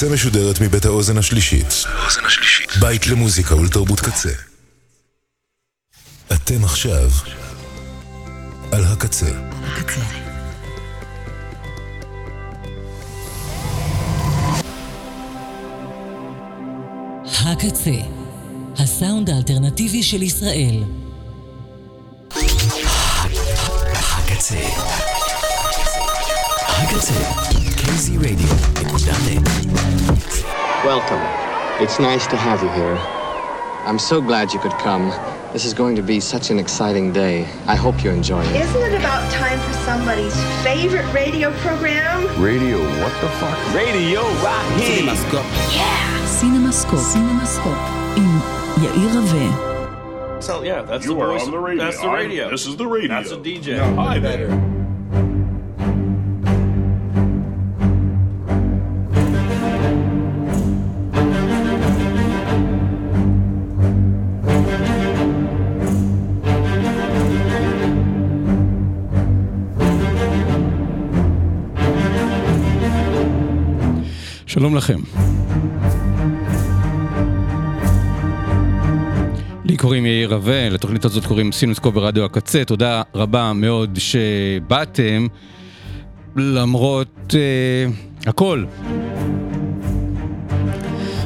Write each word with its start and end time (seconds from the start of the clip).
הקצה 0.00 0.12
משודרת 0.14 0.60
מבית 0.60 0.84
האוזן 0.84 1.18
השלישית. 1.18 1.84
בית 2.80 3.06
למוזיקה 3.06 3.54
ולתרבות 3.54 4.00
קצה. 4.00 4.32
אתם 6.32 6.64
עכשיו 6.64 7.10
על 8.72 8.84
הקצה. 8.84 9.26
הקצה. 9.62 10.00
הקצה, 17.24 17.90
הסאונד 18.78 19.30
האלטרנטיבי 19.30 20.02
של 20.02 20.22
ישראל. 20.22 20.84
הקצה. 23.92 24.58
הקצה. 26.68 27.14
kzradio.net 28.00 29.89
Welcome. 29.99 31.21
It's 31.83 31.99
nice 31.99 32.25
to 32.27 32.35
have 32.37 32.61
you 32.63 32.69
here. 32.69 32.95
I'm 33.87 33.99
so 33.99 34.21
glad 34.21 34.53
you 34.53 34.59
could 34.59 34.71
come. 34.73 35.09
This 35.53 35.65
is 35.65 35.73
going 35.73 35.95
to 35.95 36.01
be 36.01 36.19
such 36.19 36.49
an 36.49 36.59
exciting 36.59 37.11
day. 37.13 37.43
I 37.67 37.75
hope 37.75 38.03
you 38.03 38.09
enjoy 38.11 38.43
it. 38.43 38.55
Isn't 38.55 38.81
it 38.81 38.93
about 38.99 39.29
time 39.31 39.59
for 39.59 39.73
somebody's 39.89 40.35
favorite 40.63 41.07
radio 41.13 41.51
program? 41.59 42.25
Radio, 42.41 42.77
what 43.01 43.13
the 43.21 43.29
fuck? 43.39 43.57
Radio 43.73 44.21
Raheem. 44.43 45.09
סינמסקופ. 46.27 46.99
סינמסקופ. 46.99 47.77
עם 48.17 48.39
יאיר 48.83 49.09
רווה. 49.19 49.75
So 50.41 50.61
yeah, 50.63 50.81
that's 50.83 51.05
You 51.05 51.15
the 51.15 51.21
are 51.21 51.27
voice. 51.33 51.43
on 51.45 51.51
the 51.51 51.57
radio. 51.59 51.83
That's 51.85 51.99
the 51.99 52.07
I'm- 52.07 52.13
radio. 52.23 52.49
this 52.49 52.65
is 52.67 52.75
the 52.75 52.87
radio. 52.87 53.09
That's 53.15 53.31
a 53.31 53.37
DJ. 53.37 53.67
Hi 53.95 54.19
there. 54.19 54.49
שלום 74.60 74.76
לכם. 74.76 75.00
לי 79.64 79.76
קוראים 79.76 80.06
יאיר 80.06 80.34
רווה, 80.34 80.68
לתוכנית 80.68 81.04
הזאת 81.04 81.26
קוראים 81.26 81.52
סינוסקופ 81.52 81.94
ברדיו 81.94 82.24
הקצה, 82.24 82.64
תודה 82.64 83.02
רבה 83.14 83.52
מאוד 83.52 83.98
שבאתם, 83.98 85.26
למרות 86.36 87.34
אה, 87.34 87.86
הכל. 88.26 88.64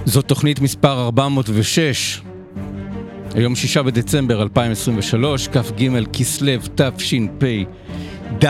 זאת 0.05 0.25
תוכנית 0.29 0.61
מספר 0.61 1.05
406, 1.05 2.21
היום 3.35 3.57
שישה 3.57 3.83
בדצמבר 3.83 4.43
2023, 4.43 5.49
כ"ג 5.49 5.89
כסלו 6.13 6.53
תשפ"ד. 6.75 8.45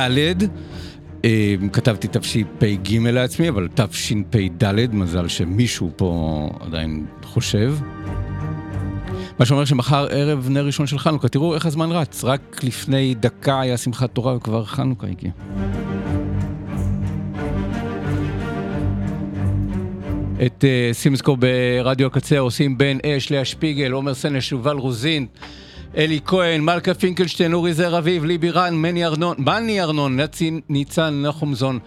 אה, 1.25 1.55
כתבתי 1.73 2.09
תשפ"ג 2.11 2.97
לעצמי, 2.99 3.49
אבל 3.49 3.69
תשפ"ד, 3.75 4.95
מזל 4.95 5.29
שמישהו 5.29 5.91
פה 5.97 6.51
עדיין 6.61 7.07
חושב. 7.23 7.75
מה 9.39 9.47
שאומר 9.47 9.65
שמחר 9.65 10.07
ערב 10.11 10.49
נר 10.51 10.67
ראשון 10.67 10.87
של 10.87 10.99
חנוכה, 10.99 11.29
תראו 11.29 11.55
איך 11.55 11.67
הזמן 11.67 11.93
רץ, 11.93 12.25
רק 12.25 12.65
לפני 12.65 13.15
דקה 13.15 13.61
היה 13.61 13.77
שמחת 13.77 14.15
תורה 14.15 14.37
וכבר 14.37 14.65
חנוכה 14.65 15.07
הגיע. 15.07 15.31
את 20.47 20.65
סימסקו 20.93 21.37
ברדיו 21.37 22.07
הקצה 22.07 22.39
עושים 22.39 22.79
בן 22.79 22.99
אש, 23.07 23.31
לאה 23.31 23.45
שפיגל, 23.45 23.91
עומר 23.91 24.15
סנש, 24.15 24.53
יובל 24.53 24.77
רוזין, 24.77 25.27
אלי 25.97 26.21
כהן, 26.25 26.61
מלכה 26.61 26.95
פינקלשטיין, 26.95 27.53
אורי 27.53 27.75
זר 27.75 27.99
אביב, 27.99 28.25
ליבי 28.25 28.51
רן, 28.51 28.75
מני 28.77 29.05
ארנון, 29.05 29.37
מני 29.39 29.81
ארנון, 29.81 30.21
נצי 30.21 30.61
ניצן, 30.69 31.23
נחום 31.27 31.55
זון. 31.55 31.79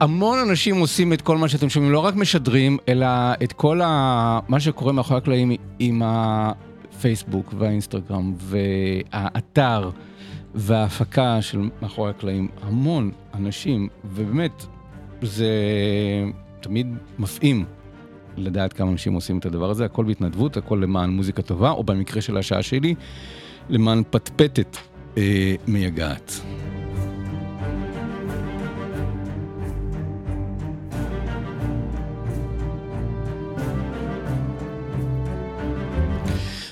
המון 0.00 0.38
אנשים 0.38 0.76
עושים 0.76 1.12
את 1.12 1.22
כל 1.22 1.36
מה 1.36 1.48
שאתם 1.48 1.68
שומעים, 1.68 1.92
לא 1.92 1.98
רק 1.98 2.14
משדרים, 2.14 2.78
אלא 2.88 3.06
את 3.42 3.52
כל 3.52 3.80
ה... 3.84 4.40
מה 4.48 4.60
שקורה 4.60 4.92
מאחורי 4.92 5.18
הקלעים 5.18 5.52
עם 5.78 6.02
הפייסבוק 6.04 7.54
והאינסטגרם 7.58 8.34
והאתר 8.38 9.90
וההפקה 10.54 11.42
של 11.42 11.58
מאחורי 11.82 12.10
הקלעים. 12.10 12.48
המון 12.62 13.10
אנשים, 13.34 13.88
ובאמת, 14.04 14.66
זה 15.22 15.50
תמיד 16.60 16.86
מפעים 17.18 17.64
לדעת 18.36 18.72
כמה 18.72 18.90
אנשים 18.90 19.12
עושים 19.12 19.38
את 19.38 19.46
הדבר 19.46 19.70
הזה, 19.70 19.84
הכל 19.84 20.04
בהתנדבות, 20.04 20.56
הכל 20.56 20.78
למען 20.82 21.10
מוזיקה 21.10 21.42
טובה, 21.42 21.70
או 21.70 21.84
במקרה 21.84 22.22
של 22.22 22.36
השעה 22.36 22.62
שלי, 22.62 22.94
למען 23.68 24.02
פטפטת 24.10 24.76
אה, 25.18 25.54
מייגעת. 25.66 26.40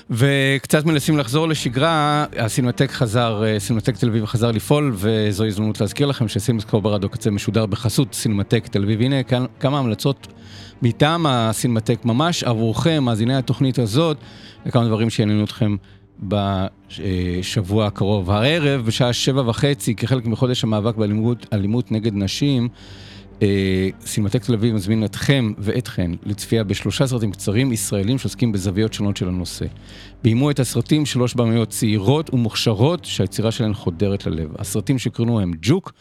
וקצת 0.09 0.85
מנסים 0.85 1.17
לחזור 1.17 1.47
לשגרה, 1.47 2.25
הסינמטק 2.37 2.91
חזר, 2.91 3.43
אה, 3.45 3.59
סינמטק 3.59 3.97
תל 3.97 4.07
אביב 4.07 4.25
חזר 4.25 4.51
לפעול, 4.51 4.91
וזו 4.95 5.45
הזדמנות 5.45 5.81
להזכיר 5.81 6.07
לכם 6.07 6.27
שסינמטק 6.27 6.73
ברדיו 6.73 7.09
קצה 7.09 7.31
משודר 7.31 7.65
בחסות 7.65 8.13
סינמטק 8.13 8.67
תל 8.67 8.83
אביב. 8.83 9.01
הנה 9.01 9.23
כאן 9.23 9.45
כמה 9.59 9.79
המלצות 9.79 10.27
מטעם 10.81 11.25
הסינמטק 11.25 12.05
ממש 12.05 12.43
עבורכם, 12.43 13.03
מאזיני 13.03 13.35
התוכנית 13.35 13.79
הזאת, 13.79 14.17
וכמה 14.65 14.85
דברים 14.85 15.09
שיעניינו 15.09 15.43
אתכם 15.43 15.75
בשבוע 16.19 17.85
הקרוב. 17.85 18.31
הערב, 18.31 18.85
בשעה 18.85 19.13
שבע 19.13 19.49
וחצי, 19.49 19.95
כחלק 19.95 20.25
מחודש 20.25 20.63
המאבק 20.63 20.95
באלימות 20.95 21.45
אלימות 21.53 21.91
נגד 21.91 22.13
נשים, 22.13 22.69
אה, 23.41 23.89
סינמטק 24.01 24.45
תל 24.45 24.53
אביב 24.53 24.75
מזמין 24.75 25.05
אתכם 25.05 25.53
ואתכן 25.57 26.11
לצפייה 26.23 26.63
בשלושה 26.63 27.07
סרטים 27.07 27.31
קצרים 27.31 27.71
ישראלים 27.71 28.17
שעוסקים 28.17 28.51
בזוויות 28.51 28.93
שונות 28.93 29.17
של 29.17 29.27
הנושא. 29.27 29.65
ביימו 30.23 30.51
את 30.51 30.59
הסרטים 30.59 31.05
שלוש 31.05 31.33
במאיות 31.33 31.69
צעירות 31.69 32.33
ומוכשרות 32.33 33.05
שהיצירה 33.05 33.51
שלהן 33.51 33.73
חודרת 33.73 34.25
ללב. 34.25 34.49
הסרטים 34.59 34.99
שקרנו 34.99 35.39
הם 35.39 35.51
ג'וק 35.61 35.91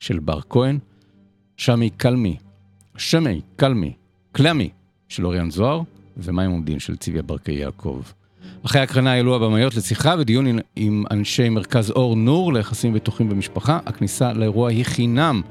של 0.00 0.18
בר 0.18 0.40
כהן, 0.50 0.78
שמי 1.56 1.90
קלמי, 1.90 2.36
שמי 2.96 3.40
קלמי, 3.56 3.92
קלמי 4.32 4.68
של 5.08 5.26
אוריאן 5.26 5.50
זוהר, 5.50 5.82
ומים 6.16 6.50
עומדים 6.50 6.80
של 6.80 6.96
צביה 6.96 7.22
ברקי 7.22 7.52
יעקב. 7.52 8.02
אחרי 8.66 8.80
ההקרנה 8.80 9.12
העלו 9.12 9.34
הבמאיות 9.36 9.74
לשיחה 9.74 10.14
ודיון 10.18 10.46
עם- 10.76 11.04
אנשי 11.10 11.48
מרכז 11.48 11.90
אור 11.90 12.16
נור 12.16 12.52
ליחסים 12.52 12.92
בטוחים 12.92 13.28
במשפחה. 13.28 13.78
הכניסה 13.86 14.32
לאירוע 14.32 14.70
היא 14.70 14.84
חינם 14.84 15.42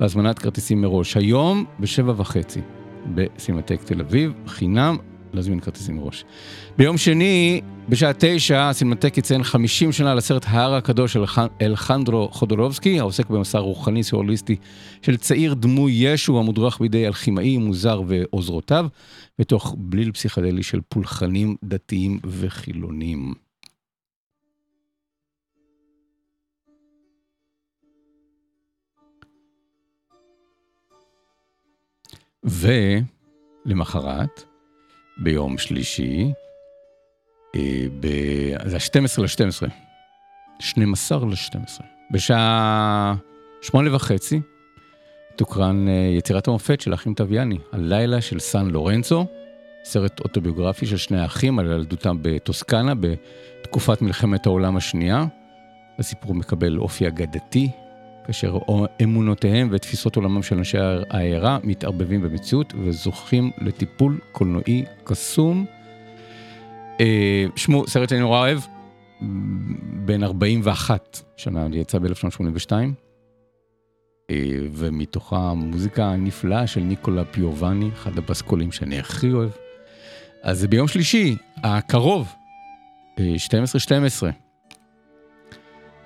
בהזמנת 0.00 0.38
כרטיסים 0.38 0.80
מראש. 0.80 1.16
היום 1.16 1.64
בשבע 1.80 2.12
וחצי 2.16 2.60
בסינמטק 3.14 3.82
תל 3.84 4.00
אביב, 4.00 4.32
חינם 4.46 4.96
להזמין 5.32 5.60
כרטיסים 5.60 5.96
מראש. 5.96 6.24
ביום 6.78 6.98
שני, 6.98 7.60
בשעה 7.88 8.12
תשע, 8.18 8.68
הסינמטק 8.68 9.18
יציין 9.18 9.42
50 9.42 9.92
שנה 9.92 10.14
לסרט 10.14 10.44
ההר 10.48 10.74
הקדוש 10.74 11.12
של 11.12 11.20
אלח- 11.20 11.38
אלחנדרו 11.62 12.28
חודולובסקי, 12.28 13.00
העוסק 13.00 13.30
במסע 13.30 13.58
רוחני 13.58 14.02
סוריאליסטי 14.02 14.56
של 15.02 15.16
צעיר 15.16 15.54
דמוי 15.54 15.92
ישו 15.92 16.38
המודרך 16.38 16.80
בידי 16.80 17.06
אלכימאי 17.06 17.58
מוזר 17.58 18.02
ועוזרותיו, 18.06 18.86
בתוך 19.38 19.74
בליל 19.78 20.12
פסיכדלי 20.12 20.62
של 20.62 20.80
פולחנים 20.88 21.56
דתיים 21.64 22.18
וחילונים. 22.24 23.34
ולמחרת, 33.66 34.44
ביום 35.18 35.58
שלישי, 35.58 36.32
אה, 37.56 37.86
ב... 38.00 38.06
זה 38.64 38.76
ה-12 38.76 39.22
ל-12, 39.22 39.70
12 40.60 41.18
ל-12, 41.18 41.82
בשעה 42.12 43.14
שמונה 43.62 43.94
וחצי, 43.94 44.40
תוקרן 45.36 45.88
אה, 45.88 45.92
יצירת 46.18 46.48
המופת 46.48 46.80
של 46.80 46.92
האחים 46.92 47.14
טביאני, 47.14 47.58
הלילה 47.72 48.20
של 48.20 48.38
סן 48.38 48.66
לורנצו, 48.66 49.26
סרט 49.84 50.20
אוטוביוגרפי 50.20 50.86
של 50.86 50.96
שני 50.96 51.20
האחים 51.20 51.58
על 51.58 51.66
ילדותם 51.66 52.16
בטוסקנה 52.22 52.92
בתקופת 52.94 54.02
מלחמת 54.02 54.46
העולם 54.46 54.76
השנייה. 54.76 55.24
הסיפור 55.98 56.34
מקבל 56.34 56.78
אופי 56.78 57.08
אגדתי, 57.08 57.70
כאשר 58.26 58.58
אמונותיהם 59.02 59.68
ותפיסות 59.72 60.16
עולמם 60.16 60.42
של 60.42 60.56
אנשי 60.56 60.78
העיירה 61.10 61.58
מתערבבים 61.64 62.22
במציאות 62.22 62.74
וזוכים 62.84 63.50
לטיפול 63.58 64.18
קולנועי 64.32 64.84
קסום. 65.04 65.66
אה, 67.00 67.44
שמו, 67.56 67.88
סרט 67.88 68.08
שאני 68.08 68.20
נורא 68.20 68.38
אוהב, 68.38 68.58
בן 70.04 70.22
41 70.22 71.22
שנה, 71.36 71.66
יצא 71.72 71.98
ב-1982. 71.98 72.72
ומתוכה 74.72 75.54
מוזיקה 75.54 76.16
נפלאה 76.16 76.66
של 76.66 76.80
ניקולה 76.80 77.24
פיובני, 77.24 77.90
אחד 77.92 78.18
הפסקולים 78.18 78.72
שאני 78.72 78.98
הכי 78.98 79.32
אוהב. 79.32 79.50
אז 80.42 80.58
זה 80.58 80.68
ביום 80.68 80.88
שלישי, 80.88 81.36
הקרוב, 81.56 82.32
12-12, 83.16 83.20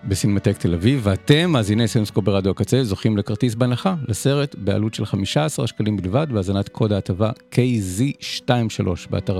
בסינמטק 0.08 0.58
תל 0.58 0.74
אביב, 0.74 1.00
ואתם, 1.02 1.50
מאזיני 1.50 1.88
סנסקו 1.88 2.22
ברדיו 2.22 2.50
הקצה, 2.50 2.84
זוכים 2.84 3.16
לכרטיס 3.16 3.54
בהנחה 3.54 3.94
לסרט 4.08 4.54
בעלות 4.58 4.94
של 4.94 5.06
15 5.06 5.66
שקלים 5.66 5.96
בלבד, 5.96 6.26
בהזנת 6.30 6.68
קוד 6.68 6.92
ההטבה 6.92 7.30
KZ23 7.52 8.86
באתר 9.10 9.38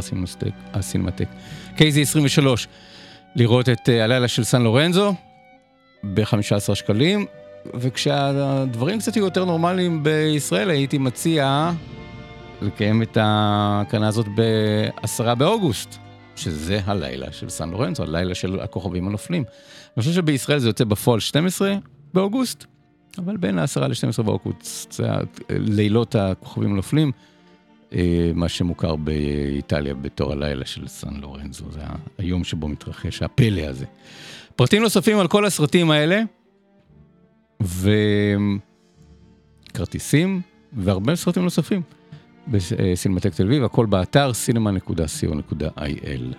הסינמטק. 0.75 1.27
KZ23, 1.77 2.47
לראות 3.37 3.69
את 3.69 3.89
הלילה 3.89 4.29
של 4.29 4.45
סן 4.45 4.63
לורנזו 4.63 5.15
ב-15 6.15 6.75
שקלים, 6.75 7.27
וכשהדברים 7.75 8.99
קצת 8.99 9.17
יהיו 9.17 9.25
יותר 9.25 9.45
נורמליים 9.45 10.03
בישראל, 10.03 10.71
הייתי 10.71 10.99
מציע 10.99 11.71
לקיים 12.63 13.03
את 13.03 13.19
ההקרנה 13.21 14.09
הזאת 14.09 14.27
ב-10 14.37 15.35
באוגוסט, 15.35 15.99
שזה 16.37 16.81
הלילה 16.85 17.33
של 17.33 17.49
סן 17.49 17.71
לורנזו, 17.71 18.03
הלילה 18.03 18.35
של 18.35 18.61
הכוכבים 18.61 19.09
הנופלים. 19.09 19.45
אני 19.97 20.03
חושב 20.03 20.13
שבישראל 20.13 20.59
זה 20.59 20.69
יוצא 20.69 20.85
בפועל 20.85 21.21
12 21.21 21.75
באוגוסט, 22.15 22.65
אבל 23.19 23.37
בין 23.37 23.59
ה-10 23.59 23.81
ל-12 23.81 24.23
באוגוסט 24.23 24.93
זה 24.93 25.09
לילות 25.51 26.15
הכוכבים 26.15 26.73
הנופלים, 26.73 27.13
מה 28.35 28.49
שמוכר 28.49 28.97
באיטליה 28.97 29.95
בתור 29.95 30.33
הלילה 30.33 30.67
של 30.67 30.89
סן 30.89 31.15
לורנזו, 31.15 31.65
זה 31.71 31.81
היום 32.19 32.45
שבו 32.45 32.69
מתרחש 32.69 33.23
הפלא 33.23 33.63
הזה. 33.63 33.85
פרטים 34.57 34.83
נוספים 34.83 35.19
על 35.19 35.29
כל 35.29 35.45
הסרטים 35.45 35.91
האלה, 35.91 36.23
וכרטיסים, 39.73 40.41
והרבה 40.73 41.17
סרטים 41.17 41.43
נוספים. 41.43 41.83
בסינמטק 42.49 43.35
תל 43.35 43.47
אביב, 43.47 43.65
הכל 43.65 43.87
באתר 43.87 44.31
cinema.co.il. 44.31 46.37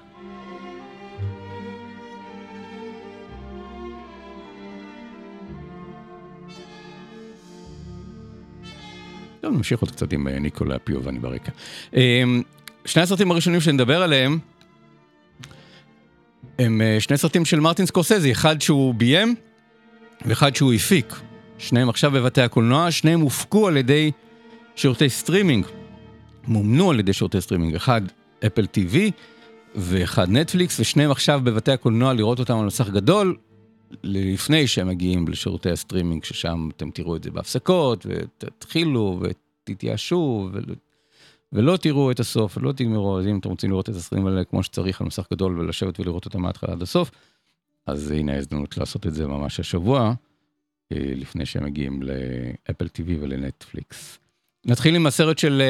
טוב, 9.42 9.54
נמשיך 9.54 9.82
עוד 9.82 9.92
קצת 9.92 10.14
עם 10.14 10.28
ניקולה 10.28 10.80
פיובני 10.80 11.20
ברקע. 11.20 11.52
שני 12.86 13.02
הסרטים 13.02 13.32
הראשונים 13.32 13.62
שנדבר 13.62 14.04
עליהם, 14.04 14.40
הם 16.60 16.82
שני 17.00 17.18
סרטים 17.18 17.46
של 17.46 17.60
מרטין 17.60 17.86
סקורסזי, 17.86 18.32
אחד 18.32 18.62
שהוא 18.62 18.94
ביים 18.94 19.36
ואחד 20.26 20.56
שהוא 20.56 20.74
הפיק. 20.74 21.16
שניהם 21.58 21.90
עכשיו 21.90 22.12
בבתי 22.12 22.42
הקולנוע, 22.42 22.92
שניהם 22.92 23.20
הופקו 23.20 23.68
על 23.68 23.78
ידי 23.78 24.12
שירותי 24.76 25.10
סטרימינג. 25.10 25.66
מומנו 26.48 26.92
על 26.92 27.00
ידי 27.00 27.14
שירותי 27.14 27.42
סטרימינג, 27.42 27.76
אחד 27.76 28.02
אפל 28.46 28.66
TV 28.66 28.96
ואחד 29.76 30.30
נטפליקס, 30.30 30.80
ושניהם 30.80 31.12
עכשיו 31.12 31.42
בבתי 31.44 31.72
הקולנוע 31.72 32.14
לראות 32.14 32.40
אותם 32.40 32.58
על 32.58 32.66
מסך 32.66 32.90
גדול, 32.90 33.38
לפני 34.04 34.68
שהם 34.68 34.88
מגיעים 34.88 35.28
לשירותי 35.28 35.70
הסטרימינג, 35.70 36.24
ששם 36.24 36.70
אתם 36.78 36.92
תראו 36.92 37.16
את 37.16 37.24
זה 37.24 37.32
בהפסקות, 37.32 38.06
ותתחילו 38.10 39.22
ותתייאשו, 39.22 40.50
ו... 40.54 40.60
ולא 41.54 41.78
תראו 41.78 42.12
את 42.12 42.20
הסוף, 42.20 42.58
ולא 42.58 42.72
תגמרו, 42.72 43.20
אז 43.20 43.28
אם 43.28 43.40
אתם 43.40 43.50
רוצים 43.50 43.70
לראות 43.70 43.90
את 43.90 43.96
הסרטים 43.96 44.28
האלה 44.28 44.44
כמו 44.44 44.64
שצריך 44.64 45.02
על 45.02 45.08
מסך 45.08 45.28
גדול 45.34 45.60
ולשבת 45.60 46.00
ולראות 46.00 46.26
אותם 46.26 46.42
מההתחלה 46.42 46.74
עד 46.74 46.82
הסוף, 46.82 47.12
אז 47.86 48.12
הנה 48.12 48.34
ההזדמנות 48.34 48.78
לעשות 48.78 49.08
את 49.08 49.14
זה 49.14 49.28
ממש 49.28 49.60
השבוע, 49.60 50.14
לפני 50.92 51.46
שהם 51.46 51.66
מגיעים 51.66 52.02
לאפל 52.04 52.86
TV 52.86 53.10
ולנטפליקס. 53.20 54.20
נתחיל 54.66 54.96
עם 54.96 55.06
הסרט 55.06 55.38
של... 55.38 55.62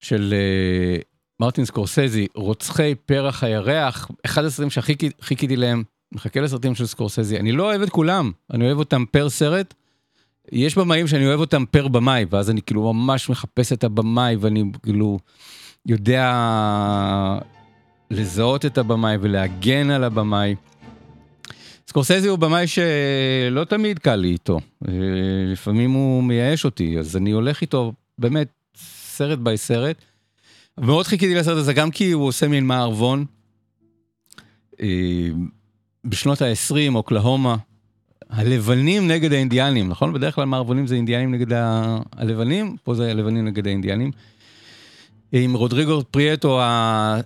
של 0.00 0.34
uh, 0.34 1.04
מרטין 1.40 1.64
סקורסזי, 1.64 2.26
רוצחי 2.34 2.94
פרח 3.06 3.44
הירח, 3.44 4.10
אחד 4.24 4.44
הסרטים 4.44 4.70
שהכי 4.70 4.96
חיכיתי 5.20 5.56
להם, 5.56 5.82
מחכה 6.12 6.40
לסרטים 6.40 6.74
של 6.74 6.86
סקורסזי. 6.86 7.36
אני 7.36 7.52
לא 7.52 7.62
אוהב 7.62 7.82
את 7.82 7.90
כולם, 7.90 8.32
אני 8.52 8.66
אוהב 8.66 8.78
אותם 8.78 9.04
פר 9.10 9.28
סרט. 9.28 9.74
יש 10.52 10.78
במאים 10.78 11.06
שאני 11.06 11.26
אוהב 11.26 11.40
אותם 11.40 11.64
פר 11.70 11.88
במאי, 11.88 12.24
ואז 12.30 12.50
אני 12.50 12.62
כאילו 12.62 12.92
ממש 12.92 13.30
מחפש 13.30 13.72
את 13.72 13.84
הבמאי, 13.84 14.36
ואני 14.36 14.64
כאילו 14.82 15.18
יודע 15.86 16.32
לזהות 18.10 18.66
את 18.66 18.78
הבמאי 18.78 19.16
ולהגן 19.20 19.90
על 19.90 20.04
הבמאי. 20.04 20.54
סקורסזי 21.88 22.28
הוא 22.28 22.38
במאי 22.38 22.66
שלא 22.66 23.64
תמיד 23.64 23.98
קל 23.98 24.16
לי 24.16 24.28
איתו, 24.28 24.60
לפעמים 25.52 25.90
הוא 25.90 26.22
מייאש 26.22 26.64
אותי, 26.64 26.98
אז 26.98 27.16
אני 27.16 27.30
הולך 27.30 27.60
איתו 27.60 27.92
באמת 28.18 28.48
סרט 29.16 29.38
ביי 29.38 29.56
סרט. 29.56 29.96
מאוד 30.78 31.06
חיכיתי 31.06 31.34
לסרט 31.34 31.56
הזה 31.56 31.72
גם 31.72 31.90
כי 31.90 32.10
הוא 32.10 32.26
עושה 32.26 32.48
מין 32.48 32.66
מערבון. 32.66 33.24
בשנות 36.04 36.42
ה-20, 36.42 36.94
אוקלהומה, 36.94 37.56
הלבנים 38.30 39.08
נגד 39.08 39.32
האינדיאנים, 39.32 39.88
נכון? 39.88 40.12
בדרך 40.12 40.34
כלל 40.34 40.44
מערבונים 40.44 40.86
זה 40.86 40.94
אינדיאנים 40.94 41.34
נגד 41.34 41.52
ה... 41.52 41.98
הלבנים, 42.12 42.76
פה 42.84 42.94
זה 42.94 43.10
הלבנים 43.10 43.44
נגד 43.44 43.66
האינדיאנים. 43.66 44.10
עם 45.32 45.54
רודריגו 45.54 46.02
פריאטו 46.10 46.60
ה... 46.60 47.20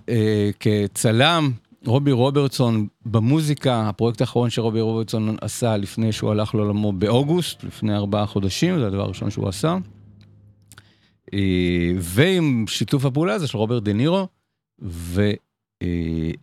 כצלם, 0.60 1.50
רובי 1.86 2.12
רוברטסון 2.12 2.86
במוזיקה, 3.06 3.88
הפרויקט 3.88 4.20
האחרון 4.20 4.50
שרובי 4.50 4.80
רוברטסון 4.80 5.36
עשה 5.40 5.76
לפני 5.76 6.12
שהוא 6.12 6.30
הלך 6.30 6.54
לעולמו 6.54 6.92
באוגוסט, 6.92 7.64
לפני 7.64 7.94
ארבעה 7.94 8.26
חודשים, 8.26 8.78
זה 8.78 8.86
הדבר 8.86 9.02
הראשון 9.02 9.30
שהוא 9.30 9.48
עשה. 9.48 9.76
ועם 11.98 12.64
שיתוף 12.68 13.04
הפעולה 13.04 13.34
הזה 13.34 13.46
של 13.46 13.58
רוברט 13.58 13.82
דה 13.82 13.92
נירו 13.92 14.28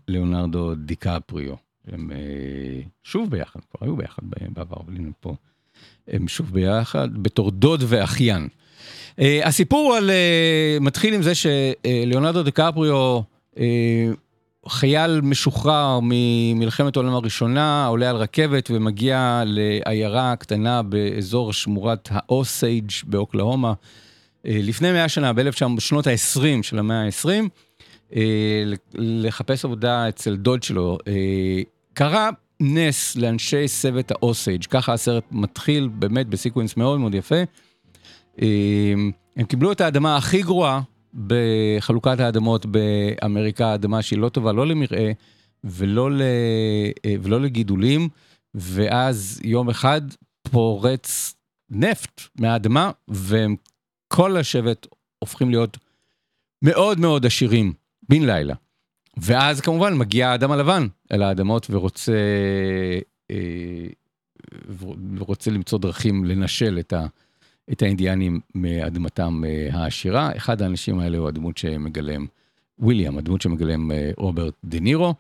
ולאונרדו 0.09 0.75
דיקפריו. 0.75 1.53
הם 1.87 2.11
שוב 3.03 3.31
ביחד, 3.31 3.59
כבר 3.71 3.87
היו 3.87 3.95
ביחד 3.95 4.23
בעבר, 4.55 4.75
אבל 4.85 4.95
הנה 4.95 5.09
פה. 5.19 5.35
הם 6.07 6.27
שוב 6.27 6.53
ביחד 6.53 7.17
בתור 7.17 7.51
דוד 7.51 7.83
ואחיין. 7.87 8.47
הסיפור 9.17 9.95
על, 9.95 10.11
מתחיל 10.81 11.13
עם 11.13 11.21
זה 11.21 11.33
שלאונרדו 11.35 12.43
דיקפריו, 12.43 13.21
חייל 14.67 15.21
משוחרר 15.21 15.99
ממלחמת 16.01 16.95
העולם 16.95 17.13
הראשונה, 17.13 17.87
עולה 17.87 18.09
על 18.09 18.15
רכבת 18.15 18.71
ומגיע 18.73 19.43
לעיירה 19.45 20.35
קטנה 20.35 20.81
באזור 20.83 21.53
שמורת 21.53 22.09
האוסייג' 22.11 22.91
באוקלהומה. 23.03 23.73
לפני 24.47 24.92
100 24.92 25.09
שנה, 25.09 25.31
בשנות 25.75 26.07
ה-20 26.07 26.63
של 26.63 26.80
המאה 26.80 27.06
ה-20, 27.06 27.30
לחפש 28.94 29.66
עבודה 29.66 30.09
אצל 30.09 30.35
דוד 30.35 30.63
שלו. 30.63 30.97
קרה 31.94 32.30
נס 32.59 33.16
לאנשי 33.16 33.68
שבט 33.68 34.11
האוסייג', 34.11 34.66
ככה 34.66 34.94
הסרט 34.94 35.23
מתחיל 35.31 35.87
באמת 35.87 36.27
בסיקוונס 36.27 36.77
מאוד 36.77 36.99
מאוד 36.99 37.16
יפה. 37.16 37.35
הם 39.37 39.45
קיבלו 39.47 39.71
את 39.71 39.81
האדמה 39.81 40.18
הכי 40.18 40.42
גרועה 40.42 40.81
בחלוקת 41.27 42.19
האדמות 42.19 42.66
באמריקה, 42.66 43.68
האדמה 43.68 44.01
שהיא 44.01 44.19
לא 44.19 44.30
טובה, 44.30 44.51
לא 44.51 44.68
למרעה 44.68 45.11
ולא, 45.63 46.11
ל... 46.11 46.21
ולא 47.21 47.42
לגידולים, 47.42 48.09
ואז 48.56 49.42
יום 49.44 49.69
אחד 49.69 50.01
פורץ 50.51 51.35
נפט 51.69 52.21
מהאדמה, 52.39 52.92
והם 53.07 53.56
כל 54.18 54.38
השבט 54.38 54.88
הופכים 55.19 55.50
להיות 55.50 55.78
מאוד 56.62 57.00
מאוד 57.00 57.26
עשירים 57.26 57.74
בן 58.09 58.21
לילה. 58.21 58.56
ואז 59.18 59.62
כמובן 59.62 59.94
מגיע 59.94 60.30
האדם 60.30 60.52
הלבן 60.52 60.88
אל 61.12 61.24
האדמות 61.24 61.68
ורוצה, 61.69 62.12
אה, 63.31 63.36
ורוצה 65.18 65.52
למצוא 65.52 65.80
דרכים 65.80 66.26
לנשל 66.26 66.78
את, 66.80 66.94
ה, 66.94 67.06
את 67.71 67.81
האינדיאנים 67.81 68.40
מאדמתם 68.56 69.44
אה, 69.45 69.68
העשירה. 69.71 70.31
אחד 70.38 70.62
האנשים 70.62 71.00
האלה 71.00 71.18
הוא 71.18 71.28
הדמות 71.28 71.57
שמגלם, 71.57 72.26
וויליאם, 72.80 73.18
הדמות 73.18 73.42
שמגלם 73.42 73.92
אה, 73.92 74.12
רוברט 74.18 74.54
דה 74.64 74.80
נירו, 74.80 75.14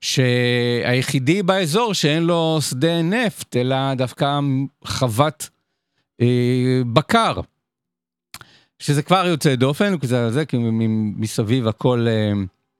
שהיחידי 0.00 1.42
באזור 1.42 1.94
שאין 1.94 2.22
לו 2.22 2.58
שדה 2.60 3.02
נפט, 3.02 3.56
אלא 3.56 3.94
דווקא 3.94 4.40
חוות 4.84 5.48
בקר. 6.92 7.40
שזה 8.78 9.02
כבר 9.02 9.26
יוצא 9.26 9.54
דופן, 9.54 9.94
זה, 10.02 10.30
זה, 10.30 10.44
כי 10.46 10.56
מסביב 11.16 11.68
הכל 11.68 12.06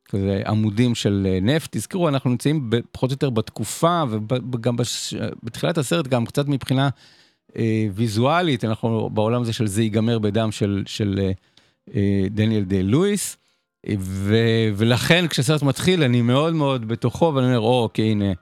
כזה 0.09 0.43
עמודים 0.47 0.95
של 0.95 1.39
נפט. 1.43 1.77
תזכרו, 1.77 2.09
אנחנו 2.09 2.31
נמצאים 2.31 2.71
פחות 2.93 3.11
או 3.11 3.15
יותר 3.15 3.31
בתקופה, 3.31 4.03
וגם 4.53 4.77
בש, 4.77 5.15
בתחילת 5.43 5.79
הסרט, 5.79 6.07
גם 6.07 6.27
קצת 6.27 6.49
מבחינה 6.49 6.89
אה, 7.57 7.87
ויזואלית, 7.95 8.65
אנחנו 8.65 9.11
בעולם 9.11 9.43
הזה 9.43 9.53
של 9.53 9.67
זה 9.67 9.83
ייגמר 9.83 10.19
בדם 10.19 10.53
של, 10.53 10.83
של 10.87 11.31
אה, 11.95 12.27
דניאל 12.31 12.65
דה 12.65 12.83
לואיס. 12.83 13.37
ו, 13.99 14.37
ולכן 14.77 15.29
כשהסרט 15.29 15.63
מתחיל 15.63 16.03
אני 16.03 16.23
מאוד 16.23 16.55
מאוד 16.55 16.89
בתוכו 16.89 17.33
ואני 17.35 17.47
אומר 17.47 17.61
או, 17.61 17.83
אוקיי 17.83 18.11
הנה 18.11 18.33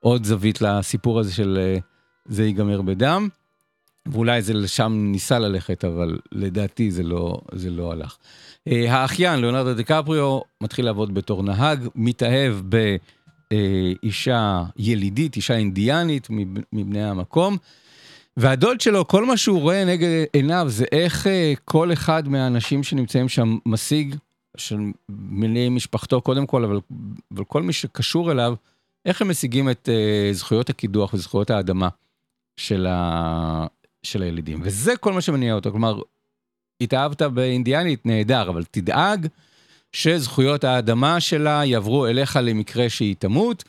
עוד 0.00 0.24
זווית 0.24 0.60
לסיפור 0.60 1.20
הזה 1.20 1.32
של 1.32 1.76
זה 2.26 2.44
ייגמר 2.44 2.82
בדם. 2.82 3.28
ואולי 4.08 4.42
זה 4.42 4.54
לשם 4.54 4.92
ניסה 5.12 5.38
ללכת, 5.38 5.84
אבל 5.84 6.18
לדעתי 6.32 6.90
זה 6.90 7.02
לא, 7.02 7.40
זה 7.52 7.70
לא 7.70 7.92
הלך. 7.92 8.16
אה, 8.68 8.92
האחיין, 8.92 9.40
ליאונרדו 9.40 9.74
דיקפריו, 9.74 10.40
מתחיל 10.60 10.84
לעבוד 10.84 11.14
בתור 11.14 11.42
נהג, 11.42 11.88
מתאהב 11.94 12.54
באישה 13.50 14.62
ילידית, 14.76 15.36
אישה 15.36 15.56
אינדיאנית 15.56 16.28
מבני 16.72 17.04
המקום. 17.04 17.56
והדוד 18.36 18.80
שלו, 18.80 19.08
כל 19.08 19.24
מה 19.24 19.36
שהוא 19.36 19.60
רואה 19.60 19.84
נגד 19.84 20.08
עיניו 20.32 20.66
זה 20.68 20.84
איך 20.92 21.26
אה, 21.26 21.52
כל 21.64 21.92
אחד 21.92 22.28
מהאנשים 22.28 22.82
שנמצאים 22.82 23.28
שם 23.28 23.58
משיג, 23.66 24.14
של 24.56 24.78
מיני 25.08 25.68
משפחתו 25.68 26.20
קודם 26.20 26.46
כל, 26.46 26.64
אבל, 26.64 26.80
אבל 27.34 27.44
כל 27.44 27.62
מי 27.62 27.72
שקשור 27.72 28.32
אליו, 28.32 28.54
איך 29.06 29.22
הם 29.22 29.30
משיגים 29.30 29.70
את 29.70 29.88
uh, 29.88 30.34
זכויות 30.34 30.70
הקידוח 30.70 31.14
וזכויות 31.14 31.50
האדמה 31.50 31.88
של, 32.56 32.86
ה, 32.86 33.66
של 34.04 34.22
הילידים. 34.22 34.60
וזה 34.62 34.96
כל 34.96 35.12
מה 35.12 35.20
שמניע 35.20 35.54
אותו, 35.54 35.70
כלומר, 35.70 36.00
התאהבת 36.80 37.22
באינדיאנית, 37.22 38.06
נהדר, 38.06 38.48
אבל 38.48 38.64
תדאג 38.70 39.26
שזכויות 39.92 40.64
האדמה 40.64 41.20
שלה 41.20 41.64
יעברו 41.64 42.06
אליך 42.06 42.38
למקרה 42.42 42.88
שהיא 42.88 43.16
תמות. 43.18 43.64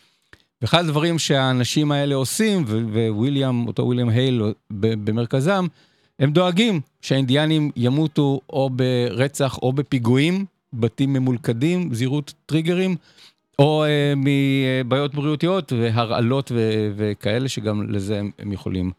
ואחד 0.62 0.80
הדברים 0.80 1.20
שהאנשים 1.20 1.92
האלה 1.92 2.16
עושים, 2.16 2.66
וויליאם, 3.10 3.68
אותו 3.68 3.84
וויליאם 3.84 4.10
הייל 4.10 4.42
במרכזם, 4.72 5.68
הם 6.20 6.32
דואגים 6.32 6.82
שהאינדיאנים 7.02 7.72
ימותו 7.76 8.40
או 8.50 8.70
ברצח 8.70 9.58
או 9.62 9.74
בפיגועים, 9.74 10.46
בתים 10.74 11.14
ממולכדים, 11.14 11.94
זהירות 11.94 12.34
טריגרים, 12.46 12.96
או 13.60 13.86
אה, 13.86 14.14
מבעיות 14.18 15.16
בריאותיות 15.16 15.74
והרעלות 15.74 16.52
וכאלה 16.96 17.50
שגם 17.50 17.92
לזה 17.92 18.20
הם, 18.20 18.32
הם 18.40 18.52
יכולים 18.52 18.86
אה, 18.88 18.92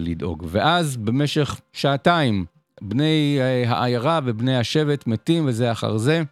לדאוג. 0.00 0.46
ואז 0.50 0.96
במשך 0.96 1.60
שעתיים 1.72 2.44
בני 2.80 3.36
אה, 3.40 3.70
העיירה 3.70 4.20
ובני 4.24 4.56
השבט 4.56 5.06
מתים 5.06 5.46
וזה 5.46 5.72
אחר 5.72 5.96
זה. 5.96 6.22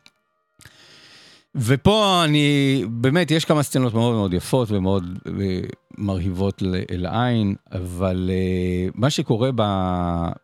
ופה 1.55 2.23
אני, 2.25 2.85
באמת, 2.91 3.31
יש 3.31 3.45
כמה 3.45 3.63
סצנות 3.63 3.95
מאוד 3.95 4.15
מאוד 4.15 4.35
יפות 4.35 4.71
ומאוד 4.71 5.19
אה, 5.27 5.61
מרהיבות 5.99 6.63
לעין, 6.91 7.55
אבל 7.73 8.31
אה, 8.33 8.89
מה 8.95 9.11
שקורה 9.11 9.51
ב... 9.55 9.63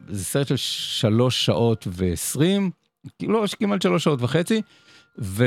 זה 0.09 0.25
סרט 0.25 0.47
של 0.47 0.57
שלוש 0.57 1.47
שעות 1.47 1.87
ועשרים, 1.91 2.71
לא, 3.23 3.45
כמעט 3.59 3.83
שלוש 3.83 4.05
שעות 4.05 4.23
וחצי, 4.23 4.63
ו... 5.19 5.45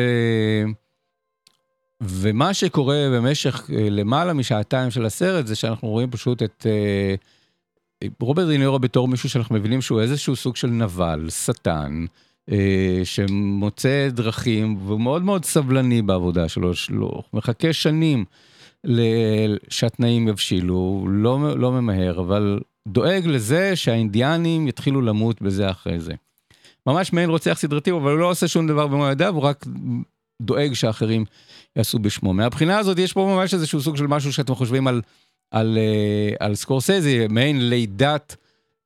ומה 2.01 2.53
שקורה 2.53 3.07
במשך 3.15 3.69
אה, 3.73 3.89
למעלה 3.89 4.33
משעתיים 4.33 4.91
של 4.91 5.05
הסרט 5.05 5.47
זה 5.47 5.55
שאנחנו 5.55 5.87
רואים 5.87 6.11
פשוט 6.11 6.43
את 6.43 6.65
רוברט 8.19 8.47
דינירו 8.47 8.79
בתור 8.79 9.07
מישהו 9.07 9.29
שאנחנו 9.29 9.55
מבינים 9.55 9.81
שהוא 9.81 10.01
איזשהו 10.01 10.35
סוג 10.35 10.55
של 10.55 10.67
נבל, 10.67 11.29
שטן. 11.29 12.05
אה, 12.51 13.01
שמוצא 13.03 14.07
דרכים 14.09 14.77
והוא 14.85 15.01
מאוד 15.01 15.21
מאוד 15.21 15.45
סבלני 15.45 16.01
בעבודה 16.01 16.49
שלו, 16.49 16.75
שלו 16.75 17.23
מחכה 17.33 17.73
שנים 17.73 18.25
שהתנאים 19.69 20.27
יבשילו, 20.27 21.07
לא, 21.09 21.57
לא 21.57 21.71
ממהר, 21.71 22.19
אבל 22.19 22.59
דואג 22.87 23.27
לזה 23.27 23.75
שהאינדיאנים 23.75 24.67
יתחילו 24.67 25.01
למות 25.01 25.41
בזה 25.41 25.71
אחרי 25.71 25.99
זה. 25.99 26.13
ממש 26.87 27.13
מעין 27.13 27.29
רוצח 27.29 27.53
סדרתי, 27.53 27.91
אבל 27.91 28.11
הוא 28.11 28.19
לא 28.19 28.29
עושה 28.29 28.47
שום 28.47 28.67
דבר 28.67 28.87
במו 28.87 29.07
ידיו, 29.07 29.35
הוא 29.35 29.43
רק 29.43 29.65
דואג 30.41 30.73
שאחרים 30.73 31.25
יעשו 31.75 31.99
בשמו. 31.99 32.33
מהבחינה 32.33 32.77
הזאת 32.77 32.99
יש 32.99 33.13
פה 33.13 33.35
ממש 33.35 33.53
איזשהו 33.53 33.81
סוג 33.81 33.97
של 33.97 34.07
משהו 34.07 34.33
שאתם 34.33 34.55
חושבים 34.55 34.87
על, 34.87 35.01
על, 35.51 35.77
אה, 35.77 36.45
על 36.45 36.55
סקורסזי, 36.55 37.27
מעין 37.29 37.69
לידת 37.69 38.35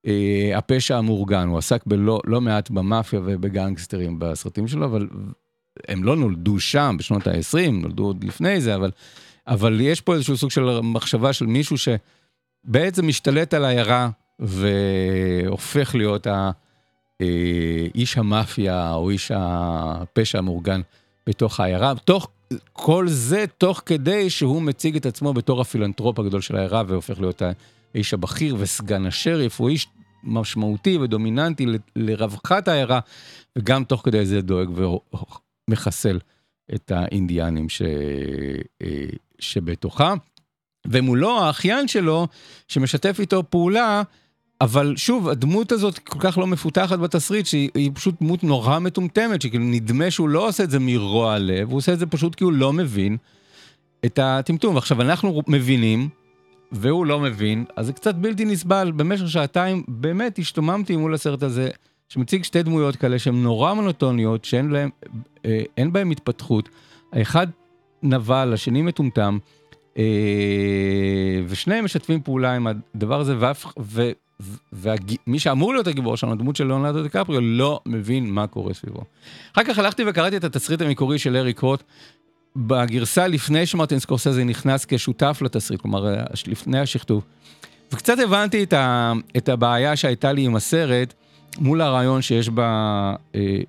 אה, 0.07 0.51
הפשע 0.55 0.98
המאורגן, 0.98 1.48
הוא 1.48 1.57
עסק 1.57 1.81
בלא 1.86 2.19
לא 2.25 2.41
מעט 2.41 2.69
במאפיה 2.69 3.19
ובגנגסטרים 3.24 4.19
בסרטים 4.19 4.67
שלו, 4.67 4.86
אבל 4.86 5.07
הם 5.88 6.03
לא 6.03 6.15
נולדו 6.15 6.60
שם 6.60 6.95
בשנות 7.00 7.27
ה-20, 7.27 7.72
נולדו 7.72 8.03
עוד 8.03 8.24
לפני 8.24 8.62
זה, 8.62 8.75
אבל, 8.75 8.91
אבל 9.48 9.81
יש 9.81 10.01
פה 10.01 10.13
איזשהו 10.13 10.38
סוג 10.38 10.51
של 10.51 10.79
מחשבה 10.79 11.34
של 11.34 11.45
מישהו 11.45 11.75
שבעצם 11.77 13.07
משתלט 13.07 13.53
על 13.53 13.65
העיירה 13.65 14.10
והופך 14.39 15.95
להיות 15.95 16.27
ה... 16.27 16.51
אה, 17.22 17.88
איש 17.95 18.17
המאפיה 18.17 18.93
או 18.93 19.10
איש 19.10 19.31
הפשע 19.36 20.38
המאורגן 20.38 20.81
בתוך 21.27 21.60
העיירה, 21.60 21.93
תוך 22.05 22.29
כל 22.74 23.07
זה 23.07 23.45
תוך 23.57 23.81
כדי 23.85 24.29
שהוא 24.29 24.62
מציג 24.62 24.95
את 24.95 25.05
עצמו 25.05 25.33
בתור 25.33 25.62
הפילנטרופ 25.62 26.19
הגדול 26.19 26.41
של 26.41 26.55
העיירה 26.55 26.83
והופך 26.88 27.19
להיות 27.19 27.41
האיש 27.93 28.13
הבכיר 28.13 28.55
וסגן 28.59 29.05
השריף, 29.05 29.59
הוא 29.59 29.69
איש 29.69 29.88
משמעותי 30.24 30.97
ודומיננטי 30.97 31.65
לרווחת 31.95 32.67
העיירה, 32.67 33.00
וגם 33.55 33.83
תוך 33.83 34.01
כדי 34.05 34.25
זה 34.25 34.41
דואג 34.41 34.69
ומחסל 35.69 36.19
את 36.75 36.91
האינדיאנים 36.91 37.69
ש... 37.69 37.81
אה, 38.81 39.05
שבתוכה. 39.39 40.13
ומולו 40.88 41.39
האחיין 41.39 41.88
שלו, 41.88 42.27
שמשתף 42.67 43.17
איתו 43.19 43.43
פעולה, 43.50 44.03
אבל 44.62 44.93
שוב, 44.97 45.29
הדמות 45.29 45.71
הזאת 45.71 46.00
כל 46.00 46.19
כך 46.19 46.38
לא 46.38 46.47
מפותחת 46.47 47.00
בתסריט, 47.00 47.45
שהיא 47.45 47.91
פשוט 47.93 48.15
דמות 48.21 48.43
נורא 48.43 48.79
מטומטמת, 48.79 49.41
שכאילו 49.41 49.63
נדמה 49.63 50.12
שהוא 50.12 50.29
לא 50.29 50.47
עושה 50.47 50.63
את 50.63 50.71
זה 50.71 50.79
מרוע 50.79 51.39
לב, 51.39 51.69
הוא 51.69 51.77
עושה 51.77 51.93
את 51.93 52.00
זה 52.00 52.05
פשוט 52.05 52.35
כי 52.35 52.43
הוא 52.43 52.53
לא 52.53 52.74
מבין 52.74 53.17
את 54.05 54.19
הטמטום. 54.19 54.77
עכשיו, 54.77 55.01
אנחנו 55.01 55.41
מבינים 55.47 56.09
והוא 56.71 57.05
לא 57.05 57.19
מבין, 57.19 57.65
אז 57.75 57.85
זה 57.85 57.93
קצת 57.93 58.15
בלתי 58.15 58.45
נסבל. 58.45 58.91
במשך 58.95 59.29
שעתיים 59.29 59.83
באמת 59.88 60.39
השתוממתי 60.39 60.95
מול 60.95 61.13
הסרט 61.13 61.43
הזה, 61.43 61.69
שמציג 62.09 62.43
שתי 62.43 62.63
דמויות 62.63 62.95
כאלה 62.95 63.19
שהן 63.19 63.43
נורא 63.43 63.74
מונוטוניות, 63.74 64.45
שאין 64.45 64.69
להם, 64.69 64.89
אה, 65.45 65.63
בהם 65.91 66.12
התפתחות. 66.12 66.69
האחד 67.13 67.47
נבל, 68.03 68.53
השני 68.53 68.81
מטומטם, 68.81 69.38
ושניהם 71.47 71.85
משתפים 71.85 72.21
פעולה 72.21 72.55
עם 72.55 72.67
הדבר 72.67 73.19
הזה, 73.19 73.35
ואף, 73.39 73.65
ו, 73.79 74.11
ומי 74.73 75.39
שאמור 75.39 75.73
להיות 75.73 75.87
הגיבור 75.87 76.17
שלנו, 76.17 76.33
הדמות 76.33 76.55
של 76.55 76.67
ליאונרדו 76.67 77.03
דקפריו, 77.03 77.41
לא 77.41 77.79
מבין 77.85 78.31
מה 78.31 78.47
קורה 78.47 78.73
סביבו. 78.73 79.03
אחר 79.53 79.63
כך 79.63 79.79
הלכתי 79.79 80.03
וקראתי 80.07 80.37
את 80.37 80.43
התסריט 80.43 80.81
המקורי 80.81 81.19
של 81.19 81.35
אריק 81.35 81.59
רוט, 81.59 81.83
בגרסה 82.55 83.27
לפני 83.27 83.65
שמרטין 83.65 83.99
סקורסזה 83.99 84.43
נכנס 84.43 84.85
כשותף 84.85 85.39
לתסריט, 85.41 85.81
כלומר 85.81 86.15
לפני 86.47 86.79
השכתוב. 86.79 87.23
וקצת 87.91 88.19
הבנתי 88.19 88.63
את, 88.63 88.73
ה, 88.73 89.13
את 89.37 89.49
הבעיה 89.49 89.95
שהייתה 89.95 90.31
לי 90.31 90.41
עם 90.41 90.55
הסרט 90.55 91.13
מול 91.59 91.81
הרעיון 91.81 92.21
שיש 92.21 92.49
ב, 92.49 92.59
אה, 92.59 93.15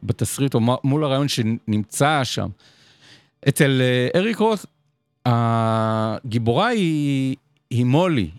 בתסריט, 0.03 0.55
או 0.55 0.61
מול 0.85 1.05
הרעיון 1.05 1.29
שנמצא 1.29 2.21
שם. 2.25 2.49
אצל 3.49 3.81
אה, 3.83 4.21
אריק 4.21 4.39
רוס, 4.39 4.67
הגיבורה 5.27 6.67
היא, 6.67 7.37
היא 7.71 7.85
מולי, 7.85 8.31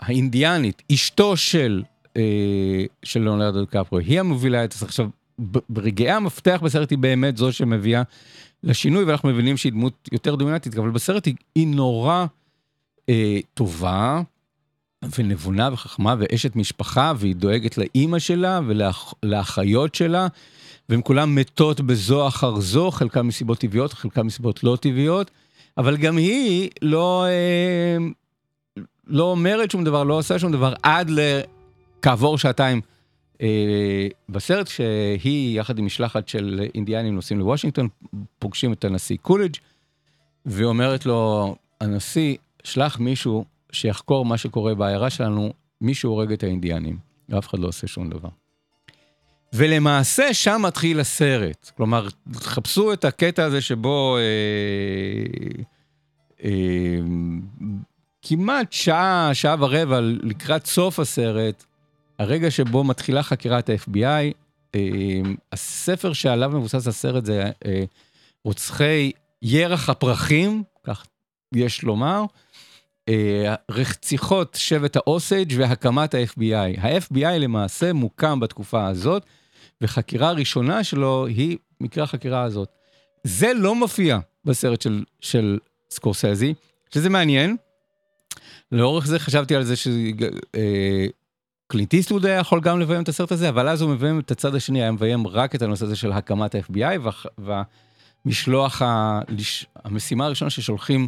האינדיאנית, 0.00 0.82
אשתו 0.92 1.36
של, 1.36 1.82
אה, 2.16 2.84
של 3.02 3.20
ליאונרדו 3.20 3.66
קפרו, 3.66 3.98
היא 3.98 4.20
המובילה 4.20 4.64
את 4.64 4.72
הסרט. 4.72 4.88
עכשיו, 4.88 5.08
ברגעי 5.68 6.10
המפתח 6.10 6.60
בסרט 6.62 6.90
היא 6.90 6.98
באמת 6.98 7.36
זו 7.36 7.52
שמביאה 7.52 8.02
לשינוי, 8.62 9.04
ואנחנו 9.04 9.28
מבינים 9.28 9.56
שהיא 9.56 9.72
דמות 9.72 10.08
יותר 10.12 10.34
דומיננטית, 10.34 10.78
אבל 10.78 10.90
בסרט 10.90 11.26
היא, 11.26 11.34
היא 11.54 11.66
נורא 11.66 12.26
אה, 13.08 13.38
טובה 13.54 14.20
ונבונה 15.18 15.68
וחכמה 15.72 16.14
ואשת 16.18 16.56
משפחה, 16.56 17.12
והיא 17.16 17.36
דואגת 17.36 17.78
לאימא 17.78 18.18
שלה 18.18 18.60
ולאחיות 19.22 19.94
שלה, 19.94 20.26
והן 20.88 21.00
כולן 21.04 21.34
מתות 21.34 21.80
בזו 21.80 22.28
אחר 22.28 22.60
זו, 22.60 22.90
חלקן 22.90 23.20
מסיבות 23.20 23.58
טבעיות, 23.58 23.92
חלקן 23.92 24.22
מסיבות 24.22 24.64
לא 24.64 24.76
טבעיות, 24.80 25.30
אבל 25.78 25.96
גם 25.96 26.16
היא 26.16 26.70
לא, 26.82 27.24
אה, 27.26 27.96
לא 29.06 29.24
אומרת 29.24 29.70
שום 29.70 29.84
דבר, 29.84 30.04
לא 30.04 30.18
עושה 30.18 30.38
שום 30.38 30.52
דבר, 30.52 30.74
עד 30.82 31.10
לכעבור 31.10 32.38
שעתיים. 32.38 32.80
אה, 33.42 34.06
בסרט 34.28 34.66
שהיא 34.66 35.60
יחד 35.60 35.78
עם 35.78 35.86
משלחת 35.86 36.28
של 36.28 36.66
אינדיאנים 36.74 37.14
נוסעים 37.14 37.40
לוושינגטון, 37.40 37.88
פוגשים 38.38 38.72
את 38.72 38.84
הנשיא 38.84 39.16
קולג' 39.22 39.54
ואומרת 40.46 41.06
לו, 41.06 41.56
הנשיא, 41.80 42.36
שלח 42.64 42.98
מישהו 42.98 43.44
שיחקור 43.72 44.24
מה 44.24 44.38
שקורה 44.38 44.74
בעיירה 44.74 45.10
שלנו, 45.10 45.52
מישהו 45.80 46.10
הורג 46.10 46.32
את 46.32 46.42
האינדיאנים, 46.42 46.98
ואף 47.28 47.48
אחד 47.48 47.58
לא 47.58 47.68
עושה 47.68 47.86
שום 47.86 48.10
דבר. 48.10 48.28
ולמעשה 49.56 50.34
שם 50.34 50.62
מתחיל 50.62 51.00
הסרט. 51.00 51.70
כלומר, 51.76 52.08
חפשו 52.34 52.92
את 52.92 53.04
הקטע 53.04 53.44
הזה 53.44 53.60
שבו 53.60 54.16
אה, 54.16 54.22
אה, 56.44 56.98
כמעט 58.22 58.72
שעה, 58.72 59.30
שעה 59.32 59.56
ורבע 59.58 60.00
לקראת 60.00 60.66
סוף 60.66 61.00
הסרט, 61.00 61.64
הרגע 62.18 62.50
שבו 62.50 62.84
מתחילה 62.84 63.22
חקירת 63.22 63.70
ה-FBI, 63.70 64.34
אה, 64.74 64.80
הספר 65.52 66.12
שעליו 66.12 66.50
מבוסס 66.50 66.86
הסרט 66.86 67.24
זה 67.24 67.50
אה, 67.66 67.84
רוצחי 68.44 69.12
ירח 69.42 69.90
הפרחים, 69.90 70.62
כך 70.84 71.06
יש 71.54 71.82
לומר, 71.82 72.24
אה, 73.08 73.54
רציחות 73.70 74.54
שבט 74.60 74.96
האוסייג' 74.96 75.54
והקמת 75.56 76.14
ה-FBI. 76.14 76.80
ה-FBI 76.80 77.38
למעשה 77.38 77.92
מוקם 77.92 78.40
בתקופה 78.40 78.86
הזאת, 78.86 79.26
וחקירה 79.82 80.32
ראשונה 80.32 80.84
שלו 80.84 81.26
היא 81.26 81.58
מקרה 81.80 82.04
החקירה 82.04 82.42
הזאת. 82.42 82.68
זה 83.24 83.54
לא 83.54 83.74
מופיע 83.74 84.18
בסרט 84.44 84.80
של, 84.82 85.04
של 85.20 85.58
סקורסזי, 85.90 86.54
שזה 86.94 87.10
מעניין. 87.10 87.56
לאורך 88.72 89.06
זה 89.06 89.18
חשבתי 89.18 89.56
על 89.56 89.62
זה 89.62 89.74
שקלינט 91.66 91.94
איסטווד 91.94 92.26
היה 92.26 92.38
יכול 92.38 92.60
גם 92.60 92.80
לביים 92.80 93.02
את 93.02 93.08
הסרט 93.08 93.32
הזה, 93.32 93.48
אבל 93.48 93.68
אז 93.68 93.82
הוא 93.82 93.90
מביים 93.90 94.20
את 94.20 94.30
הצד 94.30 94.54
השני, 94.54 94.82
היה 94.82 94.92
מביים 94.92 95.26
רק 95.26 95.54
את 95.54 95.62
הנושא 95.62 95.84
הזה 95.84 95.96
של 95.96 96.12
הקמת 96.12 96.54
ה-FBI, 96.54 96.98
וה, 97.02 97.12
והמשלוח, 98.24 98.82
ה, 98.82 99.20
המשימה 99.84 100.26
הראשונה 100.26 100.50
ששולחים 100.50 101.06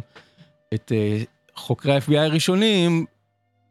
את 0.73 0.91
uh, 0.91 1.25
חוקרי 1.55 1.95
ה-FBI 1.95 2.17
הראשונים 2.17 3.05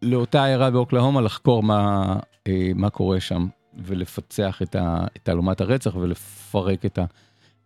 לאותה 0.02 0.44
עיירה 0.44 0.70
באוקלהומה 0.70 1.20
לחקור 1.20 1.62
מה, 1.62 2.14
uh, 2.14 2.50
מה 2.74 2.90
קורה 2.90 3.20
שם, 3.20 3.46
ולפצח 3.78 4.62
את, 4.62 4.76
ה, 4.76 5.06
את 5.16 5.20
תעלומת 5.22 5.60
הרצח 5.60 5.96
ולפרק 5.96 6.84
את 6.84 6.98
ה... 6.98 7.04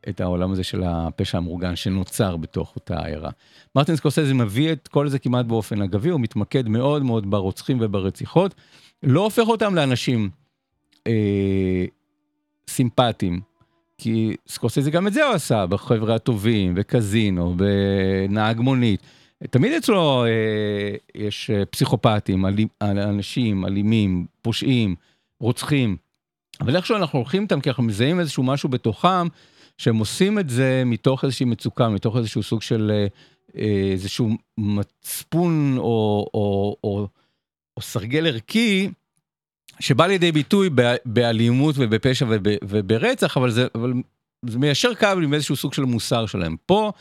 את 0.09 0.21
העולם 0.21 0.53
הזה 0.53 0.65
של 0.65 0.83
הפשע 0.87 1.39
המאורגן 1.39 1.77
שנוצר 1.77 2.37
בתוך 2.37 2.77
אותה 2.77 3.05
עיירה. 3.05 3.31
מרטין 3.77 3.97
סקורסזי 3.97 4.33
מביא 4.33 4.73
את 4.73 4.89
כל 4.89 5.09
זה 5.09 5.19
כמעט 5.19 5.47
באופן 5.47 5.83
אגבי, 5.83 6.09
הוא 6.09 6.21
מתמקד 6.21 6.69
מאוד 6.69 7.03
מאוד 7.03 7.31
ברוצחים 7.31 7.79
וברציחות, 7.81 8.55
לא 9.03 9.25
הופך 9.25 9.49
אותם 9.49 9.75
לאנשים 9.75 10.31
אה, 11.07 11.85
סימפטיים, 12.69 13.41
כי 13.99 14.37
סקורסזי 14.49 14.91
גם 14.91 15.07
את 15.07 15.13
זה 15.13 15.25
הוא 15.25 15.35
עשה, 15.35 15.67
בחבר'ה 15.67 16.15
הטובים, 16.15 16.75
בקזינו, 16.75 17.55
בנהג 17.57 18.61
מונית. 18.61 19.01
תמיד 19.51 19.73
אצלו 19.73 20.25
אה, 20.25 20.31
יש 21.15 21.51
אה, 21.51 21.65
פסיכופטים, 21.67 22.47
אלים, 22.47 22.69
אנשים 22.83 23.67
אלימים, 23.67 24.27
פושעים, 24.43 24.95
רוצחים. 25.41 25.97
אבל 26.63 26.77
איכשהו 26.77 26.97
אנחנו 26.97 27.19
הולכים 27.19 27.43
איתם 27.43 27.61
כי 27.61 27.69
אנחנו 27.69 27.83
מזהים 27.83 28.21
איזשהו 28.21 28.43
משהו 28.43 28.69
בתוכם 28.69 29.29
שהם 29.79 29.97
עושים 29.97 30.39
את 30.39 30.51
זה 30.51 30.83
מתוך 30.87 31.25
איזושהי 31.25 31.47
מצוקה, 31.47 31.89
מתוך 31.89 32.17
איזשהו 32.17 32.43
סוג 32.43 32.63
של 32.63 32.91
אה, 32.95 33.07
אה, 33.57 33.91
איזשהו 33.93 34.31
מצפון 34.59 35.75
או, 35.79 36.27
או, 36.35 36.77
או, 36.85 37.09
או 37.77 37.83
סרגל 37.83 38.27
ערכי, 38.27 38.89
שבא 39.81 40.07
לידי 40.07 40.33
ביטוי 40.33 40.71
באלימות 41.05 41.75
ובפשע 41.79 42.27
וב, 42.29 42.43
וברצח, 42.65 43.37
אבל 43.37 43.51
זה, 43.51 43.67
אבל 43.75 43.93
זה 44.47 44.59
מיישר 44.59 44.95
קו 44.95 45.07
עם 45.07 45.35
איזשהו 45.35 45.57
סוג 45.57 45.75
של 45.75 45.83
מוסר 45.83 46.27
שלהם. 46.27 46.57
פה 46.67 46.93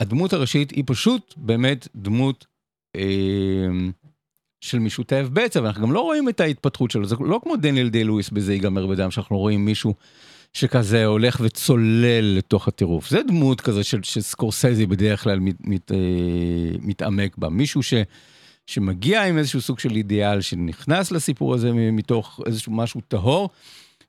הדמות 0.00 0.32
הראשית 0.32 0.70
היא 0.70 0.84
פשוט 0.86 1.34
באמת 1.36 1.88
דמות 1.94 2.46
אה, 2.96 3.02
של 4.64 4.78
משותף 4.78 5.26
בעצם, 5.32 5.66
אנחנו 5.66 5.82
גם 5.82 5.92
לא 5.92 6.00
רואים 6.00 6.28
את 6.28 6.40
ההתפתחות 6.40 6.90
שלו, 6.90 7.06
זה 7.06 7.16
לא 7.20 7.40
כמו 7.42 7.56
דניאל 7.56 7.88
די 7.88 8.04
לואיס 8.04 8.30
בזה 8.30 8.52
ייגמר 8.52 8.86
בדם, 8.86 9.10
שאנחנו 9.10 9.38
רואים 9.38 9.64
מישהו 9.64 9.94
שכזה 10.52 11.04
הולך 11.04 11.40
וצולל 11.40 12.36
לתוך 12.36 12.68
הטירוף. 12.68 13.10
זה 13.10 13.22
דמות 13.22 13.60
כזה 13.60 13.84
של, 13.84 14.02
שסקורסזי 14.02 14.86
בדרך 14.86 15.22
כלל 15.22 15.40
מת, 15.40 15.54
מת, 15.60 15.92
אה, 15.92 15.96
מתעמק 16.80 17.38
בה. 17.38 17.48
מישהו 17.48 17.82
ש, 17.82 17.94
שמגיע 18.66 19.24
עם 19.24 19.38
איזשהו 19.38 19.60
סוג 19.60 19.78
של 19.78 19.90
אידיאל, 19.90 20.40
שנכנס 20.40 21.10
לסיפור 21.10 21.54
הזה 21.54 21.72
מתוך 21.72 22.40
איזשהו 22.46 22.72
משהו 22.72 23.00
טהור, 23.08 23.50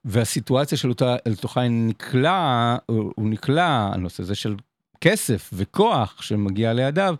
והסיטואציה 0.06 0.78
שלו 0.78 0.94
לתוכה 1.26 1.68
נקלע, 1.68 2.76
הוא 2.88 3.30
נקלע, 3.30 3.90
הנושא 3.94 4.24
הזה 4.24 4.36
של 4.36 4.56
כסף 5.02 5.50
וכוח 5.54 6.22
שמגיע 6.22 6.74
לידיו, 6.74 7.16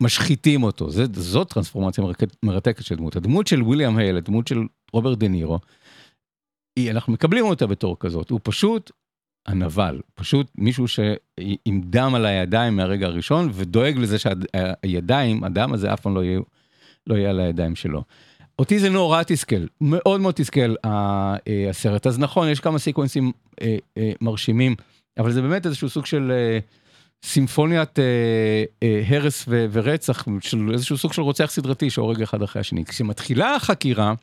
משחיתים 0.00 0.62
אותו. 0.62 0.90
זה, 0.90 1.04
זאת 1.12 1.52
טרנספורמציה 1.52 2.04
מרתקת 2.42 2.84
של 2.84 2.94
דמות. 2.94 3.16
הדמות 3.16 3.46
של 3.46 3.62
וויליאם 3.62 3.96
הייל, 3.96 4.16
הדמות 4.16 4.48
של 4.48 4.58
רוברט 4.92 5.18
דה 5.18 5.28
נירו, 5.28 5.58
היא, 6.76 6.90
אנחנו 6.90 7.12
מקבלים 7.12 7.44
אותה 7.44 7.66
בתור 7.66 7.96
כזאת, 8.00 8.30
הוא 8.30 8.40
פשוט 8.42 8.90
הנבל, 9.46 10.00
פשוט 10.14 10.50
מישהו 10.58 10.88
שעם 10.88 11.80
דם 11.80 12.14
על 12.14 12.26
הידיים 12.26 12.76
מהרגע 12.76 13.06
הראשון 13.06 13.48
ודואג 13.52 13.98
לזה 13.98 14.16
שהידיים, 14.18 15.44
הדם 15.44 15.72
הזה 15.72 15.92
אף 15.92 16.00
פעם 16.00 16.14
לא 16.14 16.24
יהיה, 16.24 16.40
לא 17.06 17.14
יהיה 17.14 17.30
על 17.30 17.40
הידיים 17.40 17.76
שלו. 17.76 18.02
אותי 18.58 18.78
זה 18.78 18.90
נורא 18.90 19.22
תסכל, 19.22 19.66
מאוד 19.80 20.20
מאוד 20.20 20.34
תסכל 20.34 20.74
אה, 20.84 21.36
הסרט. 21.70 22.06
אז 22.06 22.18
נכון, 22.18 22.48
יש 22.48 22.60
כמה 22.60 22.78
סיקוונסים 22.78 23.32
אה, 23.62 23.76
אה, 23.96 24.12
מרשימים, 24.20 24.74
אבל 25.18 25.32
זה 25.32 25.42
באמת 25.42 25.66
איזשהו 25.66 25.88
סוג 25.88 26.06
של 26.06 26.32
סימפוניית 27.24 27.98
הרס 29.08 29.44
ורצח, 29.48 30.24
של 30.40 30.70
איזשהו 30.72 30.98
סוג 30.98 31.12
של 31.12 31.22
רוצח 31.22 31.50
סדרתי 31.50 31.90
שהורג 31.90 32.22
אחד 32.22 32.42
אחרי 32.42 32.60
השני. 32.60 32.84
כשמתחילה 32.84 33.54
החקירה, 33.54 34.14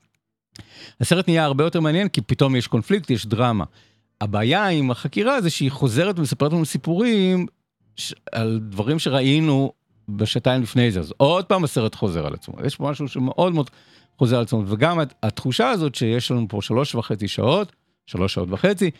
הסרט 1.01 1.27
נהיה 1.27 1.45
הרבה 1.45 1.63
יותר 1.63 1.79
מעניין 1.79 2.07
כי 2.07 2.21
פתאום 2.21 2.55
יש 2.55 2.67
קונפליקט, 2.67 3.09
יש 3.09 3.25
דרמה. 3.25 3.63
הבעיה 4.21 4.67
עם 4.67 4.91
החקירה 4.91 5.41
זה 5.41 5.49
שהיא 5.49 5.71
חוזרת 5.71 6.19
ומספרת 6.19 6.53
לנו 6.53 6.65
סיפורים 6.65 7.45
על 8.31 8.59
דברים 8.69 8.99
שראינו 8.99 9.71
בשעתיים 10.09 10.61
לפני 10.61 10.91
זה, 10.91 10.99
אז 10.99 11.13
עוד 11.17 11.45
פעם 11.45 11.63
הסרט 11.63 11.95
חוזר 11.95 12.25
על 12.25 12.33
עצמו. 12.33 12.55
יש 12.65 12.75
פה 12.75 12.89
משהו 12.89 13.07
שמאוד 13.07 13.53
מאוד 13.53 13.69
חוזר 14.17 14.35
על 14.37 14.43
עצמו, 14.43 14.63
וגם 14.67 14.99
התחושה 15.23 15.69
הזאת 15.69 15.95
שיש 15.95 16.31
לנו 16.31 16.45
פה 16.49 16.61
שלוש 16.61 16.95
וחצי 16.95 17.27
שעות, 17.27 17.71
שלוש 18.05 18.33
שעות 18.33 18.49
וחצי, 18.51 18.91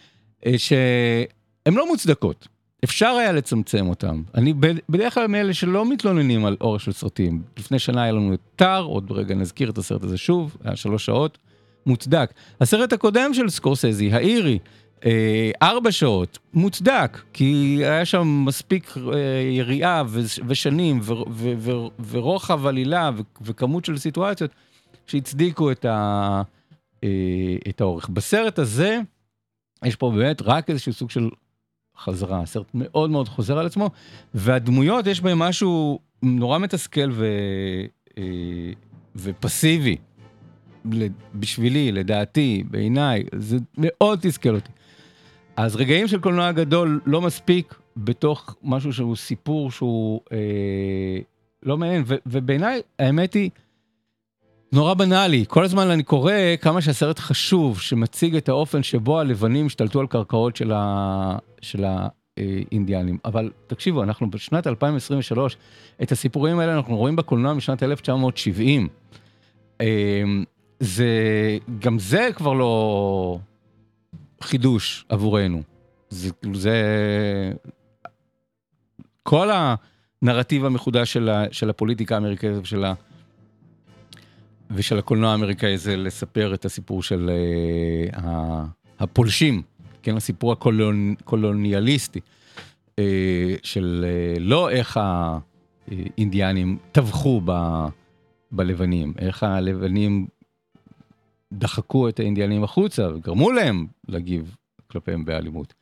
אה, 0.46 0.58
שהן 0.58 1.74
לא 1.74 1.88
מוצדקות. 1.88 2.48
אפשר 2.84 3.08
היה 3.08 3.32
לצמצם 3.32 3.88
אותם. 3.88 4.24
אני 4.36 4.54
בדרך 4.90 5.14
כלל 5.14 5.28
מאלה 5.28 5.54
שלא 5.54 5.90
מתלוננים 5.90 6.46
על 6.46 6.58
אורך 6.62 6.82
של 6.82 6.92
סרטים. 6.92 7.42
לפני 7.58 7.80
שנה 7.80 8.04
היה 8.04 8.12
לנו 8.12 8.34
את 8.34 8.40
טאר, 8.56 8.84
עוד 8.84 9.12
רגע 9.12 9.36
נזכיר 9.36 9.70
את 9.70 9.78
הסרט 9.78 10.04
הזה 10.04 10.18
שוב, 10.18 10.58
היה 10.64 10.76
שלוש 10.76 11.06
שעות, 11.06 11.38
מוצדק. 11.86 12.34
הסרט 12.62 12.94
הקודם 12.94 13.34
של 13.34 13.50
סקורסזי, 13.50 14.12
האירי, 14.14 14.60
אה, 15.06 15.52
ארבע 15.62 15.92
שעות, 15.92 16.40
מוצדק, 16.54 17.22
כי 17.34 17.78
היה 17.86 18.06
שם 18.06 18.44
מספיק 18.46 18.94
אה, 18.98 19.18
יריעה 19.52 20.04
ושנים 20.48 21.00
ורוחב 22.10 22.66
עלילה 22.66 23.10
וכמות 23.42 23.86
של 23.86 23.98
סיטואציות 23.98 24.52
שהצדיקו 25.08 25.72
את, 25.72 25.86
ה- 25.86 26.42
אה, 27.04 27.10
את 27.70 27.82
האורך. 27.82 28.10
בסרט 28.10 28.60
הזה, 28.60 29.00
יש 29.86 29.96
פה 29.96 30.12
באמת 30.16 30.42
רק 30.42 30.70
איזשהו 30.70 30.94
סוג 30.94 31.10
של 31.10 31.30
חזרה, 32.04 32.42
הסרט 32.42 32.68
מאוד 32.74 33.10
מאוד 33.10 33.28
חוזר 33.28 33.58
על 33.58 33.66
עצמו, 33.66 33.90
והדמויות 34.34 35.08
יש 35.08 35.22
בהם 35.22 35.40
משהו 35.40 36.00
נורא 36.24 36.58
מתסכל 36.58 37.12
ו... 37.12 37.26
אה, 38.18 38.24
ופסיבי. 39.16 39.98
בשבילי, 41.36 41.92
לדעתי, 41.92 42.64
בעיניי, 42.72 43.24
זה 43.36 43.58
מאוד 43.78 44.20
תסכל 44.22 44.56
אותי. 44.56 44.72
אז 45.56 45.76
רגעים 45.76 46.08
של 46.08 46.20
קולנוע 46.20 46.52
גדול 46.52 47.02
לא 47.06 47.22
מספיק 47.22 47.74
בתוך 47.98 48.56
משהו 48.64 48.94
שהוא 48.94 49.16
סיפור 49.16 49.72
שהוא 49.72 50.22
אה, 50.32 50.38
לא 51.64 51.78
מעניין, 51.78 52.04
ובעיניי, 52.26 52.82
האמת 53.00 53.34
היא, 53.34 53.50
נורא 54.74 54.94
בנאלי. 54.94 55.46
כל 55.48 55.64
הזמן 55.64 55.90
אני 55.90 56.04
קורא 56.04 56.34
כמה 56.62 56.82
שהסרט 56.82 57.20
חשוב, 57.20 57.80
שמציג 57.80 58.36
את 58.36 58.50
האופן 58.50 58.84
שבו 58.84 59.20
הלבנים 59.20 59.66
השתלטו 59.66 60.00
על 60.00 60.08
קרקעות 60.08 60.56
של, 60.56 60.72
ה... 60.76 61.38
של 61.62 61.86
האינדיאנים. 62.38 63.18
אבל 63.26 63.52
תקשיבו, 63.68 64.04
אנחנו 64.04 64.32
בשנת 64.32 64.68
2023, 64.68 65.58
את 66.04 66.12
הסיפורים 66.12 66.60
האלה 66.60 66.74
אנחנו 66.74 66.98
רואים 66.98 67.16
בקולנוע 67.16 67.54
משנת 67.54 67.84
1970. 67.84 68.88
אמ, 69.82 70.44
זה, 70.80 71.08
גם 71.80 72.00
זה 72.00 72.30
כבר 72.36 72.54
לא 72.54 73.40
חידוש 74.42 75.06
עבורנו. 75.10 75.62
זה, 76.10 76.30
זה 76.54 76.82
כל 79.24 79.50
הנרטיב 80.22 80.66
המחודש 80.66 81.14
של, 81.14 81.30
ה, 81.30 81.44
של 81.52 81.70
הפוליטיקה 81.70 82.16
האמריקאית 82.16 82.54
ושל, 82.62 82.86
ה, 82.86 82.94
ושל 84.74 85.00
הקולנוע 85.00 85.32
האמריקאי 85.32 85.78
זה 85.78 85.98
לספר 85.98 86.54
את 86.54 86.66
הסיפור 86.66 87.04
של 87.04 87.30
uh, 88.14 88.20
הפולשים, 89.00 89.62
כן, 90.04 90.18
הסיפור 90.18 90.52
הקולוניאליסטי, 90.52 92.20
uh, 92.20 93.04
של 93.64 94.06
uh, 94.38 94.40
לא 94.40 94.70
איך 94.70 95.00
האינדיאנים 95.88 96.78
טבחו 96.92 97.42
ב, 97.46 97.52
בלבנים, 98.52 99.14
איך 99.20 99.44
הלבנים 99.44 100.28
דחקו 101.54 102.10
את 102.10 102.20
האינדיאנים 102.20 102.64
החוצה 102.64 103.10
וגרמו 103.16 103.52
להם 103.52 103.88
להגיב 104.08 104.56
כלפיהם 104.88 105.26
באלימות. 105.26 105.74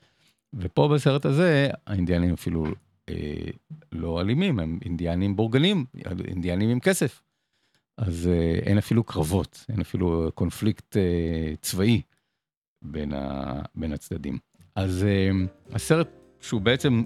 ופה 0.53 0.87
בסרט 0.93 1.25
הזה 1.25 1.69
האינדיאנים 1.87 2.33
אפילו 2.33 2.65
אה, 3.09 3.15
לא 3.91 4.21
אלימים, 4.21 4.59
הם 4.59 4.79
אינדיאנים 4.85 5.35
בורגנים, 5.35 5.85
אינדיאנים 6.27 6.69
עם 6.69 6.79
כסף. 6.79 7.21
אז 7.99 8.27
אה, 8.27 8.59
אין 8.65 8.77
אפילו 8.77 9.03
קרבות, 9.03 9.65
אין 9.69 9.81
אפילו 9.81 10.31
קונפליקט 10.35 10.97
אה, 10.97 11.53
צבאי 11.61 12.01
בין, 12.81 13.13
ה, 13.13 13.61
בין 13.75 13.93
הצדדים. 13.93 14.37
אז 14.75 15.03
אה, 15.03 15.29
הסרט 15.75 16.09
שהוא 16.41 16.61
בעצם 16.61 17.03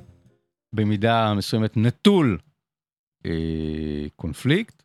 במידה 0.74 1.34
מסוימת 1.34 1.78
נטול 1.78 2.38
אה, 3.26 3.32
קונפליקט, 4.16 4.84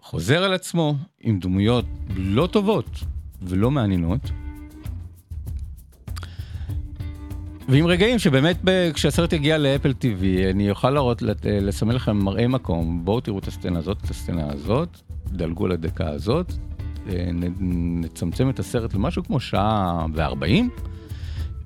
חוזר 0.00 0.44
על 0.44 0.52
עצמו 0.52 0.94
עם 1.20 1.38
דמויות 1.38 1.84
לא 2.16 2.48
טובות 2.52 2.90
ולא 3.42 3.70
מעניינות. 3.70 4.20
ועם 7.72 7.86
רגעים 7.86 8.18
שבאמת 8.18 8.56
ב- 8.64 8.90
כשהסרט 8.94 9.32
יגיע 9.32 9.58
לאפל 9.58 9.94
TV 10.00 10.24
אני 10.50 10.70
אוכל 10.70 10.90
להראות, 10.90 11.22
לת- 11.22 11.46
לסמן 11.46 11.94
לכם 11.94 12.16
מראה 12.16 12.48
מקום, 12.48 13.00
בואו 13.04 13.20
תראו 13.20 13.38
את 13.38 13.48
הסצנה 13.48 13.78
הזאת, 13.78 13.98
את 14.04 14.10
הסצנה 14.10 14.52
הזאת, 14.52 14.98
דלגו 15.28 15.66
לדקה 15.66 16.08
הזאת, 16.08 16.52
אה, 17.08 17.28
נ- 17.32 18.00
נצמצם 18.00 18.50
את 18.50 18.58
הסרט 18.58 18.94
למשהו 18.94 19.24
כמו 19.24 19.40
שעה 19.40 20.06
וארבעים, 20.14 20.70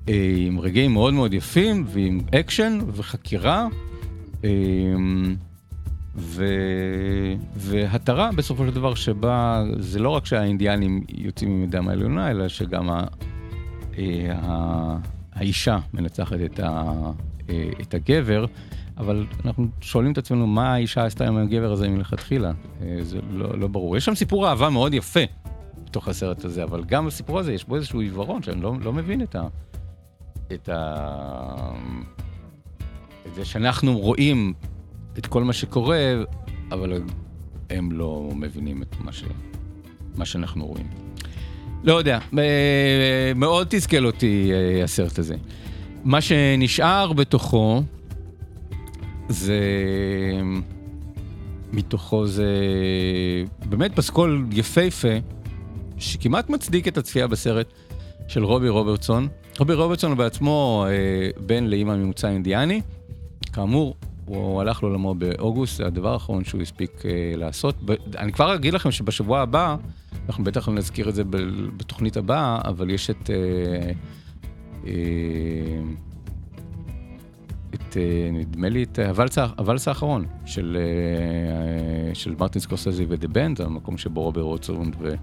אה, 0.09 0.35
עם 0.37 0.59
רגעים 0.59 0.93
מאוד 0.93 1.13
מאוד 1.13 1.33
יפים 1.33 1.85
ועם 1.87 2.19
אקשן 2.39 2.79
וחקירה. 2.93 3.67
אה, 4.43 4.49
ו... 6.15 6.45
והתרה 7.55 8.29
בסופו 8.35 8.65
של 8.65 8.73
דבר 8.73 8.95
שבה 8.95 9.63
זה 9.79 9.99
לא 9.99 10.09
רק 10.09 10.25
שהאינדיאנים 10.25 11.03
יוצאים 11.09 11.49
עם 11.51 11.63
ידם 11.63 11.89
העליונה, 11.89 12.31
אלא 12.31 12.47
שגם 12.47 12.89
ה... 12.89 13.03
האישה 15.37 15.79
מנצחת 15.93 16.37
את, 16.45 16.59
ה... 16.59 16.91
אה, 17.49 17.69
את 17.81 17.93
הגבר, 17.93 18.45
אבל 18.97 19.25
אנחנו 19.45 19.67
שואלים 19.81 20.11
את 20.11 20.17
עצמנו 20.17 20.47
מה 20.47 20.73
האישה 20.73 21.05
עשתה 21.05 21.27
עם 21.27 21.37
הגבר 21.37 21.71
הזה 21.71 21.89
מלכתחילה, 21.89 22.51
אה, 22.81 22.97
זה 23.01 23.19
לא, 23.31 23.59
לא 23.59 23.67
ברור. 23.67 23.97
יש 23.97 24.05
שם 24.05 24.15
סיפור 24.15 24.47
אהבה 24.47 24.69
מאוד 24.69 24.93
יפה 24.93 25.19
בתוך 25.85 26.07
הסרט 26.07 26.45
הזה, 26.45 26.63
אבל 26.63 26.83
גם 26.83 27.05
בסיפור 27.05 27.39
הזה 27.39 27.53
יש 27.53 27.65
בו 27.65 27.75
איזשהו 27.75 27.99
עיוורון 27.99 28.43
שאני 28.43 28.61
לא, 28.61 28.73
לא 28.81 28.93
מבין 28.93 29.21
את 29.21 29.35
ה... 29.35 29.47
את 30.53 30.69
ה... 30.69 31.71
את 33.27 33.35
זה 33.35 33.45
שאנחנו 33.45 33.99
רואים 33.99 34.53
את 35.17 35.25
כל 35.25 35.43
מה 35.43 35.53
שקורה, 35.53 36.13
אבל 36.71 37.01
הם 37.69 37.91
לא 37.91 38.29
מבינים 38.35 38.81
את 38.81 38.95
מה, 38.99 39.11
ש... 39.11 39.23
מה 40.15 40.25
שאנחנו 40.25 40.65
רואים. 40.65 40.87
לא 41.83 41.93
יודע, 41.93 42.19
אה, 42.37 43.31
מאוד 43.35 43.67
תסכל 43.69 44.05
אותי 44.05 44.51
אה, 44.53 44.83
הסרט 44.83 45.19
הזה. 45.19 45.35
מה 46.03 46.21
שנשאר 46.21 47.13
בתוכו 47.13 47.83
זה... 49.29 49.59
מתוכו 51.73 52.27
זה 52.27 52.45
באמת 53.65 53.95
פסקול 53.95 54.45
יפהפה, 54.51 55.17
שכמעט 55.97 56.49
מצדיק 56.49 56.87
את 56.87 56.97
הצפייה 56.97 57.27
בסרט 57.27 57.67
של 58.27 58.43
רובי 58.43 58.69
רוברטסון. 58.69 59.27
רובי 59.59 59.73
רוברטסון 59.73 60.11
הוא 60.11 60.17
בעצמו 60.17 60.85
אה, 60.89 61.29
בן 61.45 61.63
לאימא 61.63 61.95
ממוצא 61.95 62.27
אינדיאני. 62.27 62.81
כאמור, 63.53 63.95
הוא 64.25 64.61
הלך 64.61 64.83
לעולמו 64.83 65.15
באוגוסט, 65.15 65.77
זה 65.77 65.85
הדבר 65.85 66.13
האחרון 66.13 66.43
שהוא 66.43 66.61
הספיק 66.61 67.03
לעשות. 67.35 67.75
אני 68.17 68.31
כבר 68.31 68.55
אגיד 68.55 68.73
לכם 68.73 68.91
שבשבוע 68.91 69.39
הבא, 69.39 69.75
אנחנו 70.27 70.43
בטח 70.43 70.69
נזכיר 70.69 71.09
את 71.09 71.15
זה 71.15 71.23
בתוכנית 71.77 72.17
הבאה, 72.17 72.61
אבל 72.65 72.89
יש 72.89 73.09
את... 73.09 73.29
אה, 73.29 73.91
אה, 74.85 74.93
את, 77.73 77.97
אה, 77.97 78.29
נדמה 78.33 78.69
לי, 78.69 78.83
את 78.83 78.99
הוואלס 79.57 79.87
האחרון 79.87 80.25
של, 80.45 80.77
של 82.13 82.35
מרטין 82.39 82.61
סקורסזי 82.61 83.05
ודה 83.09 83.27
בנד, 83.27 83.61
המקום 83.61 83.97
שבו 83.97 84.21
רובר 84.21 84.41
רוטסון 84.41 84.91
ו... 84.99 85.13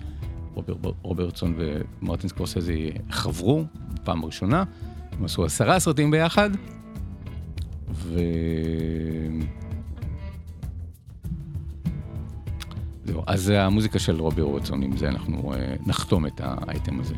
רובר- 0.55 0.93
רוברטסון 1.03 1.55
ומרטין 2.03 2.29
סקורסזי 2.29 2.91
חברו 3.11 3.65
בפעם 3.95 4.23
הראשונה, 4.23 4.65
הם 5.19 5.25
עשו 5.25 5.45
עשרה 5.45 5.81
סרטים 5.81 6.11
ביחד, 6.11 6.51
ו... 7.91 8.19
זהו, 13.05 13.23
אז 13.27 13.43
זה 13.43 13.63
המוזיקה 13.63 13.99
של 13.99 14.21
רובי 14.21 14.43
רוברטסון, 14.43 14.83
עם 14.83 14.97
זה 14.97 15.09
אנחנו 15.09 15.53
אה, 15.55 15.75
נחתום 15.87 16.27
את 16.27 16.41
האייטם 16.45 17.01
הזה. 17.01 17.15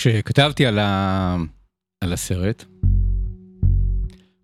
כשכתבתי 0.00 0.66
על, 0.66 0.78
ה... 0.78 1.36
על 2.04 2.12
הסרט, 2.12 2.64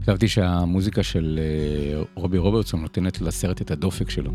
כתבתי 0.03 0.29
שהמוזיקה 0.29 1.03
של 1.03 1.41
אה, 1.43 2.03
רובי 2.15 2.39
רוברטסון 2.39 2.81
נותנת 2.81 3.21
לסרט 3.21 3.63
את 3.63 3.71
הדופק 3.71 4.11
שלו. 4.11 4.31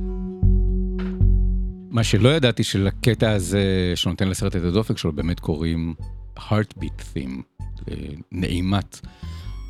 מה 1.89 2.03
שלא 2.03 2.29
ידעתי 2.29 2.63
שלקטע 2.63 3.31
הזה 3.31 3.91
שנותן 3.95 4.27
לסרט 4.27 4.55
את 4.55 4.62
הדופק 4.63 4.97
שלו 4.97 5.13
באמת 5.13 5.39
קוראים 5.39 5.93
heartbeat 6.38 7.01
theme, 7.13 7.62
אה, 7.91 7.95
נעימת 8.31 8.99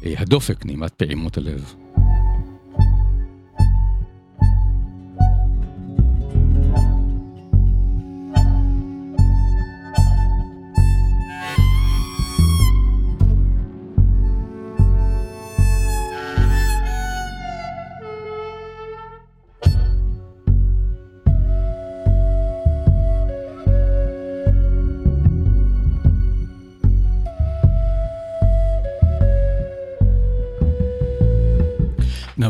אה, 0.05 0.13
הדופק, 0.17 0.65
נעימת 0.65 0.93
פעימות 0.93 1.37
הלב. 1.37 1.75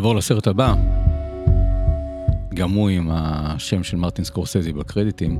נעבור 0.02 0.16
לסרט 0.16 0.48
הבא, 0.48 0.74
גם 2.54 2.72
הוא 2.72 2.90
עם 2.90 3.10
השם 3.12 3.84
של 3.84 3.98
מרטין 3.98 4.26
סקורסזי 4.26 4.74
בקרדיטים. 4.74 5.40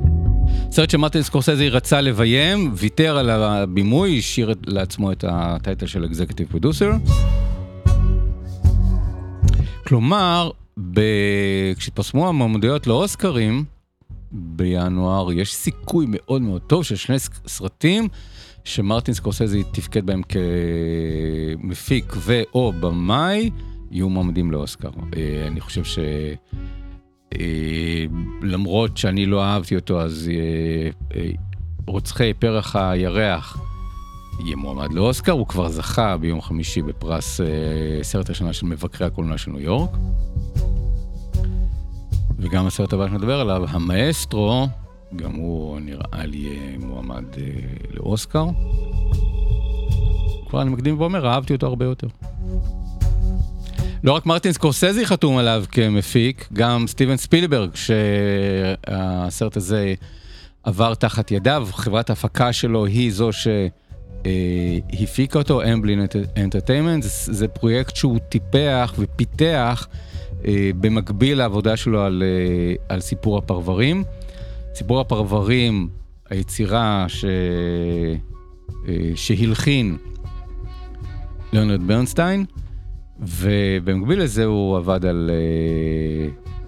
סרט 0.72 0.90
שמרטין 0.90 1.22
סקורסזי 1.22 1.70
רצה 1.70 2.02
לביים, 2.02 2.72
ויתר 2.76 3.18
על 3.18 3.30
הבימוי, 3.30 4.20
השאיר 4.20 4.54
לעצמו 4.66 5.12
את 5.12 5.26
הטייטל 5.28 5.86
של 5.86 6.06
אקזקטיב 6.06 6.48
פרודוסר. 6.48 6.92
כלומר, 9.88 10.52
ב... 10.94 11.02
כשהתפרסמו 11.78 12.28
המועמדויות 12.28 12.88
לאוסקרים 12.88 13.64
בינואר, 14.32 15.32
יש 15.32 15.56
סיכוי 15.56 16.06
מאוד 16.10 16.42
מאוד 16.42 16.62
טוב 16.62 16.84
של 16.84 16.96
שני 16.96 17.20
סרטים 17.48 18.08
שמרטין 18.64 19.14
סקורסזי 19.14 19.64
תפקד 19.72 20.06
בהם 20.06 20.22
כמפיק 21.62 22.14
ו/או 22.18 22.74
במאי. 22.80 23.50
יהיו 23.92 24.10
מועמדים 24.10 24.52
לאוסקר. 24.52 24.90
אה, 25.18 25.48
אני 25.48 25.60
חושב 25.60 25.84
ש... 25.84 26.00
אה, 27.40 28.06
למרות 28.42 28.98
שאני 28.98 29.26
לא 29.26 29.44
אהבתי 29.44 29.76
אותו, 29.76 30.02
אז 30.02 30.30
אה, 31.16 31.22
רוצחי 31.88 32.34
פרח 32.34 32.76
הירח 32.76 33.58
יהיה 34.46 34.56
מועמד 34.56 34.94
לאוסקר, 34.94 35.32
הוא 35.32 35.48
כבר 35.48 35.70
זכה 35.70 36.18
ביום 36.18 36.42
חמישי 36.42 36.82
בפרס 36.82 37.42
סרט 38.02 38.30
השנה 38.30 38.54
של 38.54 38.66
מבקרי 38.66 39.08
הקולנוע 39.08 39.38
של 39.38 39.52
ניו 39.52 39.60
יורק. 39.60 39.90
וגם 42.40 42.68
הסרט 42.68 42.94
הבא 42.94 43.08
שנדבר 43.08 43.40
עליו, 43.40 43.64
המאסטרו, 43.70 44.68
גם 45.16 45.34
הוא 45.34 45.80
נראה 45.80 46.26
לי 46.26 46.78
מועמד 46.80 47.24
לאוסקר. 47.90 48.46
כבר 50.50 50.62
אני 50.62 50.70
מקדים 50.70 51.00
ואומר, 51.00 51.28
אהבתי 51.28 51.54
אותו 51.54 51.68
הרבה 51.68 51.86
יותר. 51.86 52.08
לא 54.04 54.14
רק 54.14 54.26
מרטין 54.26 54.52
סקורסזי 54.52 55.06
חתום 55.06 55.38
עליו 55.38 55.64
כמפיק, 55.72 56.48
גם 56.54 56.88
סטיבן 56.88 57.18
ספילברג, 57.18 57.70
שהסרט 57.76 59.58
הזה 59.58 59.94
עבר 60.64 60.94
תחת 60.94 61.32
ידיו, 61.32 61.68
חברת 61.72 62.10
ההפקה 62.10 62.54
שלו 62.54 62.86
היא 62.86 63.12
זו 63.12 63.30
שהפיקה 64.24 65.40
אותו, 65.40 65.62
אמבלין 65.64 66.06
אנטרטיימנט, 66.38 67.04
זה 67.08 67.48
פרויקט 67.48 67.96
שהוא 67.96 68.20
טיפח 68.30 68.94
ופיתח 68.98 69.88
אה, 70.46 70.72
במקביל 70.80 71.38
לעבודה 71.38 71.78
שלו 71.78 72.02
על, 72.02 72.24
אה, 72.26 72.76
על 72.90 73.00
סיפור 73.00 73.38
הפרברים. 73.38 74.04
סיפור 74.76 75.00
הפרברים, 75.00 75.90
היצירה 76.30 77.06
ש... 77.08 77.26
אה, 78.88 78.94
שהלחין 79.16 79.98
ליאונרד 81.54 81.88
ברנסטיין, 81.88 82.46
ובמקביל 83.22 84.22
לזה 84.22 84.46
הוא 84.46 84.78
עבד 84.78 85.06
על, 85.06 85.32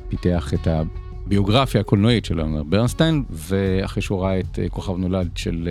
פיתח 0.10 0.54
את 0.54 0.68
הביוגרפיה 0.68 1.82
הקולנועית 1.82 2.26
של 2.26 2.36
ליאונרד 2.36 2.70
ברנסטיין, 2.70 3.24
ואחרי 3.30 4.02
שהוא 4.02 4.22
ראה 4.24 4.40
את 4.40 4.60
כוכב 4.70 4.98
נולד 4.98 5.30
של, 5.36 5.70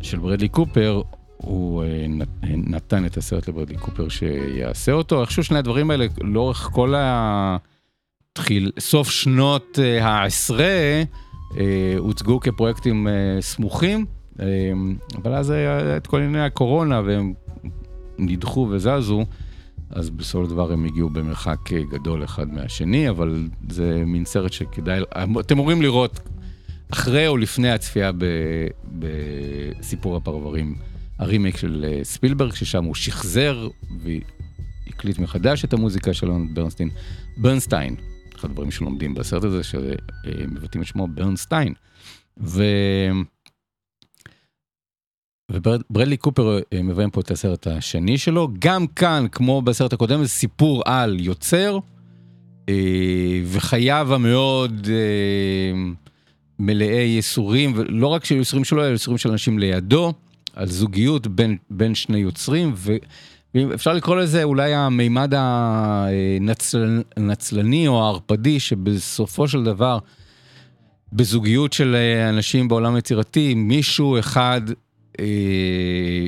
של 0.00 0.18
ברדלי 0.18 0.48
קופר, 0.48 1.02
הוא 1.36 1.84
אה, 1.84 2.06
נתן 2.42 3.06
את 3.06 3.16
הסרט 3.16 3.48
לברדלי 3.48 3.76
קופר 3.76 4.08
שיעשה 4.08 4.92
אותו. 4.92 5.20
איכשהו 5.20 5.44
שני 5.44 5.58
הדברים 5.58 5.90
האלה 5.90 6.06
לאורך 6.20 6.68
כל 6.72 6.94
התחיל, 6.96 8.70
סוף 8.78 9.10
שנות 9.10 9.78
אה, 9.82 10.06
העשרה 10.06 11.02
אה, 11.56 11.94
הוצגו 11.98 12.40
כפרויקטים 12.40 13.08
סמוכים, 13.40 14.06
אבל 15.16 15.34
אז 15.34 15.50
היה 15.50 15.96
את 15.96 16.06
כל 16.06 16.16
ענייני 16.16 16.44
הקורונה 16.44 17.00
והם 17.04 17.34
נדחו 18.18 18.68
וזזו. 18.70 19.24
אז 19.94 20.10
בסופו 20.10 20.44
של 20.44 20.50
דבר 20.50 20.72
הם 20.72 20.84
הגיעו 20.84 21.10
במרחק 21.10 21.72
גדול 21.72 22.24
אחד 22.24 22.52
מהשני, 22.52 23.08
אבל 23.08 23.48
זה 23.68 24.02
מין 24.06 24.24
סרט 24.24 24.52
שכדאי, 24.52 25.00
אתם 25.40 25.58
אמורים 25.58 25.82
לראות 25.82 26.20
אחרי 26.92 27.26
או 27.26 27.36
לפני 27.36 27.70
הצפייה 27.70 28.10
בסיפור 28.98 30.16
הפרברים. 30.16 30.76
הרימייק 31.18 31.56
של 31.56 31.84
אה, 31.88 32.04
ספילברג, 32.04 32.54
ששם 32.54 32.84
הוא 32.84 32.94
שחזר 32.94 33.68
והקליט 34.02 35.18
מחדש 35.18 35.64
את 35.64 35.72
המוזיקה 35.72 36.14
של 36.14 36.26
לונד 36.26 36.54
ברנסטיין. 36.54 36.90
ברנסטיין, 37.36 37.96
אחד 38.36 38.50
הדברים 38.50 38.70
שלומדים 38.70 39.14
בסרט 39.14 39.44
הזה, 39.44 39.62
שמבטאים 39.62 40.82
את 40.82 40.86
שמו 40.86 41.08
ברנסטיין. 41.08 41.74
ו... 42.40 42.62
וברדלי 45.54 46.16
קופר 46.16 46.58
אה, 46.72 46.82
מביים 46.82 47.10
פה 47.10 47.20
את 47.20 47.30
הסרט 47.30 47.66
השני 47.66 48.18
שלו. 48.18 48.48
גם 48.58 48.86
כאן, 48.86 49.26
כמו 49.32 49.62
בסרט 49.62 49.92
הקודם, 49.92 50.22
זה 50.22 50.28
סיפור 50.28 50.82
על 50.86 51.20
יוצר, 51.20 51.78
אה, 52.68 52.74
וחייו 53.46 54.14
המאוד 54.14 54.88
מלאי 56.58 56.86
ייסורים, 56.86 57.72
ולא 57.76 58.06
רק 58.06 58.24
של 58.24 58.34
ייסורים 58.34 58.64
שלו, 58.64 58.82
אלא 58.84 58.90
ייסורים 58.90 59.18
של 59.18 59.30
אנשים 59.30 59.58
לידו. 59.58 60.12
על 60.56 60.66
זוגיות 60.66 61.26
בין, 61.26 61.56
בין 61.70 61.94
שני 61.94 62.18
יוצרים, 62.18 62.74
ואפשר 63.54 63.92
לקרוא 63.92 64.16
לזה 64.16 64.42
אולי 64.42 64.74
המימד 64.74 65.32
הנצלני 67.16 67.88
או 67.88 68.04
הערפדי, 68.04 68.60
שבסופו 68.60 69.48
של 69.48 69.64
דבר, 69.64 69.98
בזוגיות 71.12 71.72
של 71.72 71.96
אנשים 72.28 72.68
בעולם 72.68 72.96
יצירתי, 72.96 73.54
מישהו 73.54 74.18
אחד 74.18 74.60
אה, 75.20 76.26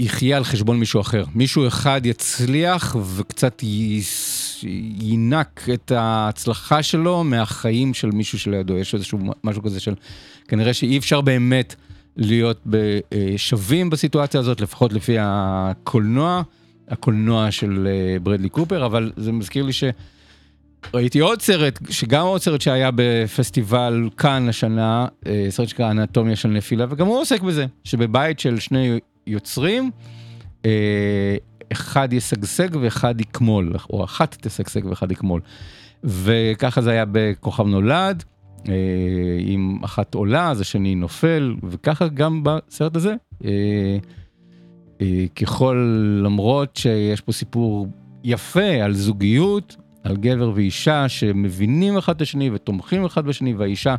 יחיה 0.00 0.36
על 0.36 0.44
חשבון 0.44 0.78
מישהו 0.78 1.00
אחר. 1.00 1.24
מישהו 1.34 1.66
אחד 1.66 2.00
יצליח 2.06 2.96
וקצת 3.16 3.62
ינק 5.00 5.68
את 5.74 5.90
ההצלחה 5.90 6.82
שלו 6.82 7.24
מהחיים 7.24 7.94
של 7.94 8.10
מישהו 8.10 8.38
שלידו. 8.38 8.78
יש 8.78 8.94
איזשהו 8.94 9.18
משהו 9.44 9.62
כזה 9.62 9.80
של, 9.80 9.94
כנראה 10.48 10.74
שאי 10.74 10.98
אפשר 10.98 11.20
באמת 11.20 11.74
להיות 12.16 12.66
שווים 13.36 13.90
בסיטואציה 13.90 14.40
הזאת, 14.40 14.60
לפחות 14.60 14.92
לפי 14.92 15.16
הקולנוע, 15.20 16.42
הקולנוע 16.88 17.50
של 17.50 17.88
אה, 17.90 18.18
ברדלי 18.18 18.48
קופר, 18.48 18.86
אבל 18.86 19.12
זה 19.16 19.32
מזכיר 19.32 19.64
לי 19.64 19.72
ש... 19.72 19.84
ראיתי 20.94 21.18
עוד 21.18 21.42
סרט, 21.42 21.78
שגם 21.90 22.26
עוד 22.26 22.40
סרט 22.40 22.60
שהיה 22.60 22.90
בפסטיבל 22.94 24.08
כאן 24.16 24.48
השנה, 24.48 25.06
אה, 25.26 25.46
סרט 25.50 25.68
שנקרא 25.68 25.90
אנטומיה 25.90 26.36
של 26.36 26.48
נפילה, 26.48 26.86
וגם 26.90 27.06
הוא 27.06 27.20
עוסק 27.20 27.40
בזה, 27.40 27.66
שבבית 27.84 28.38
של 28.38 28.60
שני 28.60 28.98
יוצרים, 29.26 29.90
אה, 30.64 31.36
אחד 31.72 32.12
ישגשג 32.12 32.68
ואחד 32.80 33.20
יקמול, 33.20 33.72
או 33.90 34.04
אחת 34.04 34.36
תשגשג 34.40 34.86
ואחד 34.86 35.12
יקמול. 35.12 35.40
וככה 36.04 36.80
זה 36.80 36.90
היה 36.90 37.04
בכוכב 37.12 37.66
נולד, 37.66 38.24
אה, 38.68 38.74
אם 39.40 39.78
אחת 39.84 40.14
עולה 40.14 40.50
אז 40.50 40.60
השני 40.60 40.94
נופל, 40.94 41.54
וככה 41.68 42.08
גם 42.08 42.42
בסרט 42.44 42.96
הזה. 42.96 43.14
אה, 43.44 43.98
ככל, 45.36 45.76
למרות 46.24 46.76
שיש 46.76 47.20
פה 47.20 47.32
סיפור 47.32 47.86
יפה 48.24 48.84
על 48.84 48.94
זוגיות, 48.94 49.76
על 50.04 50.16
גבר 50.16 50.52
ואישה 50.54 51.08
שמבינים 51.08 51.96
אחד 51.96 52.16
את 52.16 52.22
השני 52.22 52.50
ותומכים 52.50 53.04
אחד 53.04 53.24
בשני, 53.24 53.54
והאישה 53.54 53.96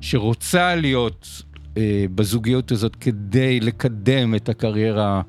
שרוצה 0.00 0.74
להיות 0.74 1.42
אה, 1.76 2.04
בזוגיות 2.14 2.72
הזאת 2.72 2.96
כדי 2.96 3.60
לקדם 3.60 4.34
את 4.34 4.48
הקריירה 4.48 5.22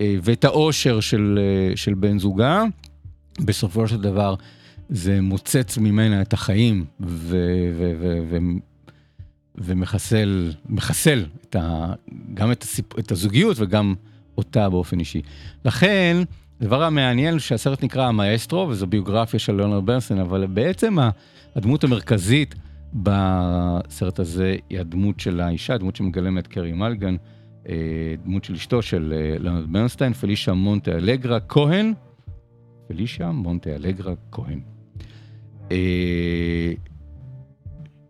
אה, 0.00 0.16
ואת 0.22 0.44
האושר 0.44 1.00
של, 1.00 1.38
אה, 1.42 1.76
של 1.76 1.94
בן 1.94 2.18
זוגה. 2.18 2.62
בסופו 3.40 3.88
של 3.88 4.00
דבר 4.00 4.34
זה 4.88 5.20
מוצץ 5.20 5.78
ממנה 5.78 6.22
את 6.22 6.32
החיים 6.32 6.84
ו, 7.00 7.36
ו, 7.78 7.92
ו, 8.00 8.18
ו, 8.30 8.36
ומחסל 9.58 10.52
מחסל 10.68 11.24
את 11.42 11.56
ה, 11.56 11.92
גם 12.34 12.52
את, 12.52 12.62
הסיפ, 12.62 12.98
את 12.98 13.12
הזוגיות 13.12 13.56
וגם 13.60 13.94
אותה 14.38 14.70
באופן 14.70 14.98
אישי. 14.98 15.22
לכן, 15.64 16.16
הדבר 16.64 16.82
המעניין 16.82 17.38
שהסרט 17.38 17.84
נקרא 17.84 18.06
המאסטרו, 18.06 18.68
וזו 18.68 18.86
ביוגרפיה 18.86 19.40
של 19.40 19.56
ליאונר 19.56 19.80
ברנסון, 19.80 20.18
אבל 20.18 20.46
בעצם 20.46 20.96
הדמות 21.54 21.84
המרכזית 21.84 22.54
בסרט 22.92 24.18
הזה 24.18 24.56
היא 24.70 24.80
הדמות 24.80 25.20
של 25.20 25.40
האישה, 25.40 25.74
הדמות 25.74 25.96
שמגלמת 25.96 26.46
קרי 26.46 26.72
מלגן, 26.72 27.16
אה, 27.68 27.74
דמות 28.24 28.44
של 28.44 28.54
אשתו 28.54 28.82
של 28.82 29.14
אה, 29.16 29.38
ליאונרד 29.38 29.72
ברנסטיין, 29.72 30.12
פלישה 30.12 30.52
מונטה 30.52 30.92
אלגרה 30.92 31.40
כהן, 31.40 31.92
פלישה 32.88 33.30
מונטה 33.30 33.70
אלגרה 33.70 34.14
כהן. 34.32 34.60
אה, 35.72 36.72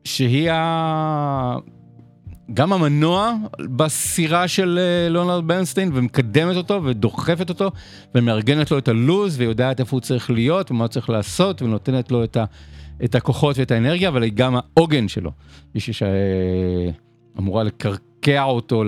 שהיא 0.04 0.50
ה... 0.50 1.56
גם 2.54 2.72
המנוע 2.72 3.34
בסירה 3.76 4.48
של 4.48 4.78
ליאונרד 5.10 5.48
ברנסטיין 5.48 5.90
ומקדמת 5.94 6.56
אותו 6.56 6.84
ודוחפת 6.84 7.48
אותו 7.48 7.70
ומארגנת 8.14 8.70
לו 8.70 8.78
את 8.78 8.88
הלוז 8.88 9.40
ויודעת 9.40 9.80
איפה 9.80 9.96
הוא 9.96 10.00
צריך 10.00 10.30
להיות 10.30 10.70
ומה 10.70 10.84
הוא 10.84 10.88
צריך 10.88 11.10
לעשות 11.10 11.62
ונותנת 11.62 12.12
לו 12.12 12.24
את 12.24 12.36
ה... 12.36 12.44
את 13.04 13.14
הכוחות 13.14 13.58
ואת 13.58 13.70
האנרגיה, 13.70 14.08
אבל 14.08 14.22
היא 14.22 14.32
גם 14.34 14.56
העוגן 14.56 15.08
שלו. 15.08 15.30
מישהי 15.74 15.92
שאמורה 17.36 17.62
לקרקע 17.62 18.42
אותו 18.42 18.84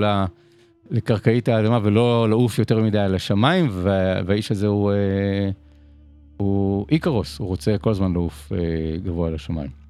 לקרקעית 0.90 1.48
האדמה 1.48 1.78
ולא 1.82 2.26
לעוף 2.28 2.58
יותר 2.58 2.82
מדי 2.82 2.98
על 2.98 3.14
השמיים, 3.14 3.68
והאיש 4.26 4.50
הזה 4.50 4.66
הוא, 4.66 4.92
אה, 4.92 5.50
הוא 6.36 6.86
איקרוס, 6.90 7.38
הוא 7.38 7.48
רוצה 7.48 7.78
כל 7.78 7.90
הזמן 7.90 8.12
לעוף 8.12 8.52
אה, 8.52 8.58
גבוה 9.04 9.28
על 9.28 9.34
השמיים. 9.34 9.85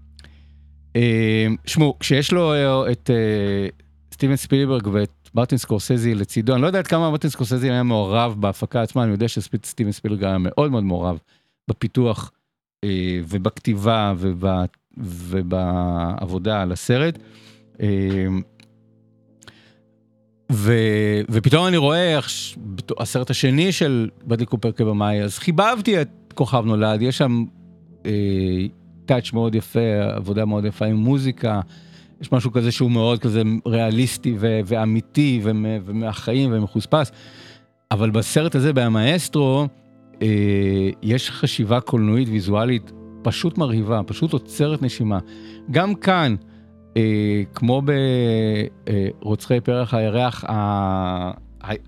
אה, 0.96 1.46
שמעו, 1.66 1.96
כשיש 2.00 2.32
לו 2.32 2.52
את 2.92 3.10
סטיבן 4.12 4.36
ספילברג 4.36 4.86
ואת 4.86 5.28
מרטין 5.34 5.58
סקורסזי 5.58 6.14
לצידו, 6.14 6.54
אני 6.54 6.62
לא 6.62 6.66
יודע 6.66 6.78
עד 6.78 6.86
כמה 6.86 7.10
מרטין 7.10 7.30
סקורסזי 7.30 7.70
היה 7.70 7.82
מעורב 7.82 8.36
בהפקה 8.40 8.82
עצמה, 8.82 9.02
אני 9.04 9.12
יודע 9.12 9.28
שסטיבן 9.28 9.92
ספילברג 9.92 10.24
היה 10.24 10.38
מאוד 10.38 10.70
מאוד 10.70 10.84
מעורב 10.84 11.18
בפיתוח 11.68 12.30
אה, 12.84 13.20
ובכתיבה 13.28 14.14
ובעבודה 14.96 16.62
על 16.62 16.72
הסרט. 16.72 17.18
אה, 17.80 18.26
ו, 20.52 20.72
ופתאום 21.30 21.66
אני 21.66 21.76
רואה 21.76 22.16
איך 22.16 22.28
הסרט 22.98 23.30
השני 23.30 23.72
של 23.72 24.10
בדי 24.26 24.46
קופר 24.46 24.72
כבמאי, 24.72 25.22
אז 25.22 25.38
חיבבתי 25.38 26.00
את 26.00 26.08
כוכב 26.34 26.64
נולד, 26.66 27.02
יש 27.02 27.18
שם 27.18 27.44
אה, 28.06 28.66
טאץ' 29.06 29.32
מאוד 29.32 29.54
יפה, 29.54 29.80
עבודה 30.16 30.44
מאוד 30.44 30.64
יפה 30.64 30.86
עם 30.86 30.96
מוזיקה, 30.96 31.60
יש 32.20 32.32
משהו 32.32 32.52
כזה 32.52 32.72
שהוא 32.72 32.90
מאוד 32.90 33.18
כזה 33.18 33.42
ריאליסטי 33.66 34.34
ו, 34.38 34.60
ואמיתי 34.66 35.40
ומהחיים 35.42 36.50
ומחוספס, 36.52 37.12
אבל 37.90 38.10
בסרט 38.10 38.54
הזה, 38.54 38.72
במאסטרו, 38.72 39.66
אה, 40.22 40.90
יש 41.02 41.30
חשיבה 41.30 41.80
קולנועית 41.80 42.28
ויזואלית 42.28 42.92
פשוט 43.22 43.58
מרהיבה, 43.58 44.00
פשוט 44.06 44.32
עוצרת 44.32 44.82
נשימה. 44.82 45.18
גם 45.70 45.94
כאן, 45.94 46.34
אה, 46.96 47.42
כמו 47.54 47.82
ברוצחי 49.22 49.60
פרח 49.60 49.94
הירח, 49.94 50.44
ה... 50.44 51.30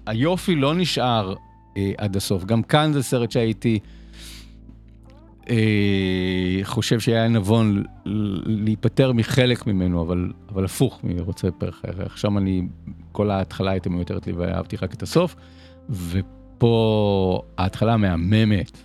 היופי 0.07 0.55
לא 0.55 0.75
נשאר 0.75 1.35
אה, 1.77 1.93
עד 1.99 2.17
הסוף. 2.17 2.45
גם 2.45 2.63
כאן 2.63 2.93
זה 2.93 3.03
סרט 3.03 3.31
שהייתי 3.31 3.79
אה, 3.83 3.98
חושב 6.63 7.01
שהיה 7.01 7.29
נבון 7.29 7.83
להיפטר 8.47 9.13
מחלק 9.13 9.67
ממנו, 9.67 10.03
אבל, 10.03 10.33
אבל 10.49 10.65
הפוך 10.65 11.01
מרוצה 11.05 11.51
פרח 11.51 11.81
הירח. 11.85 12.17
שם 12.17 12.39
אני, 12.39 12.63
כל 13.13 13.31
ההתחלה 13.31 13.71
הייתה 13.71 13.91
מיותרת 13.91 14.27
לי 14.27 14.33
ואהבתי 14.33 14.77
רק 14.77 14.95
את 14.95 15.03
הסוף, 15.03 15.37
ופה 15.91 17.43
ההתחלה 17.59 17.97
מהממת, 17.97 18.79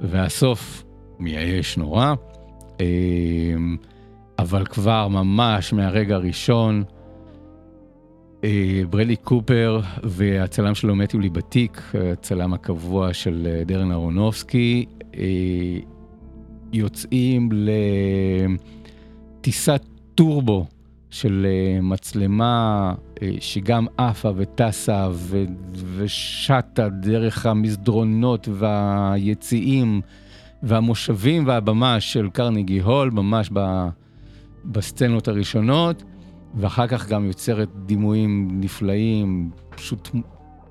והסוף 0.00 0.84
מייאש 1.18 1.76
נורא. 1.76 2.14
אה, 2.80 2.86
אבל 4.38 4.66
כבר 4.66 5.08
ממש 5.08 5.72
מהרגע 5.72 6.14
הראשון, 6.14 6.84
אה, 8.44 8.82
ברלי 8.90 9.16
קופר 9.16 9.80
והצלם 10.02 10.74
שלו 10.74 10.96
מתיו 10.96 11.20
ליבטיק, 11.20 11.82
הצלם 12.12 12.54
הקבוע 12.54 13.14
של 13.14 13.48
אה, 13.50 13.64
דרן 13.64 13.90
אהרונובסקי, 13.90 14.86
אה, 14.88 15.01
יוצאים 16.72 17.48
לטיסת 19.40 19.82
טורבו 20.14 20.66
של 21.12 21.46
אה, 21.48 21.80
מצלמה 21.80 22.94
אה, 23.22 23.30
שגם 23.40 23.86
עפה 23.96 24.30
וטסה 24.36 25.08
ו- 25.12 25.44
ושטה 25.96 26.88
דרך 26.88 27.46
המסדרונות 27.46 28.48
והיציעים 28.52 30.00
והמושבים 30.62 31.46
והבמה 31.46 32.00
של 32.00 32.28
קרניגי 32.30 32.80
הול, 32.80 33.10
ממש 33.10 33.50
ב... 33.52 33.88
בסצנות 34.64 35.28
הראשונות, 35.28 36.02
ואחר 36.54 36.86
כך 36.86 37.08
גם 37.08 37.24
יוצרת 37.24 37.68
דימויים 37.86 38.60
נפלאים, 38.60 39.50
פשוט 39.70 40.08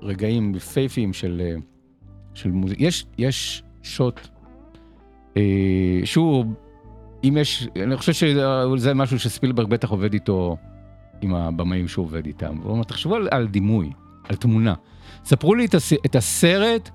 רגעים 0.02 0.54
יפהפיים 0.54 1.12
של, 1.12 1.42
אה, 1.44 1.60
של 2.34 2.50
מוזיקה. 2.50 2.82
יש, 2.82 3.06
יש 3.18 3.62
שוט 3.82 4.28
אה, 5.36 6.00
שהוא, 6.04 6.44
אם 7.24 7.36
יש, 7.40 7.68
אני 7.82 7.96
חושב 7.96 8.12
שזה 8.12 8.94
משהו 8.94 9.18
שספילברג 9.18 9.68
בטח 9.68 9.90
עובד 9.90 10.12
איתו, 10.12 10.56
עם 11.22 11.34
הבמאים 11.34 11.88
שהוא 11.88 12.04
עובד 12.04 12.26
איתם. 12.26 12.56
הוא 12.62 12.72
אומר, 12.72 12.84
תחשבו 12.84 13.14
על, 13.14 13.28
על 13.30 13.46
דימוי, 13.46 13.90
על 14.28 14.36
תמונה. 14.36 14.74
ספרו 15.24 15.54
לי 15.54 15.64
את, 15.64 15.74
הס, 15.74 15.92
את 15.92 16.16
הסרט 16.16 16.90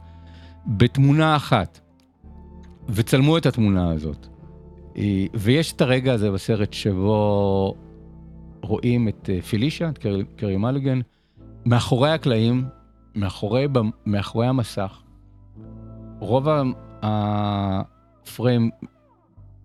בתמונה 0.68 1.36
אחת, 1.36 1.80
וצלמו 2.90 3.38
את 3.38 3.46
התמונה 3.46 3.92
הזאת. 3.92 4.28
אה, 4.98 5.26
ויש 5.34 5.74
את 5.74 5.82
הרגע 5.82 6.14
הזה 6.14 6.32
בסרט 6.32 6.74
שבו 6.74 7.76
רואים 8.62 9.08
את 9.08 9.30
אה, 9.34 9.42
פילישה, 9.42 9.90
את 9.90 9.98
קרי, 9.98 10.24
קרי 10.36 10.58
מליגן, 10.58 11.00
מאחורי 11.66 12.12
הקלעים, 12.12 12.66
מאחורי, 13.16 13.68
מאחורי 14.06 14.48
המסך. 14.48 15.02
רוב 16.20 16.48
הפריים 18.28 18.70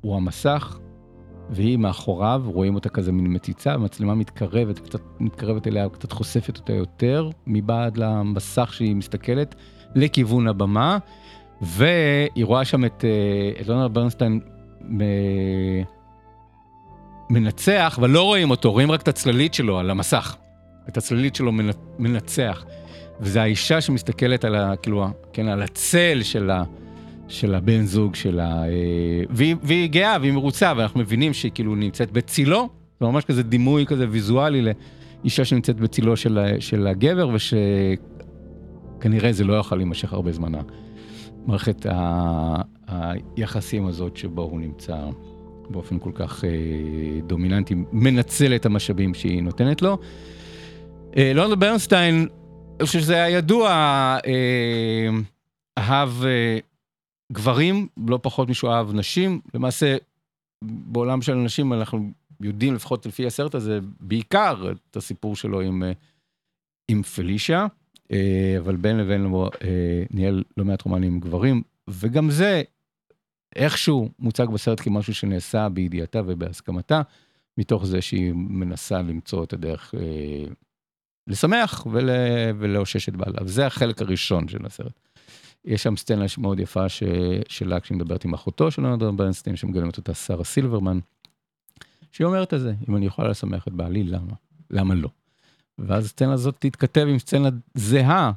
הוא 0.01 0.17
המסך, 0.17 0.79
והיא 1.51 1.79
מאחוריו, 1.79 2.43
רואים 2.45 2.75
אותה 2.75 2.89
כזה 2.89 3.13
מין 3.13 3.35
מציצה, 3.35 3.73
המצלמה 3.73 4.15
מתקרבת, 4.15 4.79
קצת 4.79 5.01
מתקרבת 5.21 5.67
אליה, 5.67 5.89
קצת 5.89 6.13
חושפת 6.13 6.57
אותה 6.57 6.73
יותר, 6.73 7.31
מבעד 7.47 7.97
למסך 7.97 8.73
שהיא 8.73 8.97
מסתכלת, 8.97 9.55
לכיוון 9.95 10.49
הבמה, 10.49 10.99
והיא 11.61 12.45
רואה 12.45 12.65
שם 12.65 12.85
את, 12.85 13.05
אה, 13.05 13.61
את 13.61 13.69
לונרד 13.69 13.95
ברנסטיין 13.95 14.41
מנצח, 17.31 17.97
אבל 17.99 18.11
לא 18.11 18.23
רואים 18.23 18.51
אותו, 18.51 18.73
רואים 18.73 18.91
רק 18.91 19.03
את 19.03 19.09
הצללית 19.09 19.55
שלו 19.55 19.79
על 19.79 19.91
המסך. 19.91 20.37
את 20.89 20.97
הצללית 20.97 21.35
שלו 21.35 21.53
מנצח. 21.99 22.65
וזו 23.21 23.41
האישה 23.41 23.81
שמסתכלת 23.81 24.45
על, 24.45 24.55
ה, 24.55 24.77
כאילו, 24.77 25.07
כן, 25.33 25.49
על 25.49 25.63
הצל 25.63 26.21
של, 26.23 26.51
ה, 26.51 26.63
של 27.33 27.55
הבן 27.55 27.85
זוג 27.87 28.15
שלה, 28.15 28.65
אה, 28.65 28.69
והיא, 29.31 29.57
והיא 29.63 29.91
גאה 29.91 30.17
והיא 30.21 30.33
מרוצה, 30.33 30.73
ואנחנו 30.77 31.01
מבינים 31.01 31.35
שהיא 31.35 31.53
כאילו 31.55 31.75
נמצאת 31.75 32.13
בצילו, 32.13 32.69
זה 33.01 33.07
ממש 33.07 33.25
כזה 33.25 33.43
דימוי 33.43 33.87
כזה 33.87 34.07
ויזואלי 34.11 34.63
לאישה 35.25 35.45
שנמצאת 35.45 35.81
בצילו 35.81 36.17
של, 36.17 36.39
של 36.59 36.87
הגבר, 36.87 37.29
ושכנראה 38.99 39.33
זה 39.33 39.45
לא 39.45 39.55
יכול 39.55 39.79
להימשך 39.79 40.13
הרבה 40.13 40.33
זמן. 40.33 40.53
מערכת 41.47 41.87
ה... 41.87 42.63
היחסים 43.37 43.87
הזאת 43.87 44.17
שבו 44.17 44.43
הוא 44.43 44.61
נמצא 44.61 44.97
באופן 45.71 45.99
כל 45.99 46.11
כך 46.15 46.45
אה, 46.45 46.51
דומיננטי, 47.27 47.75
מנצל 47.93 48.55
את 48.55 48.67
המשאבים 48.67 49.15
שהיא 49.15 49.43
נותנת 49.43 49.83
לו. 49.83 49.99
אה, 51.17 51.33
לונדון 51.35 51.59
ברנסטיין, 51.59 52.27
אני 52.81 52.87
חושב 52.87 53.01
שזה 53.01 53.15
היה 53.15 53.39
ידוע, 53.39 53.71
אה, 54.27 55.09
אהב 55.79 56.09
אה, 56.25 56.59
גברים, 57.33 57.89
לא 58.07 58.19
פחות 58.23 58.49
משהו 58.49 58.71
אהב 58.71 58.93
נשים. 58.93 59.41
למעשה, 59.55 59.97
בעולם 60.65 61.23
של 61.23 61.35
נשים 61.35 61.73
אנחנו 61.73 62.11
יודעים, 62.41 62.75
לפחות 62.75 63.07
לפי 63.07 63.27
הסרט 63.27 63.55
הזה, 63.55 63.79
בעיקר 64.01 64.73
את 64.91 64.97
הסיפור 64.97 65.37
שלו 65.37 65.61
עם, 65.61 65.83
אה, 65.83 65.93
עם 66.89 67.03
פלישה. 67.03 67.67
אה, 68.13 68.57
אבל 68.59 68.77
בין 68.77 68.97
לבין 68.99 69.35
אה, 69.35 70.03
ניהל 70.11 70.45
לא 70.57 70.65
מעט 70.65 70.83
רומנים 70.83 71.13
עם 71.13 71.21
גברים, 71.21 71.63
וגם 71.89 72.31
זה 72.31 72.63
איכשהו 73.57 74.09
מוצג 74.19 74.47
בסרט 74.47 74.81
כמשהו 74.81 75.15
שנעשה 75.15 75.69
בידיעתה 75.69 76.21
ובהסכמתה, 76.27 77.03
מתוך 77.59 77.87
זה 77.87 78.03
שהיא 78.03 78.33
מנסה 78.35 79.03
למצוא 79.03 79.45
את 79.45 79.53
הדרך 79.53 79.95
אה, 79.95 80.45
לשמח 81.27 81.87
ול, 81.93 82.11
ולאושש 82.59 83.09
את 83.09 83.17
בעלה. 83.17 83.39
וזה 83.45 83.67
החלק 83.67 84.03
הראשון 84.03 84.49
של 84.49 84.67
הסרט. 84.67 84.93
יש 85.65 85.83
שם 85.83 85.97
סצנה 85.97 86.25
מאוד 86.39 86.61
יפה 86.61 86.89
ש, 86.89 87.03
שלה 87.49 87.81
כשהיא 87.81 87.97
מדברת 87.97 88.25
עם 88.25 88.35
אחותו 88.35 88.71
של 88.71 88.83
לונדון 88.83 89.17
ברנסטין, 89.17 89.57
שמגלמת 89.57 89.97
אותה 89.97 90.15
שרה 90.15 90.45
סילברמן, 90.45 90.99
שהיא 92.13 92.25
אומרת 92.25 92.55
את 92.55 92.61
זה, 92.61 92.75
אם 92.89 92.97
אני 92.97 93.07
יכולה 93.07 93.29
לשמח 93.29 93.69
את 93.69 93.73
בעלי, 93.73 94.05
למה? 94.05 94.33
למה 94.71 94.95
לא? 94.95 95.09
ואז 95.79 96.05
הסצנה 96.05 96.33
הזאת 96.33 96.57
תתכתב 96.59 97.07
עם 97.09 97.19
סצנה 97.19 97.49
זהה 97.75 98.33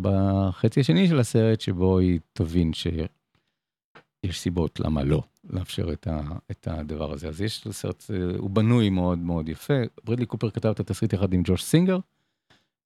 בחצי 0.00 0.80
השני 0.80 1.08
של 1.08 1.18
הסרט, 1.18 1.60
שבו 1.60 1.98
היא 1.98 2.20
תבין 2.32 2.72
שיש 2.72 4.40
סיבות 4.40 4.80
למה 4.80 5.04
לא 5.04 5.22
לאפשר 5.50 5.92
את, 5.92 6.06
ה, 6.06 6.20
את 6.50 6.68
הדבר 6.70 7.12
הזה. 7.12 7.28
אז 7.28 7.40
יש 7.40 7.66
לסרט, 7.66 8.04
הוא 8.38 8.50
בנוי 8.50 8.90
מאוד 8.90 9.18
מאוד 9.18 9.48
יפה. 9.48 9.74
ברדלי 10.04 10.26
קופר 10.26 10.50
כתב 10.50 10.68
את 10.68 10.80
התסריט 10.80 11.12
יחד 11.12 11.32
עם 11.32 11.42
ג'וש 11.44 11.64
סינגר, 11.64 11.98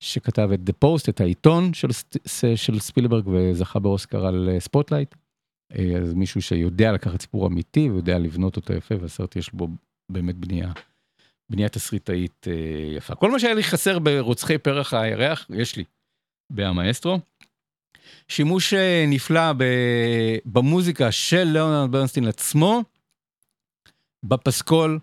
שכתב 0.01 0.51
את 0.55 0.61
The 0.69 0.73
Post, 0.85 1.05
את 1.09 1.21
העיתון 1.21 1.75
של, 1.75 1.89
של 2.57 2.79
ספילברג, 2.79 3.29
וזכה 3.29 3.79
באוסקר 3.79 4.27
על 4.27 4.49
ספוטלייט. 4.59 5.15
אז 6.03 6.15
מישהו 6.15 6.43
שיודע 6.43 6.93
לקחת 6.93 7.21
סיפור 7.21 7.47
אמיתי 7.47 7.91
ויודע 7.91 8.19
לבנות 8.19 8.57
אותו 8.57 8.73
יפה, 8.73 8.95
והסרט 9.01 9.37
יש 9.37 9.53
בו 9.53 9.69
באמת 10.09 10.37
בנייה 10.37 10.73
בנייה 11.51 11.69
תסריטאית 11.69 12.47
אה, 12.49 12.97
יפה. 12.97 13.15
כל 13.15 13.31
מה 13.31 13.39
שהיה 13.39 13.55
לי 13.55 13.63
חסר 13.63 13.99
ברוצחי 13.99 14.59
פרח 14.59 14.95
הירח, 14.95 15.47
יש 15.51 15.77
לי 15.77 15.85
בהמאסטרו. 16.51 17.19
שימוש 18.29 18.75
אה, 18.75 19.05
נפלא 19.09 19.53
במוזיקה 20.45 21.13
של 21.13 21.45
ליאונרד 21.45 21.93
ברנסטין 21.93 22.27
עצמו, 22.29 22.83
בפסקול 24.23 24.99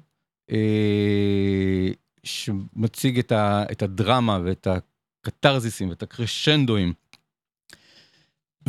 אה, 0.52 1.88
שמציג 2.26 3.20
את, 3.20 3.32
ה, 3.32 3.64
את 3.72 3.82
הדרמה 3.82 4.40
ואת 4.44 4.68
הקתרזיסים 4.68 5.90
ואת 5.90 6.04
הקרשנדואים. 6.04 6.94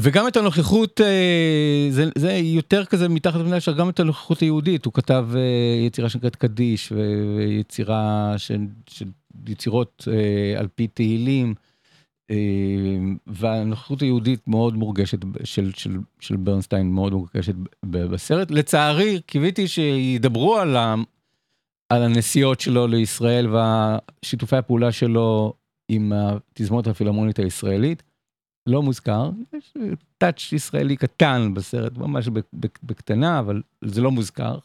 וגם 0.00 0.28
את 0.28 0.36
הנוכחות, 0.36 1.00
אה, 1.00 1.88
זה, 1.90 2.04
זה 2.18 2.32
יותר 2.32 2.84
כזה 2.84 3.08
מתחת 3.08 3.40
לפני 3.40 3.56
השאר, 3.56 3.72
גם 3.72 3.88
את 3.88 4.00
הנוכחות 4.00 4.40
היהודית, 4.40 4.84
הוא 4.84 4.92
כתב 4.92 5.28
אה, 5.34 5.86
יצירה 5.86 6.08
שנקראת 6.08 6.36
קדיש, 6.36 6.92
ויצירה 6.92 8.34
של, 8.36 8.60
של 8.90 9.06
יצירות 9.48 10.08
אה, 10.12 10.60
על 10.60 10.68
פי 10.74 10.86
תהילים, 10.86 11.54
והנוכחות 13.26 14.02
היהודית 14.02 14.48
מאוד 14.48 14.76
מורגשת, 14.76 15.18
של, 15.44 15.72
של, 15.74 15.98
של 16.20 16.36
ברנסטיין 16.36 16.90
מאוד 16.90 17.12
מורגשת 17.12 17.54
בסרט. 17.84 18.50
לצערי, 18.50 19.20
קיוויתי 19.26 19.68
שידברו 19.68 20.56
על, 20.56 20.76
על 21.88 22.02
הנסיעות 22.02 22.60
שלו 22.60 22.86
לישראל 22.86 23.46
והשיתופי 23.48 24.56
הפעולה 24.56 24.92
שלו 24.92 25.54
עם 25.88 26.12
התזמורת 26.12 26.86
הפילהרמונית 26.86 27.38
הישראלית. 27.38 28.02
לא 28.66 28.82
מוזכר, 28.82 29.30
יש 29.52 29.74
touch 30.18 30.52
ישראלי 30.52 30.96
קטן 30.96 31.54
בסרט, 31.54 31.98
ממש 31.98 32.28
בקטנה, 32.82 33.38
אבל 33.38 33.62
זה 33.84 34.00
לא 34.00 34.10
מוזכר. 34.10 34.58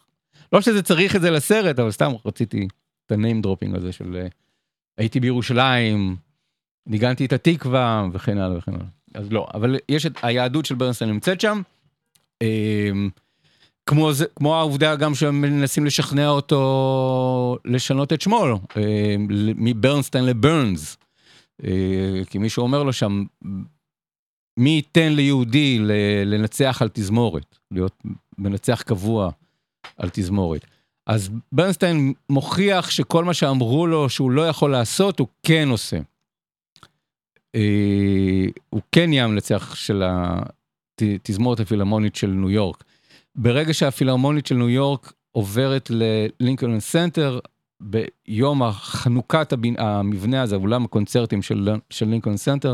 לא 0.54 0.62
שזה 0.62 0.84
צריך 0.84 1.16
את 1.16 1.22
זה 1.22 1.32
לסרט, 1.32 1.80
אבל 1.80 1.92
סתם 1.92 2.12
רציתי 2.26 2.68
את 3.06 3.12
ה 3.12 3.18
name 3.18 3.42
dropping 3.42 3.76
הזה 3.76 3.92
של 3.92 4.28
הייתי 4.98 5.20
בירושלים, 5.20 6.16
ניגנתי 6.88 7.26
את 7.26 7.34
התקווה 7.34 8.08
וכן 8.14 8.38
הלאה 8.38 8.58
וכן 8.58 8.74
הלאה. 8.74 8.86
אז 9.14 9.32
לא, 9.32 9.48
אבל 9.54 9.78
יש 9.90 10.06
את 10.06 10.14
היהדות 10.24 10.66
של 10.66 10.76
ברנסטיין 10.76 11.10
נמצאת 11.10 11.42
שם. 11.42 11.62
כמו 13.86 14.14
זה, 14.14 14.26
כמו 14.36 14.56
העובדה 14.56 14.96
גם 14.96 15.16
שהם 15.16 15.42
מנסים 15.42 15.86
לשכנע 15.86 16.30
אותו 16.30 17.58
לשנות 17.66 18.14
את 18.14 18.22
שמו, 18.22 18.46
אמ, 18.46 19.28
מברנסטיין 19.58 20.26
לברנס. 20.26 20.98
אה, 21.64 22.22
כי 22.30 22.38
מישהו 22.38 22.64
אומר 22.64 22.84
לו 22.84 22.94
שם, 22.94 23.24
מי 24.58 24.70
ייתן 24.70 25.14
ליהודי 25.14 25.80
לנצח 26.26 26.82
על 26.82 26.90
תזמורת, 26.94 27.58
להיות 27.72 28.04
מנצח 28.38 28.82
קבוע 28.82 29.32
על 29.98 30.10
תזמורת. 30.14 30.66
אז 31.08 31.30
ברנסטיין 31.52 32.14
מוכיח 32.30 32.90
שכל 32.90 33.26
מה 33.26 33.34
שאמרו 33.34 33.88
לו 33.88 34.10
שהוא 34.10 34.32
לא 34.32 34.48
יכול 34.48 34.72
לעשות, 34.72 35.20
הוא 35.20 35.28
כן 35.44 35.70
עושה. 35.70 35.98
אה, 37.56 38.46
הוא 38.70 38.82
כן 38.92 39.10
נהיה 39.10 39.24
המנצח 39.24 39.76
של 39.76 40.04
התזמורת 41.02 41.60
הפילהרמונית 41.60 42.16
של 42.16 42.28
ניו 42.28 42.50
יורק. 42.50 42.84
ברגע 43.36 43.74
שהפילהרמונית 43.74 44.46
של 44.46 44.56
ניו 44.56 44.70
יורק 44.70 45.14
עוברת 45.32 45.92
ללינקולן 45.94 46.80
סנטר, 46.80 47.40
ביום 47.80 48.64
החנוכת 48.64 49.54
המבנה 49.78 50.42
הזה, 50.42 50.56
אולם 50.56 50.86
הקונצרטים 50.86 51.42
של, 51.42 51.70
של 51.90 52.08
לינקולן 52.08 52.38
סנטר, 52.38 52.74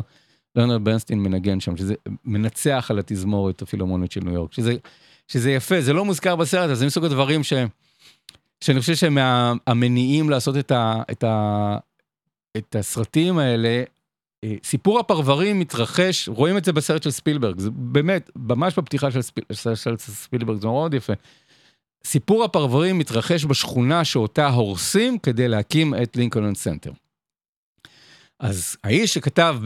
לאונרד 0.55 0.83
ברנסטיין 0.83 1.19
מנגן 1.19 1.59
שם, 1.59 1.77
שזה 1.77 1.93
מנצח 2.25 2.87
על 2.89 2.99
התזמורת 2.99 3.61
הפילהרמונית 3.61 4.11
של 4.11 4.21
ניו 4.23 4.33
יורק, 4.33 4.53
שזה, 4.53 4.75
שזה 5.27 5.51
יפה, 5.51 5.81
זה 5.81 5.93
לא 5.93 6.05
מוזכר 6.05 6.35
בסרט, 6.35 6.69
אז 6.69 6.79
זה 6.79 6.85
מסוג 6.85 7.05
הדברים 7.05 7.43
ש, 7.43 7.53
שאני 8.61 8.79
חושב 8.79 8.95
שהם 8.95 9.17
המניעים 9.67 10.29
לעשות 10.29 10.57
את, 10.57 10.71
ה, 10.71 11.01
את, 11.11 11.23
ה, 11.23 11.77
את 12.57 12.75
הסרטים 12.75 13.37
האלה, 13.37 13.83
סיפור 14.63 14.99
הפרברים 14.99 15.59
מתרחש, 15.59 16.29
רואים 16.29 16.57
את 16.57 16.65
זה 16.65 16.73
בסרט 16.73 17.03
של 17.03 17.11
ספילברג, 17.11 17.59
זה 17.59 17.69
באמת, 17.71 18.29
ממש 18.35 18.79
בפתיחה 18.79 19.11
של, 19.11 19.21
ספיל, 19.21 19.43
של 19.75 19.97
ספילברג, 19.97 20.61
זה 20.61 20.67
מאוד 20.67 20.93
יפה. 20.93 21.13
סיפור 22.05 22.43
הפרברים 22.43 22.97
מתרחש 22.97 23.45
בשכונה 23.45 24.05
שאותה 24.05 24.49
הורסים 24.49 25.19
כדי 25.19 25.47
להקים 25.47 25.93
את 26.03 26.17
לינקולן 26.17 26.55
סנטר. 26.55 26.91
אז 28.39 28.77
האיש 28.83 29.13
שכתב 29.13 29.57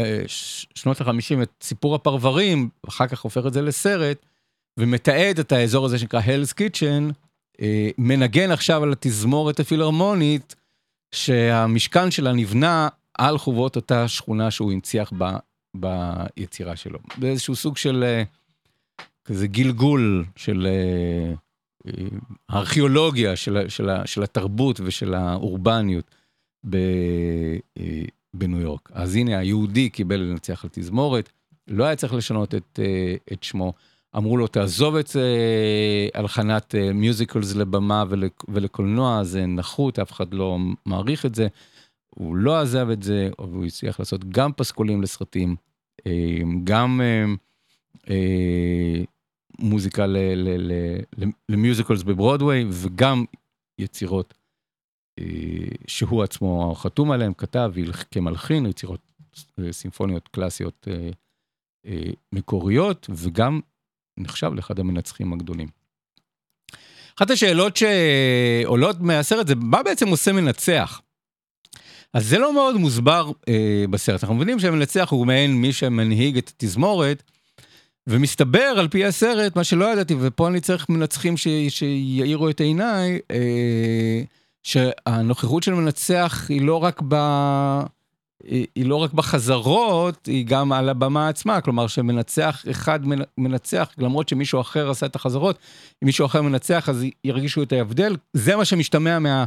בשנות 0.00 1.00
אה, 1.00 1.06
ה-50 1.06 1.42
את 1.42 1.50
סיפור 1.62 1.94
הפרברים, 1.94 2.68
אחר 2.88 3.06
כך 3.06 3.20
הופך 3.20 3.46
את 3.46 3.52
זה 3.52 3.62
לסרט, 3.62 4.26
ומתעד 4.80 5.38
את 5.38 5.52
האזור 5.52 5.86
הזה 5.86 5.98
שנקרא 5.98 6.20
Hell's 6.20 6.52
Kitchen, 6.52 7.12
אה, 7.60 7.90
מנגן 7.98 8.50
עכשיו 8.50 8.82
על 8.82 8.92
התזמורת 8.92 9.60
הפילהרמונית, 9.60 10.54
שהמשכן 11.14 12.10
שלה 12.10 12.32
נבנה 12.32 12.88
על 13.18 13.38
חובות 13.38 13.76
אותה 13.76 14.08
שכונה 14.08 14.50
שהוא 14.50 14.72
הנציח 14.72 15.12
ב, 15.18 15.24
ביצירה 15.74 16.76
שלו. 16.76 16.98
באיזשהו 17.18 17.56
סוג 17.56 17.76
של 17.76 18.04
אה, 18.06 18.22
כזה 19.24 19.46
גלגול 19.46 20.24
של 20.36 20.66
הארכיאולוגיה 22.48 23.36
של, 23.36 23.68
של, 23.68 23.88
של 24.04 24.22
התרבות 24.22 24.80
ושל 24.84 25.14
האורבניות. 25.14 26.14
ב, 26.70 26.76
אה, 27.78 28.02
בניו 28.34 28.60
יורק. 28.60 28.90
אז 28.92 29.16
הנה, 29.16 29.38
היהודי 29.38 29.90
קיבל 29.90 30.16
לנצח 30.16 30.64
על 30.64 30.70
תזמורת, 30.72 31.30
לא 31.68 31.84
היה 31.84 31.96
צריך 31.96 32.14
לשנות 32.14 32.54
את, 32.54 32.80
אה, 32.82 33.14
את 33.32 33.42
שמו. 33.42 33.72
אמרו 34.16 34.36
לו, 34.36 34.46
תעזוב 34.46 34.96
את 34.96 35.16
אה, 35.16 36.08
הלחנת 36.20 36.74
מיוזיקלס 36.94 37.54
לבמה 37.54 38.04
ולקולנוע, 38.48 39.24
זה 39.24 39.46
נחות, 39.46 39.98
אף 39.98 40.12
אחד 40.12 40.34
לא 40.34 40.58
מעריך 40.86 41.26
את 41.26 41.34
זה. 41.34 41.48
הוא 42.14 42.36
לא 42.36 42.60
עזב 42.60 42.90
את 42.90 43.02
זה, 43.02 43.30
והוא 43.38 43.64
הצליח 43.64 43.98
לעשות 43.98 44.24
גם 44.24 44.52
פסקולים 44.52 45.02
לסרטים, 45.02 45.56
גם 46.64 47.00
מוזיקה 49.58 50.06
למיוזיקלס 51.48 52.02
בברודוויי, 52.02 52.64
וגם 52.70 53.24
יצירות 53.78 54.34
אה, 55.18 55.24
שהוא 55.86 56.22
עצמו 56.22 56.74
חתום 56.74 57.10
עליהם, 57.10 57.34
כתב 57.34 57.72
כמלחין 58.10 58.66
יצירות 58.66 59.00
אה, 59.58 59.72
סימפוניות 59.72 60.28
קלאסיות 60.28 60.88
אה, 61.86 62.10
מקוריות, 62.32 63.10
וגם 63.10 63.60
נחשב 64.16 64.50
לאחד 64.54 64.78
המנצחים 64.78 65.32
הגדולים. 65.32 65.68
אחת 67.18 67.30
השאלות 67.30 67.76
שעולות 67.76 69.00
מהסרט 69.00 69.46
זה 69.46 69.54
מה 69.54 69.82
בעצם 69.82 70.08
עושה 70.08 70.32
מנצח? 70.32 71.00
אז 72.14 72.28
זה 72.28 72.38
לא 72.38 72.54
מאוד 72.54 72.76
מוסבר 72.76 73.30
אה, 73.48 73.84
בסרט, 73.90 74.22
אנחנו 74.22 74.34
מבינים 74.34 74.58
שהמנצח 74.58 75.08
הוא 75.10 75.26
מעין 75.26 75.54
מי 75.54 75.72
שמנהיג 75.72 76.36
את 76.36 76.48
התזמורת, 76.48 77.22
ומסתבר 78.06 78.74
על 78.78 78.88
פי 78.88 79.04
הסרט, 79.04 79.56
מה 79.56 79.64
שלא 79.64 79.92
ידעתי, 79.92 80.14
ופה 80.20 80.48
אני 80.48 80.60
צריך 80.60 80.88
מנצחים 80.88 81.36
ש, 81.36 81.48
שיעירו 81.68 82.50
את 82.50 82.60
עיניי, 82.60 83.18
אה, 83.30 84.22
שהנוכחות 84.62 85.62
של 85.62 85.74
מנצח 85.74 86.46
היא 86.48 86.62
לא 86.62 86.82
רק 86.82 87.02
ב... 87.08 87.14
היא 88.74 88.86
לא 88.86 88.96
רק 88.96 89.12
בחזרות, 89.12 90.26
היא 90.26 90.46
גם 90.46 90.72
על 90.72 90.88
הבמה 90.88 91.28
עצמה, 91.28 91.60
כלומר 91.60 91.86
שמנצח 91.86 92.64
אחד 92.70 93.00
מנצח, 93.38 93.90
למרות 93.98 94.28
שמישהו 94.28 94.60
אחר 94.60 94.90
עשה 94.90 95.06
את 95.06 95.16
החזרות, 95.16 95.58
אם 96.02 96.06
מישהו 96.06 96.26
אחר 96.26 96.42
מנצח 96.42 96.88
אז 96.88 97.04
ירגישו 97.24 97.62
את 97.62 97.72
ההבדל, 97.72 98.16
זה 98.32 98.56
מה 98.56 98.64
שמשתמע 98.64 99.18
מה, 99.18 99.44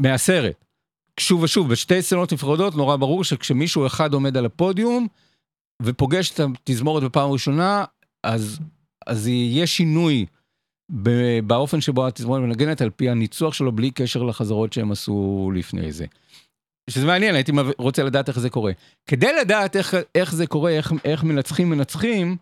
מהסרט. 0.00 0.64
שוב 1.20 1.42
ושוב, 1.42 1.68
בשתי 1.68 2.02
סצנות 2.02 2.32
נפרדות 2.32 2.74
נורא 2.74 2.96
ברור 2.96 3.24
שכשמישהו 3.24 3.86
אחד 3.86 4.14
עומד 4.14 4.36
על 4.36 4.46
הפודיום 4.46 5.06
ופוגש 5.82 6.30
את 6.30 6.40
התזמורת 6.40 7.02
בפעם 7.02 7.30
ראשונה, 7.30 7.84
אז, 8.22 8.58
אז 9.06 9.28
יהיה 9.28 9.66
שינוי 9.66 10.26
באופן 11.46 11.80
שבו 11.80 12.06
התזמורת 12.06 12.40
מנגנת 12.40 12.80
על 12.80 12.90
פי 12.90 13.10
הניצוח 13.10 13.54
שלו 13.54 13.72
בלי 13.72 13.90
קשר 13.90 14.22
לחזרות 14.22 14.72
שהם 14.72 14.92
עשו 14.92 15.50
לפני 15.54 15.92
זה. 15.92 16.06
שזה 16.90 17.06
מעניין, 17.06 17.34
הייתי 17.34 17.52
רוצה 17.78 18.02
לדעת 18.02 18.28
איך 18.28 18.38
זה 18.38 18.50
קורה. 18.50 18.72
כדי 19.06 19.32
לדעת 19.40 19.76
איך, 19.76 19.96
איך 20.14 20.34
זה 20.34 20.46
קורה, 20.46 20.70
איך, 20.70 20.92
איך 21.04 21.24
מנצחים 21.24 21.70
מנצחים, 21.70 22.36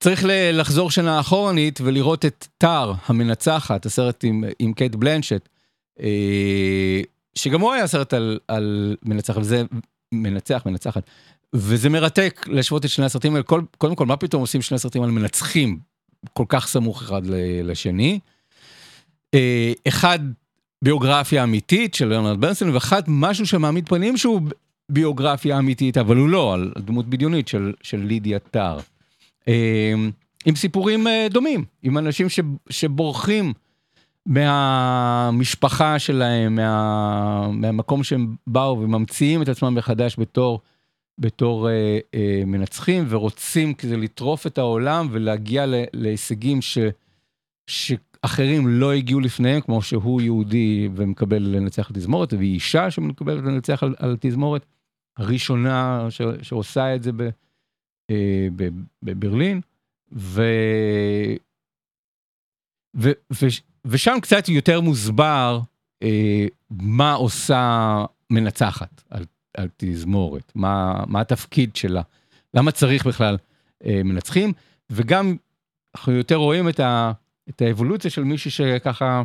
צריך 0.00 0.24
לחזור 0.52 0.90
שנה 0.90 1.20
אחורנית 1.20 1.80
ולראות 1.80 2.24
את 2.24 2.46
טאר 2.58 2.92
המנצחת, 3.06 3.86
הסרט 3.86 4.24
עם, 4.24 4.44
עם 4.58 4.72
קייט 4.72 4.94
בלנשט, 4.94 5.48
שגם 7.34 7.60
הוא 7.60 7.72
היה 7.72 7.86
סרט 7.86 8.14
על, 8.14 8.38
על 8.48 8.96
מנצח, 9.02 9.36
וזה 9.36 9.62
מנצח, 10.12 10.62
מנצחת. 10.66 11.02
וזה 11.52 11.88
מרתק 11.88 12.46
להשוות 12.48 12.84
את 12.84 12.90
שני 12.90 13.04
הסרטים 13.04 13.32
האלה, 13.32 13.44
קודם 13.78 13.94
כל, 13.94 14.06
מה 14.06 14.16
פתאום 14.16 14.40
עושים 14.40 14.62
שני 14.62 14.78
סרטים 14.78 15.02
על 15.02 15.10
מנצחים 15.10 15.78
כל 16.32 16.44
כך 16.48 16.66
סמוך 16.66 17.02
אחד 17.02 17.22
לשני. 17.64 18.18
אה, 19.34 19.72
אחד 19.88 20.18
ביוגרפיה 20.82 21.44
אמיתית 21.44 21.94
של 21.94 22.08
ליאונרד 22.08 22.40
ברנסון 22.40 22.70
ואחד 22.70 23.02
משהו 23.06 23.46
שמעמיד 23.46 23.88
פנים 23.88 24.16
שהוא 24.16 24.40
ביוגרפיה 24.88 25.58
אמיתית 25.58 25.98
אבל 25.98 26.16
הוא 26.16 26.28
לא 26.28 26.54
על 26.54 26.72
דמות 26.78 27.06
בדיונית 27.06 27.48
של, 27.48 27.72
של 27.82 27.98
לידיה 27.98 28.38
טאר. 28.38 28.78
אה, 29.48 29.94
עם 30.46 30.56
סיפורים 30.56 31.06
אה, 31.06 31.26
דומים 31.30 31.64
עם 31.82 31.98
אנשים 31.98 32.28
ש, 32.28 32.40
שבורחים 32.70 33.52
מהמשפחה 34.30 35.98
שלהם 35.98 36.54
מה, 36.54 37.48
מהמקום 37.52 38.04
שהם 38.04 38.36
באו 38.46 38.80
וממציאים 38.80 39.42
את 39.42 39.48
עצמם 39.48 39.74
מחדש 39.74 40.16
בתור 40.18 40.60
בתור 41.18 41.68
אה, 41.68 41.98
אה, 42.14 42.42
מנצחים 42.46 43.04
ורוצים 43.08 43.74
כדי 43.74 43.96
לטרוף 43.96 44.46
את 44.46 44.58
העולם 44.58 45.08
ולהגיע 45.10 45.66
ל, 45.66 45.74
להישגים 45.92 46.62
ש, 46.62 46.78
שאחרים 47.66 48.68
לא 48.68 48.92
הגיעו 48.92 49.20
לפניהם, 49.20 49.60
כמו 49.60 49.82
שהוא 49.82 50.20
יהודי 50.20 50.88
ומקבל 50.94 51.42
לנצח 51.42 51.90
על 51.90 51.96
תזמורת, 51.96 52.32
והיא 52.32 52.54
אישה 52.54 52.90
שמקבלת 52.90 53.44
לנצח 53.44 53.82
על, 53.82 53.94
על 53.98 54.16
תזמורת, 54.20 54.66
הראשונה 55.16 56.06
ש, 56.10 56.22
שעושה 56.42 56.94
את 56.94 57.02
זה 57.02 57.12
ב, 57.12 57.28
אה, 58.10 58.48
ב, 58.56 58.68
בברלין, 59.02 59.60
ו, 60.12 60.42
ו, 62.96 63.10
ו, 63.32 63.46
ושם 63.84 64.18
קצת 64.22 64.48
יותר 64.48 64.80
מוסבר 64.80 65.60
אה, 66.02 66.46
מה 66.70 67.12
עושה 67.12 68.04
מנצחת 68.30 69.02
על 69.10 69.24
על 69.54 69.68
תזמורת, 69.76 70.52
מה, 70.54 71.04
מה 71.06 71.20
התפקיד 71.20 71.76
שלה, 71.76 72.02
למה 72.54 72.72
צריך 72.72 73.06
בכלל 73.06 73.36
אה, 73.84 74.00
מנצחים, 74.04 74.52
וגם 74.90 75.36
אנחנו 75.96 76.12
יותר 76.12 76.36
רואים 76.36 76.68
את, 76.68 76.80
ה, 76.80 77.12
את 77.48 77.62
האבולוציה 77.62 78.10
של 78.10 78.24
מישהי 78.24 78.50
שככה 78.50 79.22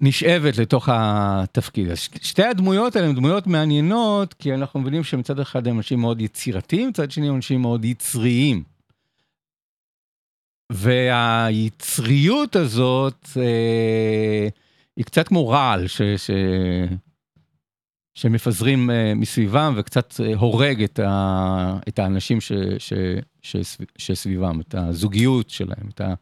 נשאבת 0.00 0.58
לתוך 0.58 0.88
התפקיד. 0.92 1.90
אז 1.90 1.98
שתי 2.22 2.42
הדמויות 2.42 2.96
האלה 2.96 3.08
הן 3.08 3.14
דמויות 3.14 3.46
מעניינות, 3.46 4.34
כי 4.34 4.54
אנחנו 4.54 4.80
מבינים 4.80 5.04
שמצד 5.04 5.40
אחד 5.40 5.68
הם 5.68 5.76
אנשים 5.76 6.00
מאוד 6.00 6.20
יצירתיים, 6.20 6.88
מצד 6.88 7.10
שני 7.10 7.28
הם 7.28 7.36
אנשים 7.36 7.60
מאוד 7.60 7.84
יצריים. 7.84 8.62
והיצריות 10.74 12.56
הזאת 12.56 13.28
אה, 13.36 14.48
היא 14.96 15.04
קצת 15.04 15.28
כמו 15.28 15.48
רעל, 15.48 15.86
ש, 15.86 16.02
ש, 16.02 16.30
שמפזרים 18.14 18.90
uh, 18.90 18.92
מסביבם 19.16 19.74
וקצת 19.76 20.12
uh, 20.12 20.38
הורג 20.38 20.82
את, 20.82 20.98
ה, 20.98 21.78
את 21.88 21.98
האנשים 21.98 22.40
ש, 22.40 22.52
ש, 22.78 22.92
ש, 23.42 23.56
שסביבם, 23.98 24.60
את 24.60 24.74
הזוגיות 24.74 25.50
שלהם, 25.50 25.88
את, 25.94 26.00
ה, 26.00 26.14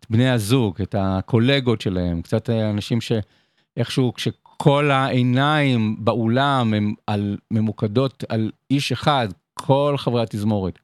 את 0.00 0.06
בני 0.10 0.30
הזוג, 0.30 0.82
את 0.82 0.94
הקולגות 0.98 1.80
שלהם, 1.80 2.22
קצת 2.22 2.50
אנשים 2.50 2.98
שאיכשהו 3.00 4.14
כש, 4.14 4.28
כל 4.42 4.90
העיניים 4.90 5.96
באולם 6.04 6.94
על, 7.06 7.36
ממוקדות 7.50 8.24
על 8.28 8.50
איש 8.70 8.92
אחד, 8.92 9.28
כל 9.54 9.94
חברי 9.98 10.22
התזמורת. 10.22 10.78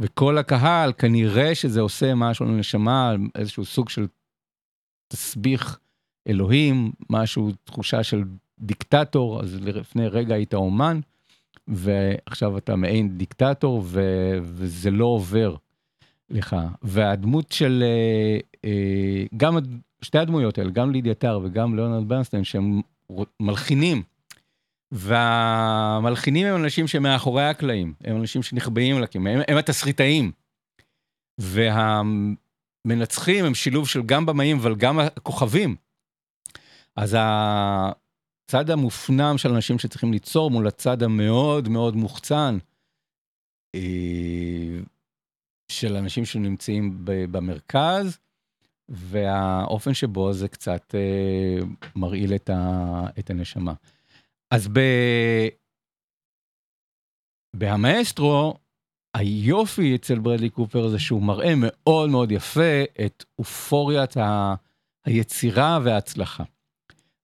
וכל 0.00 0.38
הקהל, 0.38 0.92
כנראה 0.92 1.54
שזה 1.54 1.80
עושה 1.80 2.14
משהו 2.14 2.46
לנשמה, 2.46 3.14
איזשהו 3.34 3.64
סוג 3.64 3.88
של 3.88 4.06
תסביך 5.08 5.78
אלוהים, 6.28 6.92
משהו, 7.10 7.50
תחושה 7.64 8.02
של 8.02 8.24
דיקטטור, 8.58 9.40
אז 9.40 9.58
לפני 9.62 10.08
רגע 10.08 10.34
היית 10.34 10.54
אומן, 10.54 11.00
ועכשיו 11.68 12.58
אתה 12.58 12.76
מעין 12.76 13.18
דיקטטור, 13.18 13.82
ו, 13.84 14.00
וזה 14.42 14.90
לא 14.90 15.04
עובר 15.04 15.54
לך. 16.30 16.56
והדמות 16.82 17.52
של, 17.52 17.84
אה, 17.86 18.38
אה, 18.64 19.24
גם 19.36 19.58
שתי 20.02 20.18
הדמויות 20.18 20.58
האלה, 20.58 20.70
גם 20.70 20.92
לידיה 20.92 21.14
טר 21.14 21.40
וגם 21.42 21.76
ליאונרד 21.76 22.08
ברנסטיין, 22.08 22.44
שהם 22.44 22.80
מלחינים, 23.40 24.02
והמלחינים 24.92 26.46
הם 26.46 26.64
אנשים 26.64 26.86
שמאחורי 26.86 27.44
הקלעים, 27.44 27.94
הם 28.04 28.16
אנשים 28.16 28.42
שנחבאים 28.42 29.00
לקים, 29.00 29.26
הם, 29.26 29.40
הם 29.48 29.56
התסריטאים. 29.56 30.32
והמנצחים 31.38 32.24
הם 33.44 33.54
שילוב 33.54 33.88
של 33.88 34.02
גם 34.02 34.26
במאים 34.26 34.58
אבל 34.58 34.74
גם 34.74 34.98
הכוכבים. 34.98 35.76
אז 36.96 37.16
הצד 37.18 38.70
המופנם 38.70 39.38
של 39.38 39.52
אנשים 39.52 39.78
שצריכים 39.78 40.12
ליצור 40.12 40.50
מול 40.50 40.66
הצד 40.66 41.02
המאוד 41.02 41.68
מאוד 41.68 41.96
מוחצן 41.96 42.58
אה, 43.74 44.80
של 45.68 45.96
אנשים 45.96 46.24
שנמצאים 46.24 46.98
במרכז, 47.04 48.18
והאופן 48.88 49.94
שבו 49.94 50.32
זה 50.32 50.48
קצת 50.48 50.94
אה, 50.94 51.66
מרעיל 51.96 52.34
את, 52.34 52.50
הנשמה. 53.30 53.72
אז 54.50 54.68
ב... 54.68 54.80
בהמאסטרו, 57.56 58.54
היופי 59.14 59.94
אצל 59.94 60.18
ברדלי 60.18 60.50
קופר 60.50 60.88
זה 60.88 60.98
שהוא 60.98 61.22
מראה 61.22 61.52
מאוד 61.56 62.10
מאוד 62.10 62.32
יפה 62.32 62.82
את 63.06 63.24
אופוריית 63.38 64.16
ה... 64.16 64.54
היצירה 65.06 65.78
וההצלחה. 65.84 66.44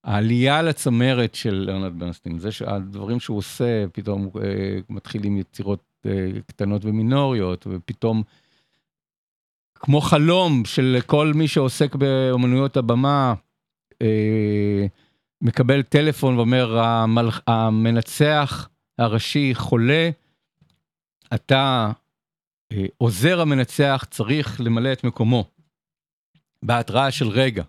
העלייה 0.05 0.63
לצמרת 0.63 1.35
של 1.35 1.55
לרנד 1.55 2.01
ברנסטין, 2.01 2.39
זה 2.39 2.53
שהדברים 2.53 3.21
שהוא 3.21 3.39
עושה, 3.39 3.85
פתאום 3.93 4.31
אה, 4.43 4.79
מתחיל 4.89 5.25
עם 5.25 5.39
יצירות 5.39 5.85
אה, 6.07 6.31
קטנות 6.47 6.85
ומינוריות, 6.85 7.67
ופתאום 7.71 8.23
כמו 9.75 10.01
חלום 10.01 10.65
של 10.65 10.99
כל 11.07 11.33
מי 11.35 11.49
שעוסק 11.49 11.95
באמנויות 11.95 12.77
הבמה, 12.77 13.35
אה, 14.03 14.87
מקבל 15.43 15.83
טלפון 15.83 16.37
ואומר, 16.37 16.79
המלח, 16.79 17.41
המנצח 17.47 18.69
הראשי 18.99 19.55
חולה, 19.55 20.11
אתה, 21.35 21.93
אה, 22.73 22.87
עוזר 22.99 23.41
המנצח, 23.41 24.05
צריך 24.11 24.61
למלא 24.61 24.93
את 24.93 25.05
מקומו, 25.05 25.45
בהתראה 26.63 27.11
של 27.11 27.29
רגע. 27.29 27.63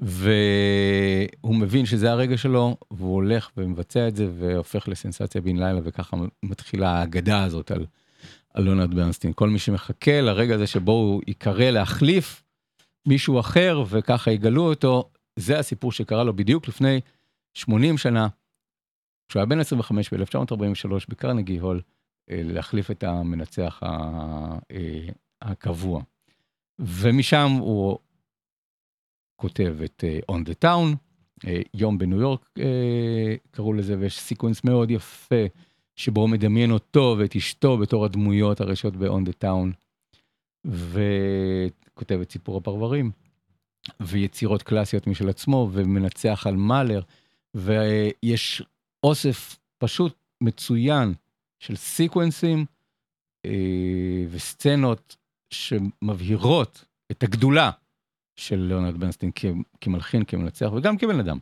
והוא 0.00 1.56
מבין 1.56 1.86
שזה 1.86 2.10
הרגע 2.10 2.36
שלו, 2.36 2.76
והוא 2.90 3.14
הולך 3.14 3.50
ומבצע 3.56 4.08
את 4.08 4.16
זה, 4.16 4.28
והופך 4.38 4.88
לסנסציה 4.88 5.40
בן 5.40 5.56
לילה, 5.56 5.80
וככה 5.84 6.16
מתחילה 6.42 6.90
האגדה 6.90 7.44
הזאת 7.44 7.70
על, 7.70 7.86
על 8.54 8.86
ברנסטין. 8.86 9.32
כל 9.34 9.48
מי 9.48 9.58
שמחכה 9.58 10.20
לרגע 10.20 10.54
הזה 10.54 10.66
שבו 10.66 10.92
הוא 10.92 11.22
ייקרא 11.26 11.70
להחליף 11.70 12.42
מישהו 13.06 13.40
אחר, 13.40 13.84
וככה 13.88 14.30
יגלו 14.30 14.62
אותו, 14.68 15.10
זה 15.36 15.58
הסיפור 15.58 15.92
שקרה 15.92 16.24
לו 16.24 16.36
בדיוק 16.36 16.68
לפני 16.68 17.00
80 17.54 17.98
שנה, 17.98 18.28
כשהוא 19.28 19.40
היה 19.40 19.46
בן 19.46 19.60
25 19.60 20.14
ב-1943 20.14 21.06
בקרנגי 21.08 21.58
הול, 21.58 21.80
אה, 22.30 22.40
להחליף 22.44 22.90
את 22.90 23.04
המנצח 23.04 23.80
אה, 23.82 24.58
הקבוע. 25.42 26.02
ומשם 26.78 27.50
הוא 27.60 27.98
כותב 29.36 29.76
את 29.84 30.04
אה, 30.04 30.34
On 30.34 30.38
the 30.48 30.64
Town, 30.64 30.96
יום 31.74 31.98
בניו 31.98 32.20
יורק 32.20 32.54
קראו 33.50 33.72
לזה, 33.72 33.98
ויש 33.98 34.20
sequence 34.20 34.64
מאוד 34.64 34.90
יפה 34.90 35.44
שבו 35.96 36.20
הוא 36.20 36.28
מדמיין 36.28 36.70
אותו 36.70 37.16
ואת 37.18 37.36
אשתו 37.36 37.78
בתור 37.78 38.04
הדמויות 38.04 38.60
הראשיות 38.60 38.96
ב-On 38.96 39.28
the 39.28 39.44
Town, 39.44 39.72
וכותב 40.66 42.20
את 42.20 42.32
סיפור 42.32 42.56
הפרברים, 42.56 43.10
ויצירות 44.00 44.62
קלאסיות 44.62 45.06
משל 45.06 45.28
עצמו, 45.28 45.68
ומנצח 45.72 46.46
על 46.46 46.56
מאלר, 46.56 47.00
ויש 47.54 48.62
אוסף 49.02 49.58
פשוט 49.78 50.14
מצוין 50.40 51.14
של 51.58 51.76
סיקוונסים 51.76 52.64
אה, 53.44 54.24
וסצנות 54.30 55.16
שמבהירות 55.50 56.84
את 57.10 57.22
הגדולה 57.22 57.70
של 58.36 58.56
ליאונרד 58.56 58.96
ברנסטין 58.96 59.30
כמלחין, 59.80 60.24
כמנצח 60.24 60.72
וגם 60.72 60.98
כבן 60.98 61.20
אדם. 61.20 61.38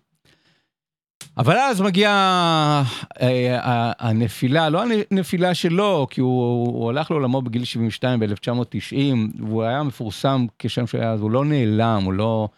אבל 1.36 1.56
אז 1.56 1.80
מגיעה 1.80 2.82
אה, 3.20 3.92
הנפילה, 3.98 4.68
לא 4.68 4.82
הנפילה 5.10 5.54
שלו, 5.54 6.06
כי 6.10 6.20
הוא, 6.20 6.66
הוא 6.66 6.90
הלך 6.90 7.10
לעולמו 7.10 7.42
בגיל 7.42 7.64
72 7.64 8.20
ב-1990, 8.20 8.96
והוא 9.38 9.62
היה 9.62 9.82
מפורסם 9.82 10.46
כשם 10.58 10.86
שהיה, 10.86 11.12
אז 11.12 11.20
הוא 11.20 11.30
לא 11.30 11.44
נעלם, 11.44 12.02
הוא 12.04 12.12
לא... 12.12 12.48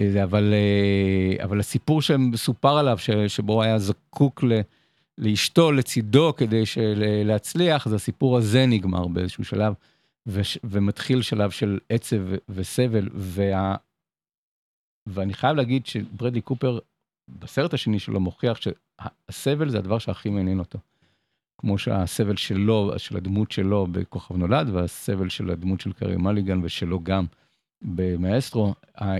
אה, 0.00 0.24
אבל, 0.24 0.54
אה, 0.54 1.44
אבל 1.44 1.60
הסיפור 1.60 2.02
שמסופר 2.02 2.78
עליו, 2.78 2.98
ש, 2.98 3.10
שבו 3.10 3.52
הוא 3.52 3.62
היה 3.62 3.78
זקוק 3.78 4.42
ל, 4.42 4.60
לאשתו 5.18 5.72
לצידו 5.72 6.32
כדי 6.36 6.62
להצליח, 7.24 7.86
אז 7.86 7.92
הסיפור 7.92 8.36
הזה 8.36 8.66
נגמר 8.66 9.06
באיזשהו 9.06 9.44
שלב. 9.44 9.74
וש, 10.26 10.58
ומתחיל 10.64 11.22
שלב 11.22 11.50
של 11.50 11.78
עצב 11.88 12.16
וסבל, 12.48 13.08
וה, 13.14 13.76
ואני 15.06 15.34
חייב 15.34 15.56
להגיד 15.56 15.86
שברדלי 15.86 16.40
קופר 16.40 16.78
בסרט 17.28 17.74
השני 17.74 17.98
שלו 17.98 18.20
מוכיח 18.20 18.58
שהסבל 18.60 19.68
זה 19.68 19.78
הדבר 19.78 19.98
שהכי 19.98 20.30
מעניין 20.30 20.58
אותו. 20.58 20.78
כמו 21.58 21.78
שהסבל 21.78 22.36
שלו, 22.36 22.92
של 22.96 23.16
הדמות 23.16 23.52
שלו 23.52 23.86
בכוכב 23.90 24.36
נולד, 24.36 24.68
והסבל 24.72 25.28
של 25.28 25.50
הדמות 25.50 25.80
של 25.80 25.92
קרי 25.92 26.16
מליגן 26.16 26.60
ושלו 26.64 27.00
גם 27.02 27.24
במאסטרו. 27.82 28.74
אה, 29.00 29.16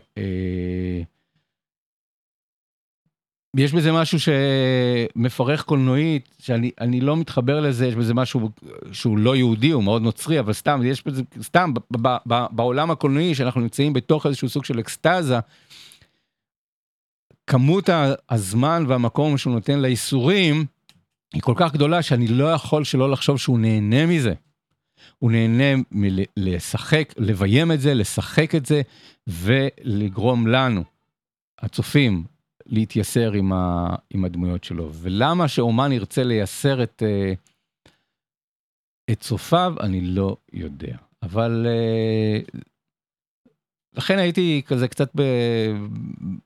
יש 3.56 3.72
בזה 3.72 3.92
משהו 3.92 4.18
שמפרך 4.20 5.64
קולנועית, 5.64 6.28
שאני 6.38 7.00
לא 7.00 7.16
מתחבר 7.16 7.60
לזה, 7.60 7.86
יש 7.86 7.94
בזה 7.94 8.14
משהו 8.14 8.50
שהוא 8.92 9.18
לא 9.18 9.36
יהודי, 9.36 9.70
הוא 9.70 9.84
מאוד 9.84 10.02
נוצרי, 10.02 10.40
אבל 10.40 10.52
סתם, 10.52 10.80
יש 10.84 11.06
בזה, 11.06 11.22
סתם, 11.42 11.74
ב, 11.74 11.78
ב, 12.00 12.16
ב, 12.28 12.44
בעולם 12.50 12.90
הקולנועי, 12.90 13.34
שאנחנו 13.34 13.60
נמצאים 13.60 13.92
בתוך 13.92 14.26
איזשהו 14.26 14.48
סוג 14.48 14.64
של 14.64 14.80
אקסטזה, 14.80 15.38
כמות 17.48 17.88
הזמן 18.30 18.84
והמקום 18.88 19.38
שהוא 19.38 19.54
נותן 19.54 19.78
לאיסורים, 19.78 20.64
היא 21.34 21.42
כל 21.42 21.54
כך 21.56 21.72
גדולה 21.72 22.02
שאני 22.02 22.28
לא 22.28 22.52
יכול 22.52 22.84
שלא 22.84 23.10
לחשוב 23.10 23.38
שהוא 23.38 23.58
נהנה 23.58 24.06
מזה. 24.06 24.34
הוא 25.18 25.32
נהנה 25.32 25.82
מלשחק, 26.36 27.14
לביים 27.18 27.72
את 27.72 27.80
זה, 27.80 27.94
לשחק 27.94 28.54
את 28.54 28.66
זה, 28.66 28.82
ולגרום 29.26 30.46
לנו, 30.46 30.84
הצופים, 31.58 32.24
להתייסר 32.66 33.32
עם, 33.32 33.52
ה, 33.52 33.94
עם 34.10 34.24
הדמויות 34.24 34.64
שלו. 34.64 34.90
ולמה 34.94 35.48
שאומן 35.48 35.92
ירצה 35.92 36.24
לייסר 36.24 36.82
את, 36.82 37.02
אה, 37.06 37.32
את 39.10 39.20
צופיו, 39.20 39.74
אני 39.80 40.00
לא 40.00 40.36
יודע. 40.52 40.96
אבל 41.22 41.66
אה, 41.68 42.60
לכן 43.98 44.18
הייתי 44.18 44.62
כזה 44.66 44.88
קצת 44.88 45.10
ב, 45.16 45.22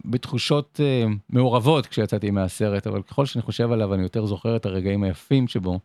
בתחושות 0.05 0.81
אה, 0.83 1.05
מעורבות 1.29 1.87
כשיצאתי 1.87 2.31
מהסרט, 2.31 2.87
אבל 2.87 3.03
ככל 3.03 3.27
שאני 3.27 3.43
חושב 3.43 3.73
עליו, 3.73 3.95
אני 3.95 4.03
יותר 4.03 4.27
זוכר 4.27 4.57
את 4.57 4.67
הרגעים 4.67 5.03
היפים 5.03 5.49
שבו. 5.49 5.81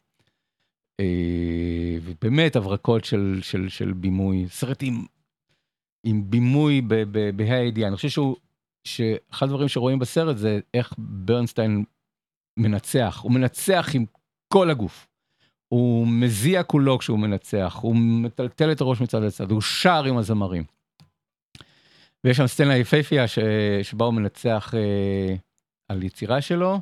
ובאמת 2.02 2.56
הברקות 2.56 3.06
של, 3.06 3.40
של, 3.42 3.70
של 3.70 3.94
בימוי, 3.94 4.46
סרט 4.50 4.84
עם, 4.84 5.06
עם 6.06 6.30
בימוי 6.30 6.82
בה"א 6.82 7.44
הידיעה. 7.44 7.88
אני 7.88 7.96
חושב 7.96 8.10
שהוא 8.10 8.36
שאחד 8.88 9.46
הדברים 9.46 9.68
שרואים 9.68 10.00
בסרט 10.00 10.38
זה 10.38 10.60
איך 10.74 10.94
ברנסטיין 10.98 11.84
מנצח, 12.60 13.20
הוא 13.24 13.32
מנצח 13.32 13.90
עם 13.94 14.06
כל 14.54 14.70
הגוף. 14.70 15.08
הוא 15.74 16.08
מזיע 16.08 16.64
כולו 16.64 16.98
כשהוא 16.98 17.20
מנצח, 17.20 17.80
הוא 17.82 17.96
מטלטל 17.96 18.72
את 18.72 18.82
הראש 18.82 19.02
מצד 19.02 19.22
לצד, 19.22 19.52
הוא 19.52 19.62
שר 19.62 20.04
עם 20.04 20.18
הזמרים. 20.18 20.77
ויש 22.28 22.38
שם 22.38 22.48
סצנה 22.48 22.78
יפהפייה 22.78 23.28
ש... 23.28 23.40
שבה 23.84 24.06
הוא 24.06 24.14
מנצח 24.14 24.74
אה, 24.74 25.36
על 25.90 26.04
יצירה 26.04 26.42
שלו, 26.42 26.80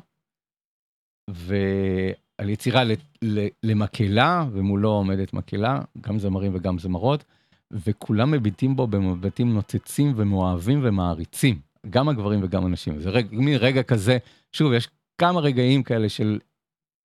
ועל 1.30 2.48
יצירה 2.48 2.84
ל... 2.84 2.92
ל... 3.22 3.46
למקהלה, 3.62 4.46
ומולו 4.52 4.90
עומדת 4.90 5.32
מקהלה, 5.32 5.80
גם 6.00 6.18
זמרים 6.18 6.54
וגם 6.54 6.78
זמרות, 6.78 7.24
וכולם 7.70 8.30
מביטים 8.30 8.76
בו 8.76 8.86
במבטים 8.86 9.54
נוצצים 9.54 10.12
ומאוהבים 10.16 10.80
ומעריצים. 10.82 11.60
גם 11.90 12.08
הגברים 12.08 12.40
וגם 12.42 12.66
הנשים. 12.66 13.00
זה 13.00 13.10
רגע, 13.10 13.28
מין 13.32 13.56
רגע 13.56 13.82
כזה, 13.82 14.18
שוב, 14.52 14.72
יש 14.72 14.88
כמה 15.18 15.40
רגעים 15.40 15.82
כאלה 15.82 16.08
של 16.08 16.38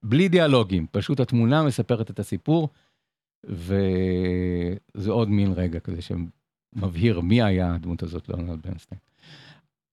בלי 0.04 0.30
דיאלוגים, 0.30 0.86
פשוט 0.92 1.20
התמונה 1.20 1.64
מספרת 1.64 2.12
את 2.12 2.20
הסיפור, 2.20 2.70
וזה 3.44 5.12
עוד 5.12 5.30
מין 5.30 5.52
רגע 5.52 5.80
כזה 5.80 6.02
שמבהיר 6.76 7.22
מי 7.22 7.42
היה 7.42 7.76
הדמות 7.76 8.04
הזאת, 8.04 8.30
לאונרד 8.30 8.62
ברנסטיין. 8.62 9.00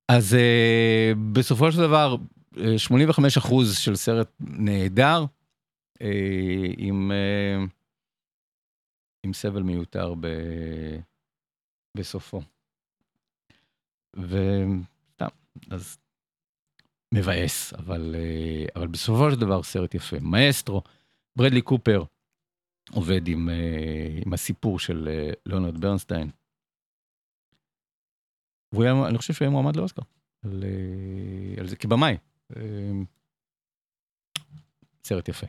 אז 0.09 0.35
uh, 0.35 1.19
בסופו 1.33 1.73
של 1.73 1.79
דבר, 1.79 2.17
85 2.77 3.37
אחוז 3.37 3.79
של 3.79 3.97
סרט 3.97 4.31
נהדר, 4.41 5.25
uh, 5.99 6.03
עם, 6.77 7.11
uh, 7.11 7.71
עם 9.27 9.33
סבל 9.33 9.63
מיותר 9.63 10.15
ב, 10.21 10.27
בסופו. 11.97 12.41
וסתם, 14.17 15.29
אז 15.71 15.99
מבאס, 17.15 17.75
אבל, 17.75 18.15
אה, 18.19 18.67
אבל 18.77 18.87
בסופו 18.87 19.31
של 19.31 19.41
דבר 19.41 19.63
סרט 19.63 19.95
יפה. 19.95 20.17
מאסטרו, 20.21 20.83
ברדלי 21.39 21.63
קופר 21.63 22.05
עובד 22.91 23.29
עם, 23.29 23.49
אה, 23.49 24.21
עם 24.27 24.33
הסיפור 24.33 24.79
של 24.79 25.09
אה, 25.09 25.31
ליאונרד 25.47 25.81
ברנסטיין. 25.81 26.31
אני 28.75 29.19
חושב 29.19 29.35
שהוא 29.35 29.47
היה 29.47 29.51
מועמד 29.51 29.77
לאוסקר, 29.77 30.03
על, 30.45 30.65
על 31.61 31.69
זה 31.69 31.77
כבמאי. 31.77 32.17
סרט 35.05 35.29
יפה. 35.29 35.47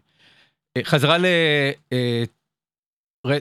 חזרה 0.83 1.17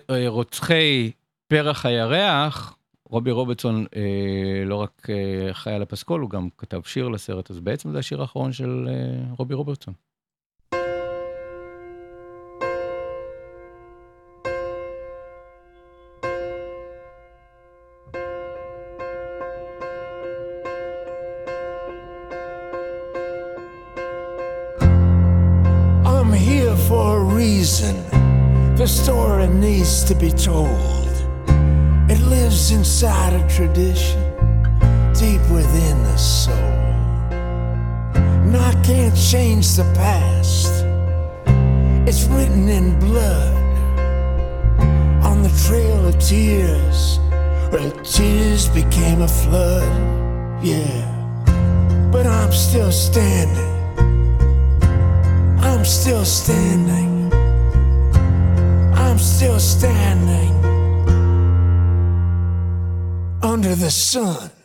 לרוצחי 0.09 1.11
פרח 1.49 1.87
הירח, 1.87 2.76
רובי 3.05 3.31
רוברטסון 3.31 3.87
אה, 3.97 4.64
לא 4.64 4.76
רק 4.76 5.07
אה, 5.11 5.55
חי 5.55 5.72
על 5.72 5.83
הפסקול, 5.83 6.20
הוא 6.20 6.31
גם 6.31 6.49
כתב 6.59 6.81
שיר 6.85 7.09
לסרט, 7.09 7.51
אז 7.51 7.61
בעצם 7.61 7.93
זה 7.93 7.99
השיר 7.99 8.20
האחרון 8.20 8.53
של 8.53 8.89
אה, 8.89 9.35
רובי 9.39 9.55
רוברטסון. 9.55 9.95
To 30.09 30.14
be 30.14 30.30
told. 30.30 31.12
It 32.09 32.18
lives 32.30 32.70
inside 32.70 33.34
a 33.34 33.46
tradition, 33.46 34.18
deep 35.12 35.42
within 35.50 36.02
the 36.02 36.16
soul. 36.16 36.54
And 38.14 38.56
I 38.56 38.72
can't 38.82 39.14
change 39.14 39.76
the 39.76 39.84
past, 39.94 40.82
it's 42.09 42.24
written 42.24 42.70
in 42.70 42.98
blood 42.98 43.54
on 45.22 45.42
the 45.42 45.52
trail 45.66 46.06
of 46.06 46.18
tears, 46.18 47.18
where 47.70 47.90
tears 48.02 48.66
became 48.70 49.20
a 49.20 49.28
flood. 49.28 49.92
Yeah, 50.64 51.04
but 52.11 52.26
I'm 52.26 52.52
still 52.52 52.92
standing, 52.92 53.74
I'm 55.61 55.84
still 55.84 56.24
standing, 56.24 57.18
I'm 59.19 59.25
still 59.25 59.59
standing 59.59 60.55
under 63.43 63.75
the 63.75 63.91
sun. 63.91 64.57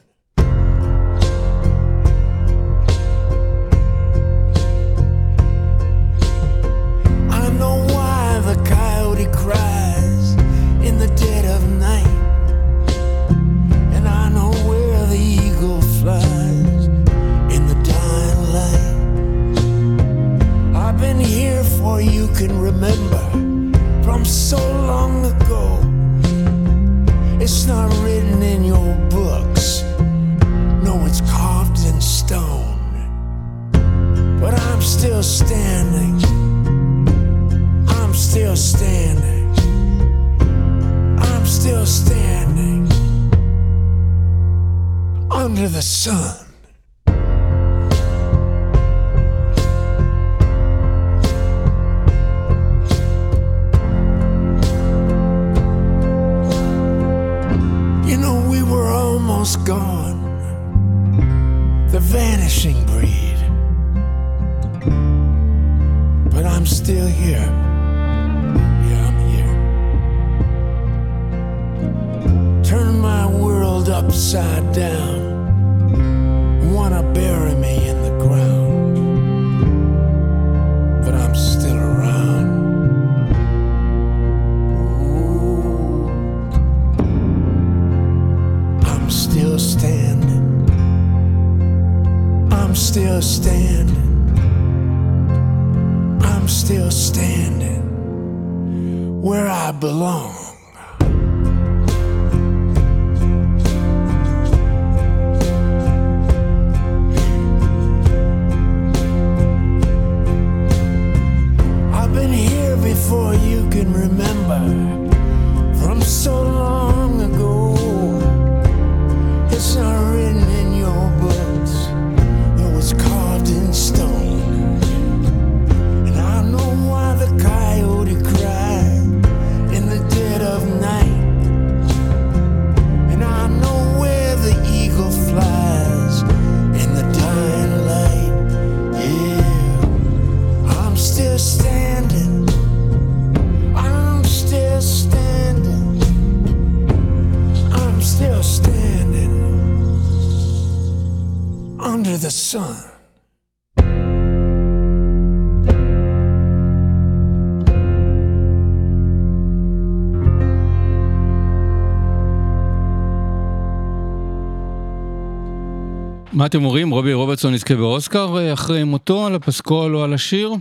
מה 166.43 166.47
אתם 166.47 166.65
אומרים? 166.65 166.89
רובי 166.89 167.13
רוברטסון 167.13 167.53
יזכה 167.53 167.75
באוסקר 167.75 168.37
אה, 168.37 168.53
אחרי 168.53 168.83
מותו 168.83 169.27
על 169.27 169.35
הפסקול 169.35 169.95
או 169.95 170.03
על 170.03 170.13
השיר? 170.13 170.53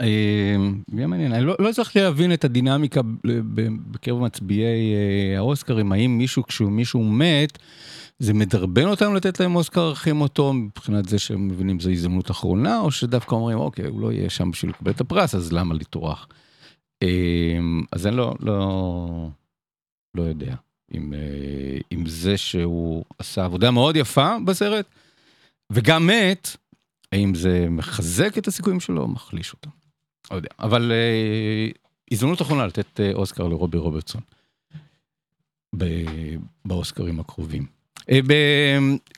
אה, 0.00 0.06
יהיה 0.92 1.06
מעניין, 1.06 1.32
אני 1.32 1.44
לא, 1.44 1.56
לא 1.58 1.68
הצלחתי 1.68 2.00
להבין 2.00 2.32
את 2.32 2.44
הדינמיקה 2.44 3.00
בקרב 3.90 4.18
מצביעי 4.18 4.94
אה, 4.94 5.38
האוסקרים, 5.38 5.92
האם 5.92 6.18
מישהו 6.18 6.42
כשמישהו 6.42 7.04
מת, 7.04 7.58
זה 8.18 8.34
מדרבן 8.34 8.86
אותם 8.86 9.14
לתת 9.14 9.40
להם 9.40 9.56
אוסקר 9.56 9.92
אחרי 9.92 10.12
מותו 10.12 10.52
מבחינת 10.52 11.08
זה 11.08 11.18
שהם 11.18 11.48
מבינים 11.48 11.80
זו 11.80 11.90
הזדמנות 11.90 12.30
אחרונה, 12.30 12.80
או 12.80 12.90
שדווקא 12.90 13.34
אומרים, 13.34 13.58
אוקיי, 13.58 13.86
הוא 13.86 14.00
לא 14.00 14.12
יהיה 14.12 14.30
שם 14.30 14.50
בשביל 14.50 14.70
לקבל 14.70 14.90
את 14.90 15.00
הפרס, 15.00 15.34
אז 15.34 15.52
למה? 15.52 15.74
אמ, 17.02 17.82
אז 17.92 18.06
אני 18.06 18.16
לא, 18.16 18.34
לא, 18.40 19.28
לא 20.14 20.22
יודע 20.22 20.54
אם, 20.94 21.14
אה, 21.14 21.78
אם 21.92 22.06
זה 22.06 22.36
שהוא 22.36 23.04
עשה 23.18 23.44
עבודה 23.44 23.70
מאוד 23.70 23.96
יפה 23.96 24.36
בסרט, 24.44 24.86
וגם 25.72 26.06
מת, 26.06 26.56
האם 27.12 27.34
זה 27.34 27.66
מחזק 27.70 28.38
את 28.38 28.46
הסיכויים 28.46 28.80
שלו 28.80 29.02
או 29.02 29.08
מחליש 29.08 29.52
אותם? 29.52 29.70
לא 30.30 30.36
יודע, 30.36 30.48
אבל 30.58 30.92
אה, 30.92 31.68
הזדמנות 32.12 32.42
אחרונה 32.42 32.66
לתת 32.66 33.00
אה, 33.00 33.12
אוסקר 33.14 33.48
לרובי 33.48 33.78
רוברטסון. 33.78 34.20
באוסקרים 36.64 37.20
הקרובים. 37.20 37.66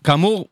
כאמור, 0.05 0.49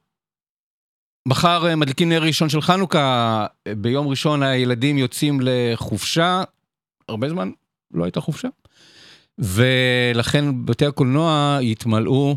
מחר 1.28 1.76
מדליקים 1.76 2.08
נר 2.08 2.22
ראשון 2.22 2.48
של 2.48 2.60
חנוכה, 2.60 3.46
ביום 3.76 4.08
ראשון 4.08 4.42
הילדים 4.42 4.98
יוצאים 4.98 5.38
לחופשה, 5.42 6.42
הרבה 7.08 7.28
זמן 7.28 7.50
לא 7.90 8.04
הייתה 8.04 8.20
חופשה, 8.20 8.48
ולכן 9.38 10.66
בתי 10.66 10.86
הקולנוע 10.86 11.58
יתמלאו 11.62 12.36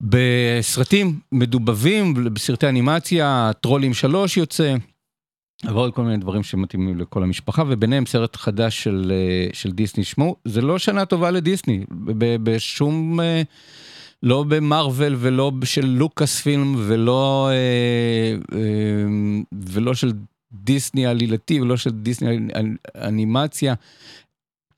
בסרטים 0.00 1.20
מדובבים, 1.32 2.34
בסרטי 2.34 2.68
אנימציה, 2.68 3.50
טרולים 3.60 3.94
3 3.94 4.36
יוצא, 4.36 4.76
ועוד 5.64 5.94
כל 5.94 6.02
מיני 6.02 6.16
דברים 6.16 6.42
שמתאימים 6.42 6.98
לכל 6.98 7.22
המשפחה, 7.22 7.62
וביניהם 7.68 8.06
סרט 8.06 8.36
חדש 8.36 8.84
של, 8.84 9.12
של 9.52 9.70
דיסני. 9.70 10.04
שמעו, 10.04 10.36
זה 10.44 10.62
לא 10.62 10.78
שנה 10.78 11.04
טובה 11.04 11.30
לדיסני, 11.30 11.84
בשום... 12.42 13.20
לא 14.22 14.44
במרוויל 14.48 15.16
ולא 15.18 15.52
של 15.64 15.86
לוקאס 15.86 16.40
פילם 16.40 16.74
ולא 16.78 17.50
אה, 17.50 18.58
אה, 18.58 18.60
ולא 19.52 19.94
של 19.94 20.12
דיסני 20.52 21.06
עלילתי 21.06 21.60
ולא 21.60 21.76
של 21.76 21.90
דיסני 21.90 22.48
אנימציה. 22.94 23.74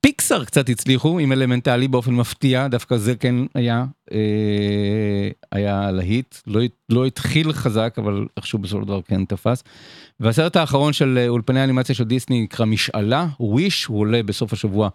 פיקסאר 0.06 0.44
קצת 0.44 0.68
הצליחו 0.68 1.18
עם 1.18 1.32
אלמנטלי 1.32 1.88
באופן 1.88 2.14
מפתיע 2.14 2.68
דווקא 2.68 2.96
זה 2.96 3.16
כן 3.16 3.34
היה 3.54 3.84
אה, 4.12 5.28
היה 5.52 5.90
להיט 5.90 6.34
לא, 6.46 6.60
לא 6.88 7.06
התחיל 7.06 7.52
חזק 7.52 7.94
אבל 7.98 8.26
איכשהו 8.36 8.58
בסופו 8.58 8.82
של 8.82 8.86
דבר 8.86 9.02
כן 9.02 9.24
תפס. 9.24 9.64
והסרט 10.20 10.56
האחרון 10.56 10.92
של 10.92 11.24
אולפני 11.28 11.60
האנימציה 11.60 11.94
של 11.94 12.04
דיסני 12.04 12.42
נקרא 12.42 12.66
משאלה 12.66 13.26
וויש 13.40 13.84
הוא 13.84 13.98
עולה 14.00 14.22
בסוף 14.22 14.52
השבוע 14.52 14.88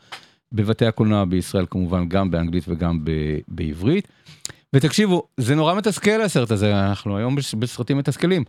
בבתי 0.51 0.85
הקולנוע 0.85 1.25
בישראל 1.25 1.65
כמובן 1.69 2.09
גם 2.09 2.31
באנגלית 2.31 2.63
וגם 2.67 3.05
ב, 3.05 3.11
בעברית. 3.47 4.07
ותקשיבו 4.73 5.27
זה 5.37 5.55
נורא 5.55 5.75
מתסכל 5.75 6.21
הסרט 6.21 6.51
הזה 6.51 6.79
אנחנו 6.79 7.17
היום 7.17 7.35
בסרטים 7.59 7.97
מתסכלים. 7.97 8.43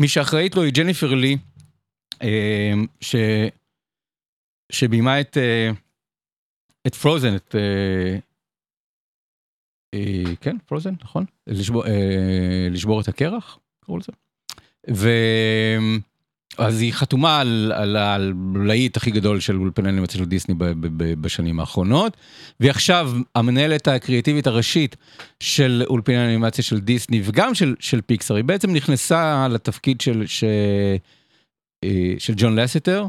מי 0.00 0.08
שאחראית 0.08 0.56
לו 0.56 0.62
היא 0.62 0.72
ג'ניפר 0.72 1.14
לי, 1.14 1.36
אה, 2.22 2.72
ש... 3.00 3.14
שביימה 4.70 5.20
את, 5.20 5.36
אה, 5.36 5.70
את 6.86 6.94
פרוזן, 6.94 7.36
את... 7.36 7.54
אה, 7.54 8.16
כן, 10.40 10.56
פרוזן, 10.66 10.94
נכון? 11.02 11.24
לשבור, 11.46 11.84
לשבור 12.70 13.00
את 13.00 13.08
הקרח, 13.08 13.58
קראו 13.84 13.98
לזה. 13.98 14.12
ו... 14.90 15.08
אז 16.58 16.80
היא 16.80 16.92
חתומה 16.92 17.40
על, 17.40 17.96
הלהיט 17.96 18.96
הכי 18.96 19.10
גדול 19.10 19.40
של 19.40 19.56
אולפני 19.56 19.88
אנימציה 19.88 20.18
של 20.18 20.24
דיסני 20.24 20.54
ב, 20.54 20.64
ב, 20.64 20.86
ב, 20.96 21.14
בשנים 21.20 21.60
האחרונות, 21.60 22.16
והיא 22.60 22.70
עכשיו 22.70 23.12
המנהלת 23.34 23.88
הקריאטיבית 23.88 24.46
הראשית 24.46 24.96
של 25.40 25.82
אולפני 25.86 26.16
האנימציה 26.16 26.64
של 26.64 26.80
דיסני 26.80 27.20
וגם 27.24 27.54
של, 27.54 27.74
של 27.80 28.00
פיקסר, 28.00 28.34
היא 28.34 28.44
בעצם 28.44 28.70
נכנסה 28.72 29.48
לתפקיד 29.48 30.00
של, 30.00 30.26
של, 30.26 30.46
אה, 31.84 32.14
של 32.18 32.32
ג'ון 32.36 32.58
לסטר, 32.58 33.06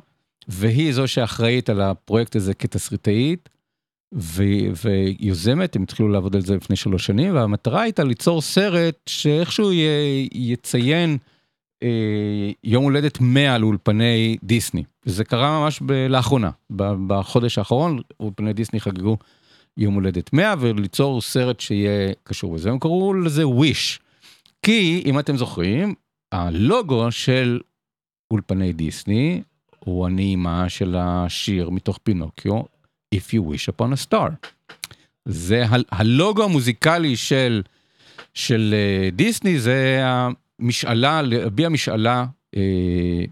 והיא 0.47 0.93
זו 0.93 1.07
שאחראית 1.07 1.69
על 1.69 1.81
הפרויקט 1.81 2.35
הזה 2.35 2.53
כתסריטאית. 2.53 3.49
ו, 4.13 4.43
ויוזמת, 4.83 5.75
הם 5.75 5.83
התחילו 5.83 6.09
לעבוד 6.09 6.35
על 6.35 6.41
זה 6.41 6.55
לפני 6.55 6.75
שלוש 6.75 7.05
שנים, 7.05 7.35
והמטרה 7.35 7.81
הייתה 7.81 8.03
ליצור 8.03 8.41
סרט 8.41 8.95
שאיכשהו 9.05 9.71
י, 9.71 9.83
יציין 10.33 11.17
אה, 11.83 12.51
יום 12.63 12.83
הולדת 12.83 13.21
100 13.21 13.57
לאולפני 13.57 14.37
דיסני. 14.43 14.83
זה 15.05 15.23
קרה 15.23 15.59
ממש 15.59 15.79
ב- 15.85 15.91
לאחרונה, 15.91 16.49
בחודש 17.07 17.57
האחרון 17.57 17.99
אולפני 18.19 18.53
דיסני 18.53 18.79
חגגו 18.79 19.17
יום 19.77 19.93
הולדת 19.93 20.33
100 20.33 20.53
וליצור 20.59 21.21
סרט 21.21 21.59
שיהיה 21.59 22.13
קשור 22.23 22.55
לזה, 22.55 22.69
הם 22.69 22.79
קראו 22.79 23.13
לזה 23.13 23.47
וויש. 23.47 23.99
כי 24.65 25.03
אם 25.05 25.19
אתם 25.19 25.37
זוכרים, 25.37 25.93
הלוגו 26.31 27.11
של 27.11 27.59
אולפני 28.31 28.73
דיסני 28.73 29.41
הוא 29.86 30.05
הנעימה 30.05 30.69
של 30.69 30.95
השיר 30.99 31.69
מתוך 31.69 31.99
פינוקיו, 32.03 32.61
If 33.15 33.34
you 33.34 33.41
wish 33.41 33.67
upon 33.67 33.93
a 33.93 34.07
star. 34.07 34.49
זה 35.25 35.63
הלוגו 35.91 36.43
המוזיקלי 36.43 37.15
של, 37.15 37.61
של 38.34 38.75
אה, 38.77 39.09
דיסני, 39.11 39.59
זה 39.59 40.01
משאלה, 40.59 41.21
להביע 41.21 41.69
משאלה 41.69 42.25
אה, 42.55 43.23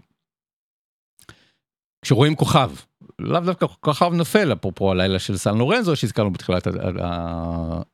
כשרואים 2.02 2.36
כוכב. 2.36 2.70
לאו 3.18 3.40
דווקא 3.40 3.66
כוכב 3.80 4.12
נופל, 4.12 4.52
אפרופו 4.52 4.90
הלילה 4.90 5.18
של 5.18 5.36
סן 5.36 5.58
לורנזו 5.58 5.96
שהזכרנו 5.96 6.30
בתחילת 6.30 6.66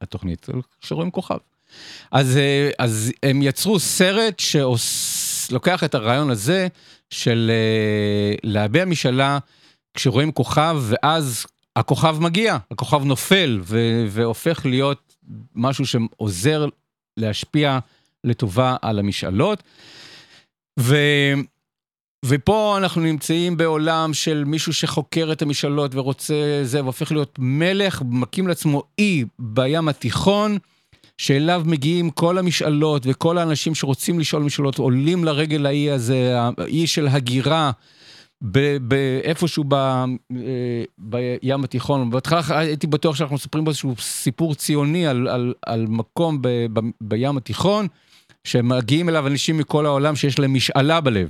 התוכנית, 0.00 0.46
כשרואים 0.80 1.10
כוכב. 1.10 1.38
אז, 2.12 2.36
אה, 2.36 2.70
אז 2.78 3.12
הם 3.22 3.42
יצרו 3.42 3.80
סרט 3.80 4.38
שלוקח 4.38 5.84
את 5.84 5.94
הרעיון 5.94 6.30
הזה 6.30 6.68
של 7.10 7.50
אה, 7.50 8.34
להביע 8.42 8.84
משאלה 8.84 9.38
כשרואים 9.94 10.32
כוכב 10.32 10.76
ואז 10.82 11.46
הכוכב 11.76 12.16
מגיע, 12.20 12.56
הכוכב 12.70 13.04
נופל 13.04 13.60
ו- 13.62 14.06
והופך 14.08 14.66
להיות 14.66 15.16
משהו 15.54 15.86
שעוזר 15.86 16.66
להשפיע 17.16 17.78
לטובה 18.24 18.76
על 18.82 18.98
המשאלות. 18.98 19.62
ו... 20.80 20.96
ופה 22.24 22.74
אנחנו 22.78 23.02
נמצאים 23.02 23.56
בעולם 23.56 24.14
של 24.14 24.44
מישהו 24.46 24.72
שחוקר 24.72 25.28
את 25.32 25.42
המשאלות 25.42 25.94
ורוצה 25.94 26.60
זה, 26.62 26.82
והופך 26.82 27.12
להיות 27.12 27.36
מלך, 27.38 28.02
מקים 28.10 28.48
לעצמו 28.48 28.82
אי 28.98 29.24
בים 29.38 29.88
התיכון, 29.88 30.58
שאליו 31.18 31.62
מגיעים 31.66 32.10
כל 32.10 32.38
המשאלות 32.38 33.02
וכל 33.06 33.38
האנשים 33.38 33.74
שרוצים 33.74 34.18
לשאול 34.18 34.42
משאלות, 34.42 34.78
עולים 34.78 35.24
לרגל 35.24 35.66
האי 35.66 35.90
הזה, 35.90 36.38
האי 36.58 36.86
של 36.86 37.08
הגירה. 37.08 37.70
באיפשהו 38.80 39.64
אה, 39.72 40.04
בים 40.98 41.64
התיכון, 41.64 42.10
בהתחלה 42.10 42.58
הייתי 42.58 42.86
בטוח 42.86 43.16
שאנחנו 43.16 43.34
מספרים 43.34 43.64
פה 43.64 43.70
איזשהו 43.70 43.94
סיפור 43.98 44.54
ציוני 44.54 45.06
על, 45.06 45.28
על, 45.28 45.54
על 45.66 45.86
מקום 45.88 46.42
ב, 46.42 46.48
ב, 46.72 46.80
בים 47.00 47.36
התיכון, 47.36 47.86
שמגיעים 48.44 49.08
אליו 49.08 49.26
אנשים 49.26 49.58
מכל 49.58 49.86
העולם 49.86 50.16
שיש 50.16 50.38
להם 50.38 50.54
משאלה 50.54 51.00
בלב, 51.00 51.28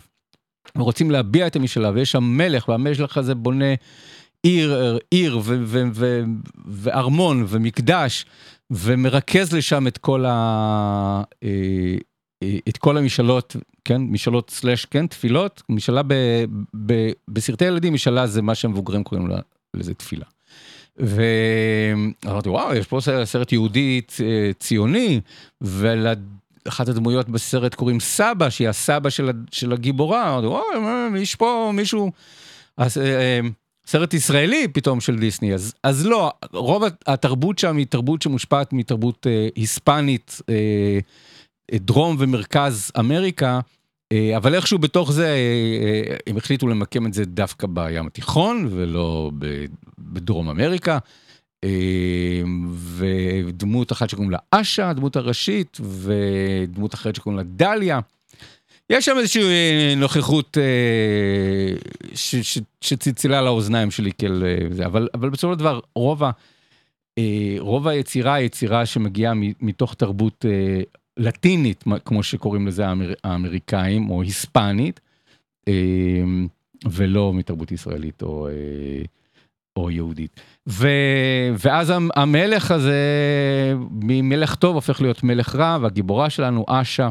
ורוצים 0.77 1.11
להביע 1.11 1.47
את 1.47 1.57
המשאלה, 1.57 1.91
ויש 1.95 2.11
שם 2.11 2.25
מלך, 2.25 2.69
והמלך 2.69 3.17
הזה 3.17 3.35
בונה 3.35 3.75
עיר, 4.43 4.99
עיר 5.11 5.41
וארמון 6.67 7.45
ומקדש, 7.49 8.27
ומרכז 8.71 9.53
לשם 9.53 9.87
את 9.87 9.99
כל, 9.99 10.25
ה, 10.25 10.33
אה, 11.43 11.49
אה, 12.43 12.59
את 12.69 12.77
כל 12.77 12.99
המשאלות, 12.99 13.57
כן, 13.85 14.03
משאלות 14.03 14.51
סלאש, 14.51 14.85
כן, 14.85 15.07
תפילות, 15.07 15.63
משאלה 15.69 16.03
ב, 16.03 16.15
ב, 16.87 17.11
בסרטי 17.29 17.65
ילדים, 17.65 17.95
משאלה 17.95 18.27
זה 18.27 18.43
מה 18.43 18.55
שהמבוגרים 18.55 19.05
קוראים 19.05 19.29
לזה 19.75 19.95
תפילה. 19.95 20.25
ואמרתי 20.97 22.49
וואו 22.49 22.75
יש 22.75 22.87
פה 22.87 22.99
סרט 23.25 23.53
יהודי 23.53 24.01
אה, 24.21 24.51
ציוני 24.59 25.21
אחת 26.69 26.89
הדמויות 26.89 27.29
בסרט 27.29 27.75
קוראים 27.75 28.01
סבא, 28.01 28.51
שהיא 28.51 28.69
הסבא 28.69 29.11
של, 29.11 29.31
של 29.51 29.73
הגיבורה, 29.73 30.41
יש 31.17 31.35
פה 31.35 31.71
מישהו, 31.75 32.13
אז, 32.77 32.99
אה, 32.99 33.05
אה, 33.05 33.41
סרט 33.87 34.15
ישראלי 34.15 34.69
פתאום 34.69 35.01
של 35.01 35.19
דיסני, 35.19 35.55
אז, 35.55 35.75
אז 35.83 36.07
לא, 36.07 36.33
רוב 36.53 36.83
התרבות 37.07 37.59
שם 37.59 37.77
היא 37.77 37.87
תרבות 37.87 38.23
שמושפעת 38.23 38.73
מתרבות 38.73 39.27
אה, 39.27 39.49
היספנית, 39.57 40.41
אה, 40.49 40.99
דרום 41.75 42.17
ומרכז 42.19 42.91
אמריקה, 42.99 43.61
אה, 44.13 44.37
אבל 44.37 44.55
איכשהו 44.55 44.79
בתוך 44.79 45.13
זה 45.13 45.27
אה, 45.27 45.33
אה, 45.33 46.17
הם 46.27 46.37
החליטו 46.37 46.69
למקם 46.69 47.07
את 47.07 47.15
זה 47.15 47.25
דווקא 47.25 47.67
בים 47.67 48.07
התיכון 48.07 48.69
ולא 48.71 49.31
בדרום 49.99 50.49
אמריקה. 50.49 50.99
אמ, 51.65 52.73
ודמות 52.77 53.93
אחת 53.93 54.11
שקוראים 54.11 54.31
לה 54.31 54.39
אשה, 54.51 54.91
הדמות 54.91 55.17
הראשית, 55.17 55.79
ודמות 55.81 56.95
אחרת 56.95 57.17
שקוראים 57.17 57.39
לה 57.39 57.45
דליה. 57.45 58.01
יש 58.91 59.05
שם 59.05 59.17
איזושהי 59.19 59.43
אה, 59.43 59.95
נוכחות 59.97 60.59
אה, 60.59 61.77
שצלצלה 62.81 63.43
לאוזניים 63.43 63.91
שלי 63.91 64.11
כאל 64.19 64.43
זה, 64.71 64.87
אבל, 64.87 65.09
אבל 65.15 65.31
בסופו 65.31 65.53
של 65.53 65.59
דבר 65.59 65.81
רוב 65.95 66.23
אה, 67.19 67.57
רוב 67.59 67.89
היצירה 67.89 68.35
היא 68.35 68.47
יצירה 68.47 68.87
שמגיעה 68.87 69.33
מתוך 69.61 69.95
תרבות 69.95 70.45
אה, 70.49 70.81
לטינית, 71.17 71.85
כמו 72.05 72.23
שקוראים 72.23 72.67
לזה 72.67 72.87
האמר, 72.87 73.13
האמריקאים, 73.25 74.11
או 74.11 74.23
היספנית, 74.23 75.01
אה, 75.69 75.75
ולא 76.91 77.33
מתרבות 77.35 77.73
ישראלית 77.73 78.23
או, 78.23 78.49
אה, 78.49 79.03
או 79.77 79.91
יהודית. 79.91 80.41
ו, 80.69 80.89
ואז 81.59 81.93
המלך 82.17 82.71
הזה, 82.71 83.03
ממלך 83.91 84.55
טוב 84.55 84.75
הופך 84.75 85.01
להיות 85.01 85.23
מלך 85.23 85.55
רע, 85.55 85.79
והגיבורה 85.81 86.31
שלנו, 86.31 86.65
אשה, 86.69 87.09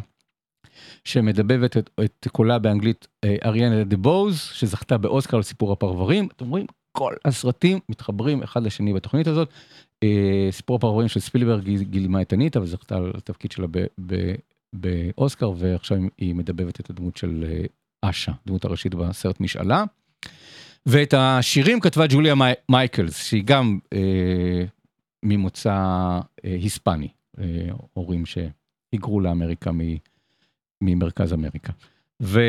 שמדבבת 1.06 1.78
את, 1.78 1.90
את 2.04 2.28
קולה 2.32 2.60
באנגלית 2.60 3.08
אריאנה 3.46 3.84
דה 3.84 3.98
בוז, 3.98 4.42
שזכתה 4.42 4.98
באוסקר 4.98 5.38
לסיפור 5.38 5.72
הפרברים. 5.72 6.28
אתם 6.36 6.50
רואים, 6.50 6.66
כל 6.92 7.14
הסרטים 7.26 7.80
מתחברים 7.90 8.44
אחד 8.44 8.64
לשני 8.64 8.94
בתוכנית 8.94 9.28
הזאת. 9.28 9.50
אה, 10.04 10.48
סיפור 10.52 10.76
הפרברים 10.76 11.08
של 11.08 11.20
ספילברג 11.20 11.64
גילמה 11.82 12.22
את 12.22 12.34
אניטה 12.34 12.62
וזכתה 12.62 12.96
על 12.96 13.12
התפקיד 13.18 13.52
שלה 13.52 13.68
באוסקר, 14.74 15.52
ועכשיו 15.58 15.98
היא 16.18 16.36
מדבבת 16.36 16.80
את 16.80 16.90
הדמות 16.90 17.18
של 17.18 17.46
אה, 17.48 18.10
אשה, 18.10 18.32
דמות 18.48 18.66
הראשית 18.66 18.96
בסרט 18.96 19.40
משאלה. 19.40 19.84
ואת 20.86 21.14
השירים 21.18 21.80
כתבה 21.80 22.06
ג'וליה 22.10 22.34
מייקלס, 22.70 23.24
שהיא 23.24 23.44
גם 23.46 23.80
אה, 23.94 24.66
ממוצא 25.24 25.72
אה, 25.72 26.20
היספני, 26.44 27.08
אה, 27.40 27.68
הורים 27.94 28.24
שהיגרו 28.26 29.20
לאמריקה 29.20 29.72
מ, 29.72 29.80
ממרכז 30.82 31.34
אמריקה. 31.34 31.74
ו... 32.22 32.40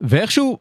ואיכשהו 0.00 0.58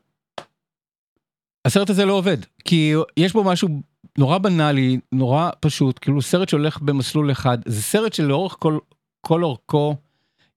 הסרט 1.65 1.89
הזה 1.89 2.05
לא 2.05 2.13
עובד, 2.13 2.37
כי 2.65 2.93
יש 3.17 3.33
בו 3.33 3.43
משהו 3.43 3.69
נורא 4.17 4.37
בנאלי, 4.37 4.99
נורא 5.11 5.49
פשוט, 5.59 5.99
כאילו 6.01 6.21
סרט 6.21 6.49
שהולך 6.49 6.81
במסלול 6.81 7.31
אחד, 7.31 7.57
זה 7.65 7.81
סרט 7.81 8.13
שלאורך 8.13 8.55
כל, 8.59 8.77
כל 9.21 9.43
אורכו 9.43 9.95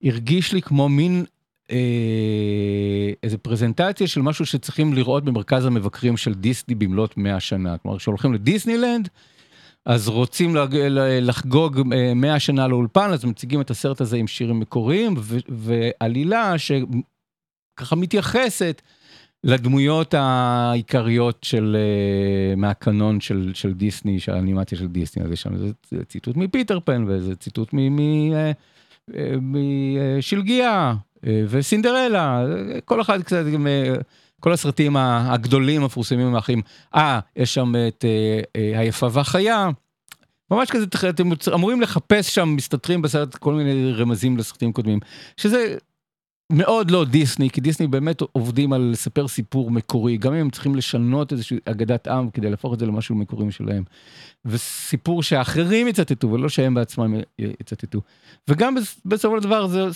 הרגיש 0.03 0.53
לי 0.53 0.63
כמו 0.63 0.89
מין 0.89 1.25
אה, 1.71 3.13
איזה 3.23 3.39
פרזנטציה 3.39 4.07
של 4.07 4.23
משהו 4.23 4.47
שצריכים 4.47 4.95
לראות 4.95 5.25
במרכז 5.25 5.67
המבקרים 5.67 6.17
של 6.17 6.35
דיסני 6.35 6.75
במלאת 6.75 7.17
100 7.17 7.41
שנה. 7.41 7.79
כלומר, 7.79 7.99
כשהולכים 7.99 8.35
לדיסנילנד, 8.35 9.09
אז 9.89 10.09
רוצים 10.09 10.57
לחגוג 11.21 11.81
100 12.17 12.33
אה, 12.33 12.39
שנה 12.39 12.67
לאולפן, 12.67 13.11
אז 13.13 13.25
מציגים 13.25 13.61
את 13.61 13.71
הסרט 13.71 14.01
הזה 14.01 14.17
עם 14.17 14.27
שירים 14.27 14.61
מקוריים 14.61 15.15
ועלילה 15.49 16.55
שככה 16.59 17.97
מתייחסת 17.97 18.83
לדמויות 19.45 20.15
העיקריות 20.15 21.39
של 21.43 21.77
uh, 21.77 22.57
מהקנון 22.57 23.21
של 23.21 23.51
של 23.55 23.73
דיסני 23.73 24.21
של 24.21 24.33
האנימציה 24.33 24.79
של 24.79 24.87
דיסני. 24.87 25.25
אז 25.25 25.33
יש 25.33 25.43
שם 25.43 25.55
איזה 25.55 26.05
ציטוט 26.05 26.37
מפיטר 26.37 26.81
פן 26.85 27.05
ואיזה 27.09 27.37
ציטוט 27.37 27.75
משלגיה 30.19 30.95
uh, 31.17 31.29
וסינדרלה 31.49 32.47
כל 32.85 33.01
אחד 33.01 33.23
קצת 33.23 33.45
כל 34.41 34.53
הסרטים 34.53 34.97
הגדולים 34.97 35.83
המפורסמים 35.83 36.35
האחרים 36.35 36.63
אה 36.95 37.21
יש 37.37 37.55
שם 37.55 37.73
את 37.89 38.05
uh, 38.05 38.45
uh, 38.45 38.79
היפה 38.79 39.07
והחיה. 39.13 39.69
ממש 40.51 40.71
כזה 40.71 40.87
אתם 41.09 41.31
אמורים 41.55 41.81
לחפש 41.81 42.35
שם 42.35 42.49
מסתתרים 42.49 43.03
בסרט 43.03 43.35
כל 43.35 43.55
מיני 43.55 43.93
רמזים 43.93 44.37
לסרטים 44.37 44.73
קודמים 44.73 44.99
שזה 45.37 45.77
מאוד 46.53 46.91
לא 46.91 47.05
דיסני, 47.05 47.51
כי 47.51 47.61
דיסני 47.61 47.87
באמת 47.87 48.21
עובדים 48.33 48.73
על 48.73 48.81
לספר 48.93 49.29
סיפור 49.29 49.71
מקורי, 49.71 50.17
גם 50.17 50.35
אם 50.35 50.41
הם 50.41 50.51
צריכים 50.51 50.75
לשנות 50.75 51.33
איזושהי 51.33 51.59
אגדת 51.65 52.09
עם 52.09 52.31
כדי 52.31 52.51
להפוך 52.51 52.75
את 52.75 52.79
זה 52.79 52.87
למשהו 52.87 53.15
מקורי 53.15 53.45
משלהם. 53.45 53.85
וסיפור 54.45 55.23
שאחרים 55.23 55.89
יצטטו 55.89 56.31
ולא 56.31 56.49
שהם 56.49 56.75
בעצמם 56.75 57.15
יצטטו. 57.39 58.01
וגם 58.49 58.75
בסופו 59.05 59.37
של 59.37 59.43
דבר 59.43 59.67
זה 59.67 59.89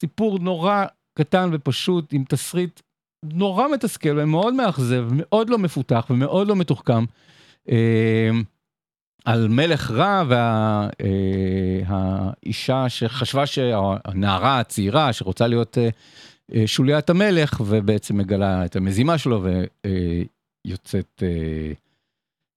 סיפור 0.00 0.38
נורא 0.38 0.84
קטן 1.18 1.50
ופשוט 1.52 2.12
עם 2.12 2.24
תסריט 2.28 2.80
נורא 3.22 3.68
מתסכל 3.68 4.18
ומאוד 4.18 4.54
מאכזב, 4.54 5.08
מאוד 5.12 5.50
לא 5.50 5.58
מפותח 5.58 6.06
ומאוד 6.10 6.48
לא 6.48 6.56
מתוחכם. 6.56 7.04
אה, 7.70 8.30
על 9.24 9.48
מלך 9.48 9.90
רע 9.90 10.24
והאישה 11.88 12.88
שחשבה 12.88 13.46
שהנערה 13.46 14.60
הצעירה 14.60 15.12
שרוצה 15.12 15.46
להיות 15.46 15.78
אה, 15.78 15.88
אה, 16.54 16.66
שוליית 16.66 17.10
המלך 17.10 17.60
ובעצם 17.66 18.16
מגלה 18.16 18.64
את 18.64 18.76
המזימה 18.76 19.18
שלו 19.18 19.42
ויוצאת 20.66 21.22
אה, 21.22 21.72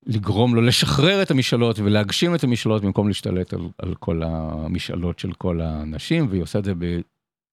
לגרום 0.05 0.55
לו 0.55 0.61
לשחרר 0.61 1.21
את 1.21 1.31
המשאלות 1.31 1.79
ולהגשים 1.79 2.35
את 2.35 2.43
המשאלות 2.43 2.81
במקום 2.81 3.07
להשתלט 3.07 3.53
על, 3.53 3.69
על 3.77 3.95
כל 3.95 4.21
המשאלות 4.23 5.19
של 5.19 5.33
כל 5.33 5.61
הנשים 5.61 6.27
והיא 6.29 6.43
עושה 6.43 6.59
את 6.59 6.63
זה 6.63 6.73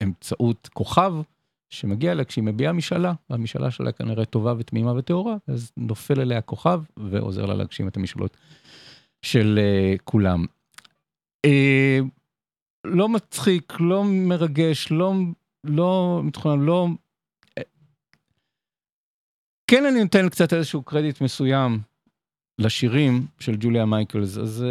באמצעות 0.03 0.69
כוכב 0.73 1.13
שמגיע 1.73 2.15
לה 2.15 2.25
כשהיא 2.25 2.45
מביעה 2.45 2.73
משאלה 2.73 3.13
והמשאלה 3.31 3.71
שלה 3.71 3.93
כנראה 3.93 4.25
טובה 4.25 4.55
ותמימה 4.59 4.93
וטהורה 4.93 5.37
אז 5.47 5.73
נופל 5.77 6.21
אליה 6.21 6.41
כוכב 6.41 6.83
ועוזר 6.97 7.47
לה 7.47 7.55
להגשים 7.55 7.89
את 7.89 7.97
המשאלות. 7.97 8.37
של 9.23 9.59
uh, 9.59 10.03
כולם. 10.05 10.45
Uh, 11.47 12.05
לא 12.85 13.09
מצחיק, 13.09 13.73
לא 13.81 14.05
מרגש, 14.05 14.91
לא, 14.91 15.13
לא 15.65 16.21
מתוכנן, 16.25 16.61
לא... 16.61 16.89
כן 19.71 19.87
אני 19.87 20.03
נותן 20.03 20.29
קצת 20.29 20.53
איזשהו 20.53 20.83
קרדיט 20.83 21.21
מסוים 21.21 21.81
לשירים 22.59 23.27
של 23.41 23.57
ג'וליה 23.61 23.85
מייקלס, 23.85 24.39
אז, 24.39 24.65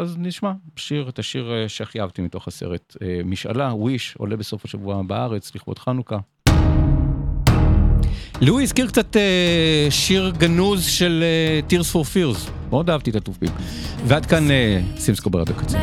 אז 0.00 0.18
נשמע 0.18 0.52
שיר, 0.76 1.08
את 1.08 1.18
השיר 1.18 1.68
שהכי 1.68 2.00
אהבתי 2.00 2.22
מתוך 2.22 2.48
הסרט. 2.48 2.96
משאלה, 3.24 3.74
וויש, 3.74 4.16
עולה 4.16 4.36
בסוף 4.36 4.64
השבוע 4.64 5.02
בארץ 5.02 5.54
לכבוד 5.54 5.78
חנוכה. 5.78 6.18
לואי 8.41 8.63
הזכיר 8.63 8.87
קצת 8.87 9.15
uh, 9.15 9.19
שיר 9.89 10.31
גנוז 10.37 10.85
של 10.85 11.23
uh, 11.69 11.71
Tears 11.71 11.93
for 11.93 12.05
Fears, 12.13 12.49
מאוד 12.69 12.89
אהבתי 12.89 13.09
את 13.09 13.15
התופים. 13.15 13.49
ועד 14.07 14.25
כאן 14.25 14.47
uh, 14.47 14.99
סימסקו 14.99 15.29
ברדיו 15.29 15.55
הקצה. 15.57 15.77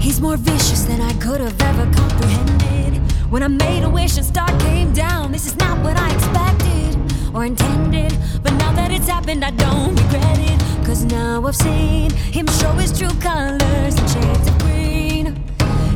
He's 0.00 0.20
more 0.28 0.38
vicious 0.52 0.82
than 0.90 1.00
I 1.10 1.12
could 1.24 1.40
have 1.46 1.58
ever 1.70 1.86
comprehended. 2.00 2.92
When 3.32 3.42
I 3.48 3.50
made 3.66 3.82
a 3.88 3.90
wish 3.98 4.14
and 4.20 4.26
star 4.32 4.50
came 4.66 4.90
down, 5.06 5.24
this 5.34 5.44
is 5.50 5.56
not 5.64 5.76
what 5.84 5.96
I 6.04 6.08
expected 6.16 6.92
or 7.34 7.42
intended. 7.52 8.12
But 8.44 8.52
now 8.62 8.72
that 8.78 8.90
it's 8.96 9.08
happened, 9.14 9.42
I 9.50 9.52
don't 9.66 9.94
regret 10.02 10.38
it. 10.50 10.58
Cause 10.86 11.04
now 11.04 11.34
I've 11.48 11.58
seen 11.66 12.08
him 12.36 12.46
show 12.60 12.72
his 12.82 12.90
true 12.98 13.14
colors 13.28 13.94
and 14.00 14.08
shades 14.14 14.46
of 14.50 14.58
green. 14.58 14.63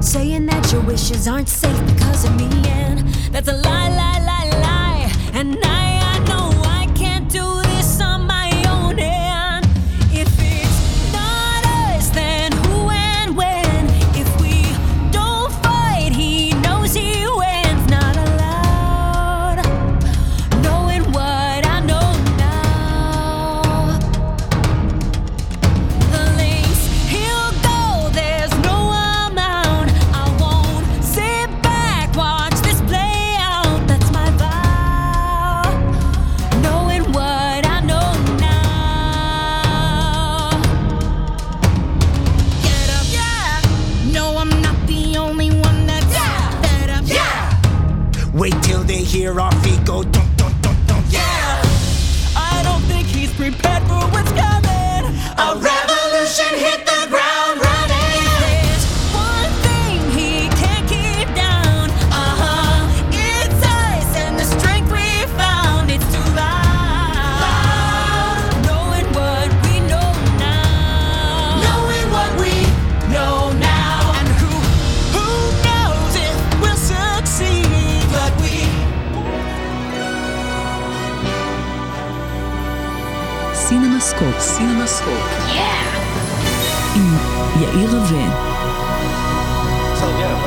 Saying 0.09 0.47
that 0.47 0.71
your 0.71 0.81
wishes 0.81 1.27
aren't 1.27 1.47
safe 1.47 1.85
because 1.85 2.25
of 2.25 2.35
me, 2.35 2.49
and 2.67 2.97
that's 3.31 3.47
a 3.47 3.53
lie, 3.53 3.89
lie, 3.89 4.19
lie, 4.25 4.49
lie. 4.59 5.11
And 5.35 5.55
I, 5.63 6.15
I 6.15 6.18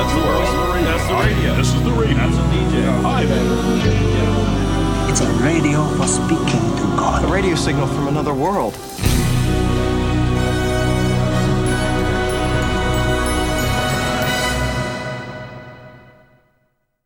that's 0.03 0.15
the 0.15 0.21
world. 0.21 0.85
That's 0.85 1.07
the 1.07 1.15
radio. 1.15 1.55
This 1.55 1.75
is 1.75 1.83
the 1.83 1.91
radio. 1.93 2.17
That's 2.17 2.37
a 2.37 2.41
DJ. 2.51 3.03
Hi, 3.03 3.25
man. 3.25 5.11
It's 5.11 5.21
a 5.21 5.31
radio 5.45 5.87
for 5.97 6.07
speaking 6.07 6.77
to 6.81 6.85
God. 6.97 7.25
A 7.25 7.29
radio 7.29 7.55
signal 7.55 7.87
from 7.87 8.09
another 8.09 8.35
world. 8.35 8.75